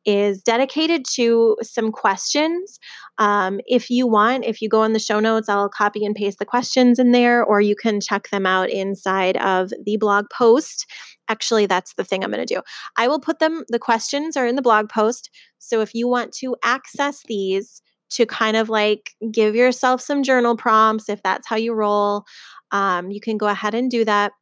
is 0.04 0.40
dedicated 0.42 1.04
to 1.14 1.56
some 1.62 1.90
questions. 1.90 2.78
Um, 3.18 3.60
if 3.66 3.90
you 3.90 4.06
want, 4.06 4.44
if 4.44 4.62
you 4.62 4.68
go 4.68 4.84
in 4.84 4.92
the 4.92 5.00
show 5.00 5.18
notes, 5.18 5.48
I'll 5.48 5.68
copy 5.68 6.04
and 6.04 6.14
paste 6.14 6.38
the 6.38 6.44
questions 6.44 7.00
in 7.00 7.10
there, 7.10 7.44
or 7.44 7.60
you 7.60 7.74
can 7.74 8.00
check 8.00 8.30
them 8.30 8.46
out 8.46 8.70
inside 8.70 9.36
of 9.38 9.70
the 9.84 9.96
blog 9.96 10.26
post. 10.30 10.86
Actually, 11.28 11.66
that's 11.66 11.94
the 11.94 12.04
thing 12.04 12.24
I'm 12.24 12.30
going 12.30 12.46
to 12.46 12.54
do. 12.54 12.62
I 12.96 13.08
will 13.08 13.20
put 13.20 13.38
them, 13.38 13.64
the 13.68 13.78
questions 13.78 14.36
are 14.36 14.46
in 14.46 14.56
the 14.56 14.62
blog 14.62 14.88
post. 14.88 15.30
So 15.58 15.80
if 15.80 15.94
you 15.94 16.08
want 16.08 16.32
to 16.34 16.56
access 16.62 17.22
these, 17.26 17.82
to 18.10 18.26
kind 18.26 18.56
of 18.56 18.68
like 18.68 19.14
give 19.30 19.54
yourself 19.54 20.00
some 20.00 20.22
journal 20.22 20.56
prompts 20.56 21.08
if 21.08 21.22
that's 21.22 21.46
how 21.46 21.56
you 21.56 21.74
roll. 21.74 22.24
Um, 22.70 23.10
you 23.10 23.20
can 23.20 23.36
go 23.36 23.46
ahead 23.48 23.74
and 23.74 23.90
do 23.90 24.04
that. 24.04 24.32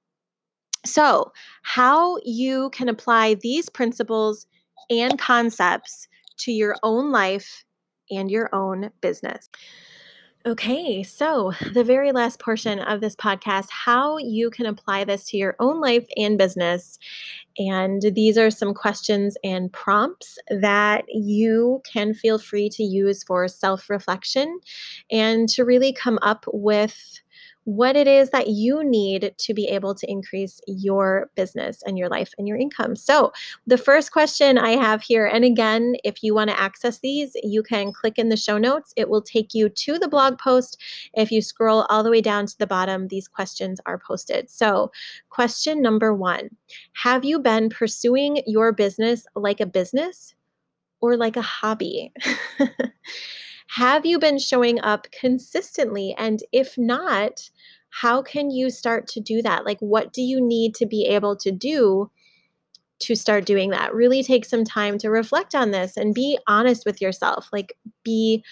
So, 0.84 1.32
how 1.62 2.18
you 2.24 2.70
can 2.70 2.88
apply 2.88 3.34
these 3.34 3.68
principles 3.68 4.46
and 4.88 5.18
concepts 5.18 6.06
to 6.38 6.52
your 6.52 6.76
own 6.82 7.10
life 7.10 7.64
and 8.10 8.30
your 8.30 8.54
own 8.54 8.90
business. 9.00 9.48
Okay, 10.46 11.02
so 11.02 11.54
the 11.72 11.82
very 11.82 12.12
last 12.12 12.38
portion 12.38 12.78
of 12.78 13.00
this 13.00 13.16
podcast 13.16 13.66
how 13.68 14.16
you 14.18 14.48
can 14.48 14.66
apply 14.66 15.02
this 15.02 15.28
to 15.30 15.36
your 15.36 15.56
own 15.58 15.80
life 15.80 16.06
and 16.16 16.38
business. 16.38 17.00
And 17.58 18.00
these 18.14 18.38
are 18.38 18.52
some 18.52 18.72
questions 18.72 19.36
and 19.42 19.72
prompts 19.72 20.38
that 20.48 21.04
you 21.08 21.82
can 21.92 22.14
feel 22.14 22.38
free 22.38 22.68
to 22.68 22.84
use 22.84 23.24
for 23.24 23.48
self 23.48 23.90
reflection 23.90 24.60
and 25.10 25.48
to 25.48 25.64
really 25.64 25.92
come 25.92 26.20
up 26.22 26.44
with 26.52 27.20
what 27.66 27.96
it 27.96 28.06
is 28.06 28.30
that 28.30 28.46
you 28.46 28.84
need 28.84 29.34
to 29.36 29.52
be 29.52 29.66
able 29.66 29.92
to 29.92 30.08
increase 30.08 30.60
your 30.68 31.28
business 31.34 31.82
and 31.84 31.98
your 31.98 32.08
life 32.08 32.32
and 32.38 32.46
your 32.46 32.56
income. 32.56 32.94
So, 32.94 33.32
the 33.66 33.76
first 33.76 34.12
question 34.12 34.56
I 34.56 34.76
have 34.76 35.02
here, 35.02 35.26
and 35.26 35.44
again, 35.44 35.96
if 36.04 36.22
you 36.22 36.32
want 36.32 36.48
to 36.50 36.60
access 36.60 37.00
these, 37.00 37.32
you 37.42 37.64
can 37.64 37.92
click 37.92 38.18
in 38.18 38.28
the 38.28 38.36
show 38.36 38.56
notes. 38.56 38.92
It 38.96 39.08
will 39.08 39.20
take 39.20 39.52
you 39.52 39.68
to 39.68 39.98
the 39.98 40.06
blog 40.06 40.38
post. 40.38 40.80
If 41.14 41.32
you 41.32 41.42
scroll 41.42 41.86
all 41.90 42.04
the 42.04 42.10
way 42.10 42.20
down 42.20 42.46
to 42.46 42.56
the 42.56 42.68
bottom, 42.68 43.08
these 43.08 43.26
questions 43.26 43.80
are 43.84 43.98
posted. 43.98 44.48
So, 44.48 44.92
question 45.28 45.82
number 45.82 46.14
one 46.14 46.50
Have 47.02 47.24
you 47.24 47.40
been 47.40 47.68
pursuing 47.68 48.42
your 48.46 48.70
business 48.72 49.26
like 49.34 49.60
a 49.60 49.66
business 49.66 50.36
or 51.00 51.16
like 51.16 51.36
a 51.36 51.42
hobby? 51.42 52.12
Have 53.68 54.06
you 54.06 54.18
been 54.18 54.38
showing 54.38 54.80
up 54.80 55.06
consistently? 55.10 56.14
And 56.16 56.40
if 56.52 56.78
not, 56.78 57.50
how 57.90 58.22
can 58.22 58.50
you 58.50 58.70
start 58.70 59.06
to 59.08 59.20
do 59.20 59.42
that? 59.42 59.64
Like, 59.64 59.78
what 59.80 60.12
do 60.12 60.22
you 60.22 60.40
need 60.40 60.74
to 60.76 60.86
be 60.86 61.04
able 61.06 61.36
to 61.36 61.50
do 61.50 62.10
to 63.00 63.14
start 63.14 63.44
doing 63.44 63.70
that? 63.70 63.94
Really 63.94 64.22
take 64.22 64.44
some 64.44 64.64
time 64.64 64.98
to 64.98 65.10
reflect 65.10 65.54
on 65.54 65.70
this 65.70 65.96
and 65.96 66.14
be 66.14 66.38
honest 66.46 66.84
with 66.86 67.00
yourself. 67.00 67.48
Like, 67.52 67.76
be 68.04 68.44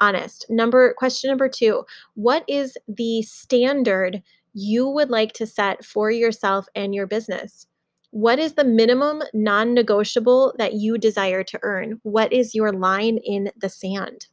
honest. 0.00 0.46
Number 0.48 0.94
question 0.94 1.28
number 1.28 1.48
two 1.48 1.84
What 2.14 2.44
is 2.48 2.76
the 2.88 3.22
standard 3.22 4.22
you 4.54 4.88
would 4.88 5.10
like 5.10 5.32
to 5.34 5.46
set 5.46 5.84
for 5.84 6.10
yourself 6.10 6.66
and 6.74 6.94
your 6.94 7.06
business? 7.06 7.66
What 8.10 8.38
is 8.38 8.54
the 8.54 8.64
minimum 8.64 9.22
non 9.32 9.74
negotiable 9.74 10.54
that 10.58 10.74
you 10.74 10.98
desire 10.98 11.42
to 11.44 11.58
earn? 11.62 12.00
What 12.02 12.32
is 12.32 12.54
your 12.54 12.72
line 12.72 13.18
in 13.18 13.50
the 13.56 13.68
sand? 13.68 14.26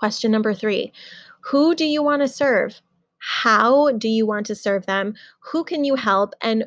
Question 0.00 0.30
number 0.30 0.54
three 0.54 0.94
Who 1.50 1.74
do 1.74 1.84
you 1.84 2.02
want 2.02 2.22
to 2.22 2.28
serve? 2.28 2.80
How 3.18 3.92
do 3.92 4.08
you 4.08 4.24
want 4.24 4.46
to 4.46 4.54
serve 4.54 4.86
them? 4.86 5.12
Who 5.52 5.62
can 5.62 5.84
you 5.84 5.94
help? 5.94 6.32
And 6.40 6.64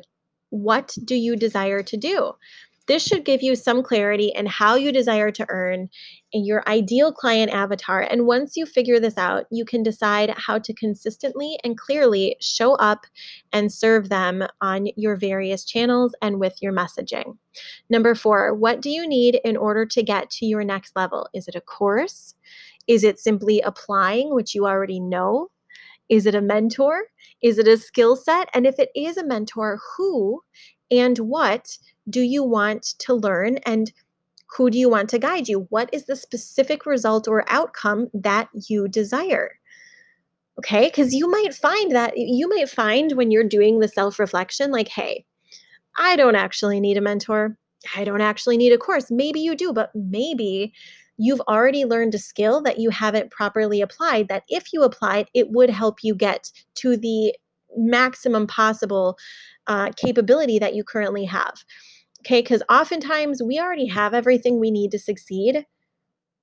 what 0.50 0.96
do 1.04 1.16
you 1.16 1.34
desire 1.34 1.82
to 1.82 1.96
do? 1.96 2.34
This 2.86 3.02
should 3.02 3.24
give 3.24 3.42
you 3.42 3.56
some 3.56 3.82
clarity 3.82 4.30
in 4.36 4.46
how 4.46 4.76
you 4.76 4.92
desire 4.92 5.32
to 5.32 5.46
earn 5.48 5.88
in 6.32 6.44
your 6.44 6.62
ideal 6.68 7.12
client 7.12 7.50
avatar. 7.50 8.02
And 8.02 8.26
once 8.26 8.56
you 8.56 8.66
figure 8.66 9.00
this 9.00 9.18
out, 9.18 9.46
you 9.50 9.64
can 9.64 9.82
decide 9.82 10.32
how 10.36 10.58
to 10.58 10.72
consistently 10.72 11.58
and 11.64 11.78
clearly 11.78 12.36
show 12.40 12.74
up 12.74 13.06
and 13.52 13.72
serve 13.72 14.10
them 14.10 14.46
on 14.60 14.88
your 14.96 15.16
various 15.16 15.64
channels 15.64 16.14
and 16.22 16.38
with 16.38 16.60
your 16.60 16.72
messaging. 16.72 17.36
Number 17.90 18.14
four, 18.14 18.54
what 18.54 18.80
do 18.80 18.90
you 18.90 19.08
need 19.08 19.40
in 19.44 19.56
order 19.56 19.86
to 19.86 20.02
get 20.04 20.30
to 20.32 20.46
your 20.46 20.62
next 20.62 20.94
level? 20.94 21.26
Is 21.34 21.48
it 21.48 21.56
a 21.56 21.60
course? 21.62 22.34
Is 22.86 23.04
it 23.04 23.18
simply 23.18 23.60
applying, 23.60 24.34
which 24.34 24.54
you 24.54 24.66
already 24.66 25.00
know? 25.00 25.48
Is 26.08 26.26
it 26.26 26.34
a 26.34 26.40
mentor? 26.40 27.04
Is 27.42 27.58
it 27.58 27.68
a 27.68 27.78
skill 27.78 28.16
set? 28.16 28.48
And 28.54 28.66
if 28.66 28.78
it 28.78 28.90
is 28.94 29.16
a 29.16 29.26
mentor, 29.26 29.80
who 29.96 30.42
and 30.90 31.18
what 31.18 31.78
do 32.10 32.20
you 32.20 32.42
want 32.42 32.94
to 33.00 33.14
learn? 33.14 33.58
And 33.66 33.92
who 34.56 34.70
do 34.70 34.78
you 34.78 34.88
want 34.88 35.08
to 35.10 35.18
guide 35.18 35.48
you? 35.48 35.66
What 35.70 35.90
is 35.92 36.04
the 36.06 36.16
specific 36.16 36.86
result 36.86 37.26
or 37.26 37.44
outcome 37.48 38.08
that 38.14 38.48
you 38.68 38.86
desire? 38.88 39.58
Okay, 40.58 40.86
because 40.86 41.12
you 41.12 41.28
might 41.28 41.52
find 41.52 41.92
that 41.92 42.16
you 42.16 42.48
might 42.48 42.68
find 42.68 43.12
when 43.12 43.30
you're 43.32 43.42
doing 43.42 43.80
the 43.80 43.88
self 43.88 44.20
reflection, 44.20 44.70
like, 44.70 44.88
hey, 44.88 45.24
I 45.96 46.14
don't 46.16 46.36
actually 46.36 46.78
need 46.80 46.96
a 46.96 47.00
mentor. 47.00 47.56
I 47.96 48.04
don't 48.04 48.20
actually 48.20 48.56
need 48.56 48.72
a 48.72 48.78
course. 48.78 49.10
Maybe 49.10 49.40
you 49.40 49.56
do, 49.56 49.72
but 49.72 49.90
maybe 49.94 50.72
you've 51.16 51.40
already 51.42 51.84
learned 51.84 52.14
a 52.14 52.18
skill 52.18 52.62
that 52.62 52.78
you 52.78 52.90
haven't 52.90 53.30
properly 53.30 53.80
applied 53.80 54.28
that 54.28 54.44
if 54.48 54.72
you 54.72 54.82
applied 54.82 55.28
it 55.34 55.50
would 55.50 55.70
help 55.70 56.02
you 56.02 56.14
get 56.14 56.50
to 56.74 56.96
the 56.96 57.34
maximum 57.76 58.46
possible 58.46 59.16
uh, 59.66 59.90
capability 59.96 60.58
that 60.58 60.74
you 60.74 60.84
currently 60.84 61.24
have. 61.24 61.64
Okay 62.20 62.40
because 62.40 62.62
oftentimes 62.70 63.42
we 63.42 63.60
already 63.60 63.86
have 63.86 64.14
everything 64.14 64.58
we 64.58 64.70
need 64.70 64.90
to 64.90 64.98
succeed. 64.98 65.66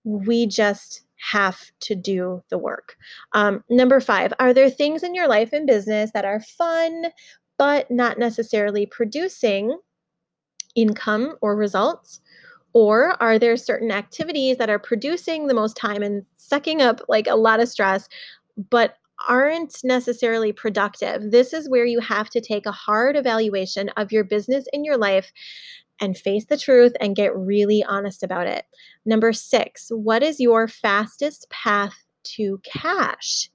We 0.03 0.45
just 0.45 1.03
have 1.31 1.59
to 1.81 1.95
do 1.95 2.43
the 2.49 2.57
work. 2.57 2.97
Um, 3.33 3.63
number 3.69 3.99
five 3.99 4.33
are 4.39 4.53
there 4.53 4.69
things 4.69 5.03
in 5.03 5.15
your 5.15 5.27
life 5.27 5.53
and 5.53 5.67
business 5.67 6.11
that 6.13 6.25
are 6.25 6.39
fun 6.39 7.05
but 7.57 7.91
not 7.91 8.17
necessarily 8.17 8.87
producing 8.87 9.77
income 10.75 11.35
or 11.41 11.55
results 11.55 12.21
or 12.73 13.21
are 13.21 13.37
there 13.37 13.57
certain 13.57 13.91
activities 13.91 14.57
that 14.57 14.69
are 14.69 14.79
producing 14.79 15.47
the 15.47 15.53
most 15.53 15.75
time 15.75 16.01
and 16.01 16.25
sucking 16.35 16.81
up 16.81 17.01
like 17.07 17.27
a 17.27 17.35
lot 17.35 17.59
of 17.59 17.69
stress, 17.69 18.07
but 18.69 18.97
aren't 19.27 19.83
necessarily 19.83 20.51
productive? 20.51 21.31
This 21.31 21.53
is 21.53 21.69
where 21.69 21.85
you 21.85 21.99
have 21.99 22.29
to 22.31 22.41
take 22.41 22.65
a 22.65 22.71
hard 22.71 23.15
evaluation 23.15 23.89
of 23.97 24.11
your 24.11 24.23
business 24.23 24.65
in 24.73 24.83
your 24.83 24.97
life 24.97 25.31
and 25.99 26.17
face 26.17 26.45
the 26.45 26.57
truth 26.57 26.93
and 26.99 27.15
get 27.15 27.35
really 27.35 27.83
honest 27.83 28.23
about 28.23 28.47
it. 28.47 28.65
Number 29.05 29.31
six, 29.33 29.89
what 29.89 30.23
is 30.23 30.39
your 30.39 30.67
fastest 30.67 31.47
path 31.51 32.03
to 32.23 32.59
cash? 32.63 33.50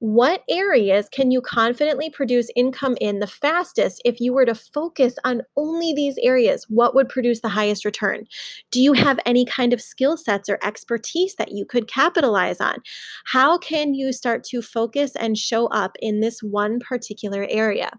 What 0.00 0.44
areas 0.48 1.08
can 1.08 1.32
you 1.32 1.40
confidently 1.40 2.08
produce 2.08 2.50
income 2.54 2.96
in 3.00 3.18
the 3.18 3.26
fastest 3.26 4.00
if 4.04 4.20
you 4.20 4.32
were 4.32 4.46
to 4.46 4.54
focus 4.54 5.16
on 5.24 5.42
only 5.56 5.92
these 5.92 6.16
areas? 6.22 6.66
What 6.68 6.94
would 6.94 7.08
produce 7.08 7.40
the 7.40 7.48
highest 7.48 7.84
return? 7.84 8.24
Do 8.70 8.80
you 8.80 8.92
have 8.92 9.18
any 9.26 9.44
kind 9.44 9.72
of 9.72 9.80
skill 9.80 10.16
sets 10.16 10.48
or 10.48 10.60
expertise 10.62 11.34
that 11.34 11.50
you 11.50 11.66
could 11.66 11.88
capitalize 11.88 12.60
on? 12.60 12.76
How 13.24 13.58
can 13.58 13.92
you 13.92 14.12
start 14.12 14.44
to 14.44 14.62
focus 14.62 15.16
and 15.16 15.36
show 15.36 15.66
up 15.66 15.96
in 16.00 16.20
this 16.20 16.44
one 16.44 16.78
particular 16.78 17.44
area? 17.50 17.90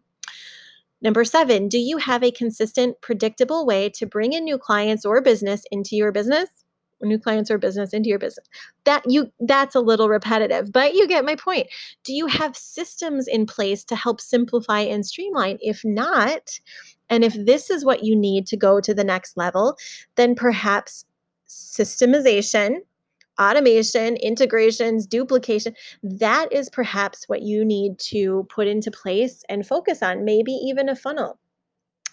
Number 1.01 1.25
seven, 1.25 1.67
do 1.67 1.79
you 1.79 1.97
have 1.97 2.23
a 2.23 2.31
consistent, 2.31 3.01
predictable 3.01 3.65
way 3.65 3.89
to 3.89 4.05
bring 4.05 4.31
in 4.31 4.45
new 4.45 4.57
clients 4.57 5.03
or 5.03 5.21
business 5.21 5.63
into 5.69 5.97
your 5.97 6.13
business? 6.13 6.58
New 7.01 7.19
clients 7.19 7.49
or 7.49 7.57
business 7.57 7.93
into 7.93 8.09
your 8.09 8.19
business. 8.19 8.47
That 8.83 9.03
you 9.07 9.31
that's 9.39 9.75
a 9.75 9.79
little 9.79 10.09
repetitive 10.09 10.71
but 10.71 10.93
you 10.93 11.07
get 11.07 11.25
my 11.25 11.35
point. 11.35 11.67
Do 12.03 12.13
you 12.13 12.27
have 12.27 12.55
systems 12.55 13.27
in 13.27 13.45
place 13.45 13.83
to 13.85 13.95
help 13.95 14.21
simplify 14.21 14.81
and 14.81 15.05
streamline? 15.05 15.57
If 15.61 15.83
not 15.83 16.59
And 17.09 17.23
if 17.23 17.33
this 17.33 17.69
is 17.69 17.83
what 17.83 18.03
you 18.03 18.15
need 18.15 18.45
to 18.47 18.57
go 18.57 18.79
to 18.79 18.93
the 18.93 19.03
next 19.03 19.35
level, 19.35 19.77
then 20.15 20.35
perhaps 20.35 21.05
systemization, 21.47 22.77
automation, 23.39 24.15
integrations, 24.17 25.07
duplication, 25.07 25.73
that 26.03 26.51
is 26.53 26.69
perhaps 26.69 27.27
what 27.27 27.41
you 27.41 27.65
need 27.65 27.97
to 27.99 28.45
put 28.49 28.67
into 28.67 28.91
place 28.91 29.43
and 29.49 29.65
focus 29.65 30.03
on, 30.03 30.25
maybe 30.25 30.51
even 30.51 30.89
a 30.89 30.95
funnel. 30.95 31.39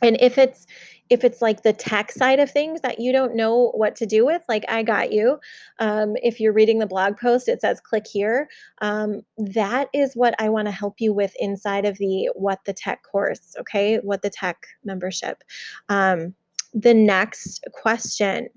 And 0.03 0.17
if 0.21 0.39
it's 0.39 0.67
if 1.09 1.25
it's 1.25 1.41
like 1.41 1.63
the 1.63 1.73
tech 1.73 2.11
side 2.11 2.41
of 2.41 2.51
things 2.51 2.81
that 2.81 2.99
you 2.99 3.13
don't 3.13 3.37
know 3.37 3.71
what 3.75 3.95
to 3.97 4.07
do 4.07 4.27
with, 4.27 4.43
like 4.49 4.65
I 4.69 4.83
got 4.83 5.13
you. 5.13 5.39
Um, 5.79 6.15
if 6.23 6.41
you're 6.41 6.53
reading 6.53 6.79
the 6.79 6.87
blog 6.87 7.17
post, 7.17 7.49
it 7.49 7.61
says 7.61 7.81
click 7.81 8.07
here. 8.07 8.49
Um, 8.81 9.23
that 9.39 9.89
is 9.93 10.15
what 10.15 10.35
I 10.41 10.49
want 10.49 10.67
to 10.67 10.73
help 10.73 10.95
you 10.99 11.13
with 11.13 11.35
inside 11.39 11.85
of 11.85 11.99
the 11.99 12.31
What 12.35 12.61
the 12.65 12.73
Tech 12.73 13.03
course, 13.03 13.55
okay? 13.59 13.99
What 13.99 14.23
the 14.23 14.31
Tech 14.31 14.67
membership. 14.85 15.43
Um, 15.89 16.35
the 16.75 16.95
next 16.95 17.65
question, 17.73 18.49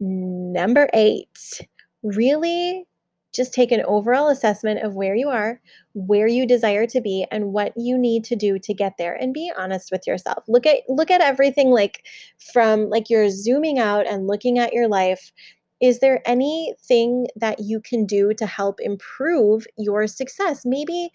number 0.00 0.88
eight, 0.92 1.60
really 2.02 2.86
just 3.34 3.52
take 3.52 3.72
an 3.72 3.82
overall 3.86 4.28
assessment 4.28 4.80
of 4.82 4.94
where 4.94 5.14
you 5.14 5.28
are, 5.28 5.60
where 5.94 6.28
you 6.28 6.46
desire 6.46 6.86
to 6.86 7.00
be 7.00 7.26
and 7.30 7.52
what 7.52 7.72
you 7.76 7.98
need 7.98 8.24
to 8.24 8.36
do 8.36 8.58
to 8.58 8.74
get 8.74 8.94
there 8.96 9.14
and 9.14 9.34
be 9.34 9.50
honest 9.56 9.90
with 9.90 10.06
yourself. 10.06 10.44
Look 10.48 10.66
at 10.66 10.78
look 10.88 11.10
at 11.10 11.20
everything 11.20 11.70
like 11.70 12.06
from 12.52 12.88
like 12.88 13.10
you're 13.10 13.30
zooming 13.30 13.78
out 13.78 14.06
and 14.06 14.26
looking 14.26 14.58
at 14.58 14.72
your 14.72 14.88
life. 14.88 15.32
Is 15.80 15.98
there 15.98 16.22
anything 16.24 17.26
that 17.36 17.60
you 17.60 17.80
can 17.80 18.06
do 18.06 18.32
to 18.34 18.46
help 18.46 18.80
improve 18.80 19.66
your 19.76 20.06
success? 20.06 20.64
Maybe 20.64 21.10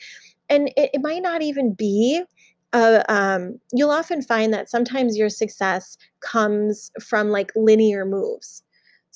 and 0.50 0.70
it, 0.76 0.92
it 0.96 1.02
might 1.02 1.22
not 1.22 1.42
even 1.42 1.74
be 1.74 2.24
uh, 2.72 3.02
um, 3.10 3.60
you'll 3.74 3.90
often 3.90 4.22
find 4.22 4.54
that 4.54 4.70
sometimes 4.70 5.18
your 5.18 5.30
success 5.30 5.98
comes 6.20 6.92
from 7.02 7.30
like 7.30 7.52
linear 7.56 8.06
moves 8.06 8.62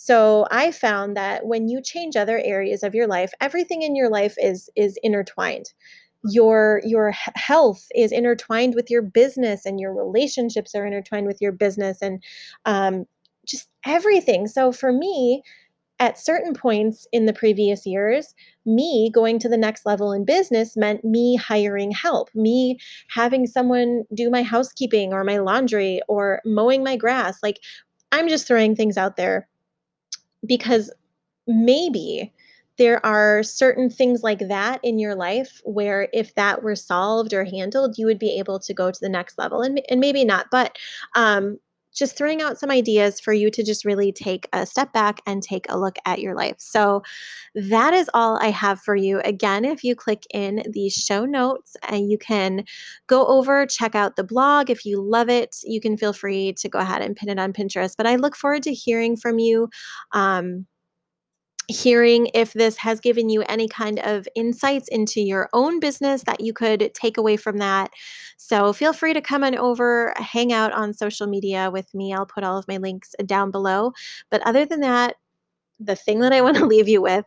so 0.04 0.46
I 0.52 0.72
found 0.72 1.16
that 1.16 1.46
when 1.46 1.70
you 1.70 1.82
change 1.82 2.18
other 2.18 2.38
areas 2.44 2.84
of 2.84 2.94
your 2.94 3.08
life, 3.08 3.32
everything 3.40 3.84
in 3.84 3.96
your 3.96 4.10
life 4.10 4.36
is 4.38 4.70
is 4.76 5.00
intertwined. 5.02 5.72
Your 6.30 6.82
your 6.84 7.12
health 7.36 7.88
is 7.96 8.12
intertwined 8.12 8.76
with 8.76 8.92
your 8.92 9.02
business, 9.02 9.66
and 9.66 9.80
your 9.80 9.94
relationships 9.94 10.76
are 10.76 10.86
intertwined 10.86 11.26
with 11.26 11.40
your 11.40 11.54
business, 11.54 12.02
and 12.02 12.22
um, 12.66 13.06
just 13.48 13.70
everything. 13.86 14.46
So 14.48 14.74
for 14.74 14.92
me, 14.92 15.42
at 16.00 16.20
certain 16.20 16.54
points 16.54 17.08
in 17.14 17.26
the 17.26 17.32
previous 17.32 17.86
years, 17.86 18.36
me 18.66 19.10
going 19.10 19.40
to 19.40 19.48
the 19.48 19.56
next 19.56 19.86
level 19.86 20.12
in 20.12 20.26
business 20.26 20.76
meant 20.76 21.06
me 21.06 21.38
hiring 21.38 21.92
help, 21.92 22.28
me 22.36 22.78
having 23.08 23.48
someone 23.48 24.04
do 24.14 24.30
my 24.30 24.44
housekeeping 24.44 25.14
or 25.14 25.24
my 25.24 25.38
laundry 25.38 26.02
or 26.10 26.42
mowing 26.44 26.84
my 26.84 26.98
grass. 26.98 27.38
Like 27.42 27.60
I'm 28.12 28.28
just 28.28 28.46
throwing 28.48 28.76
things 28.76 28.98
out 28.98 29.16
there 29.16 29.48
because 30.46 30.92
maybe 31.48 32.32
there 32.78 33.06
are 33.06 33.44
certain 33.44 33.90
things 33.90 34.24
like 34.24 34.40
that 34.48 34.80
in 34.84 34.98
your 34.98 35.16
life 35.16 35.62
where 35.64 36.10
if 36.12 36.34
that 36.36 36.64
were 36.64 36.76
solved 36.76 37.34
or 37.34 37.44
handled 37.44 37.98
you 37.98 38.06
would 38.06 38.20
be 38.20 38.40
able 38.40 38.60
to 38.60 38.74
go 38.74 38.90
to 38.92 39.00
the 39.00 39.10
next 39.10 39.38
level 39.38 39.62
and, 39.62 39.82
and 39.90 40.00
maybe 40.00 40.26
not 40.26 40.48
but 40.52 40.78
um, 41.16 41.60
just 41.94 42.18
throwing 42.18 42.42
out 42.42 42.60
some 42.60 42.72
ideas 42.72 43.20
for 43.20 43.34
you 43.34 43.50
to 43.52 43.64
just 43.64 43.86
really 43.86 44.12
take 44.12 44.48
a 44.54 44.66
step 44.66 44.94
back 44.94 45.22
and 45.26 45.44
take 45.44 45.66
a 45.70 45.80
look 45.80 45.98
at 46.06 46.20
your 46.20 46.36
life. 46.36 46.56
So, 46.60 47.04
that 47.56 47.94
is 47.94 48.10
all 48.14 48.38
I 48.42 48.50
have 48.50 48.80
for 48.82 48.96
you. 48.96 49.20
Again, 49.22 49.66
if 49.66 49.84
you 49.84 49.96
click 49.96 50.24
in 50.34 50.64
the 50.72 50.90
show 50.90 51.26
notes 51.26 51.76
and 51.90 52.10
you 52.10 52.18
can 52.18 52.64
go 53.08 53.26
over, 53.28 53.66
check 53.66 53.96
out 53.96 54.16
the 54.16 54.24
blog. 54.24 54.70
If 54.70 54.86
you 54.86 55.02
love 55.02 55.30
it, 55.30 55.58
you 55.64 55.80
can 55.80 55.98
feel 55.98 56.14
free 56.14 56.54
to 56.54 56.70
go 56.70 56.80
ahead 56.80 57.02
and 57.02 57.16
pin 57.16 57.30
it 57.30 57.40
on 57.40 57.54
Pinterest. 57.54 57.96
But 57.98 58.08
I 58.08 58.16
look 58.16 58.36
forward 58.36 58.64
to 58.64 58.74
hearing 58.74 59.16
from 59.16 59.40
you. 59.40 59.70
Um, 60.14 60.66
hearing 61.68 62.30
if 62.34 62.54
this 62.54 62.78
has 62.78 63.00
given 63.00 63.30
you 63.30 63.44
any 63.44 63.68
kind 63.68 64.00
of 64.00 64.28
insights 64.36 64.88
into 64.90 65.22
your 65.22 65.50
own 65.54 65.80
business 65.80 66.24
that 66.24 66.42
you 66.42 66.54
could 66.54 66.92
take 66.94 67.18
away 67.18 67.38
from 67.38 67.58
that. 67.58 67.92
So 68.38 68.74
feel 68.74 68.94
free 68.94 69.14
to 69.14 69.22
come 69.22 69.44
on 69.44 69.56
over, 69.56 70.14
hang 70.18 70.52
out 70.52 70.74
on 70.74 70.94
social 70.94 71.28
media 71.28 71.72
with 71.72 71.94
me. 71.94 72.14
I'll 72.14 72.26
put 72.26 72.44
all 72.44 72.58
of 72.58 72.68
my 72.68 72.78
links 72.78 73.16
down 73.26 73.52
below. 73.52 73.94
But 74.30 74.46
other 74.46 74.66
than 74.66 74.82
that, 74.82 75.16
the 75.80 75.96
thing 75.96 76.20
that 76.20 76.34
I 76.34 76.42
want 76.42 76.58
to 76.58 76.66
leave 76.68 76.88
you 76.88 77.02
with 77.02 77.26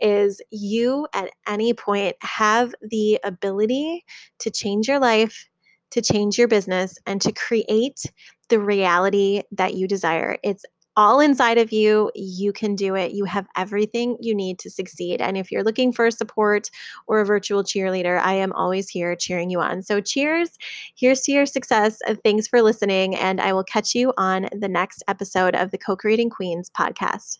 is 0.00 0.40
you 0.50 1.06
at 1.14 1.30
any 1.46 1.74
point 1.74 2.16
have 2.20 2.74
the 2.82 3.18
ability 3.24 4.04
to 4.40 4.50
change 4.50 4.88
your 4.88 4.98
life, 4.98 5.48
to 5.90 6.02
change 6.02 6.38
your 6.38 6.48
business, 6.48 6.98
and 7.06 7.20
to 7.22 7.32
create 7.32 8.02
the 8.48 8.58
reality 8.58 9.42
that 9.52 9.74
you 9.74 9.86
desire. 9.86 10.36
It's 10.42 10.64
all 10.98 11.20
inside 11.20 11.58
of 11.58 11.72
you. 11.72 12.10
You 12.16 12.52
can 12.52 12.74
do 12.74 12.96
it. 12.96 13.12
You 13.12 13.24
have 13.24 13.46
everything 13.56 14.16
you 14.20 14.34
need 14.34 14.58
to 14.58 14.68
succeed. 14.68 15.20
And 15.20 15.38
if 15.38 15.52
you're 15.52 15.62
looking 15.62 15.92
for 15.92 16.10
support 16.10 16.70
or 17.06 17.20
a 17.20 17.24
virtual 17.24 17.62
cheerleader, 17.62 18.20
I 18.20 18.34
am 18.34 18.52
always 18.52 18.88
here 18.88 19.14
cheering 19.14 19.48
you 19.48 19.60
on. 19.60 19.82
So, 19.82 20.00
cheers. 20.00 20.50
Here's 20.96 21.20
to 21.22 21.32
your 21.32 21.46
success. 21.46 22.00
Thanks 22.24 22.48
for 22.48 22.62
listening. 22.62 23.14
And 23.14 23.40
I 23.40 23.52
will 23.52 23.64
catch 23.64 23.94
you 23.94 24.12
on 24.18 24.48
the 24.52 24.68
next 24.68 25.04
episode 25.06 25.54
of 25.54 25.70
the 25.70 25.78
Co 25.78 25.94
Creating 25.94 26.30
Queens 26.30 26.68
podcast. 26.68 27.38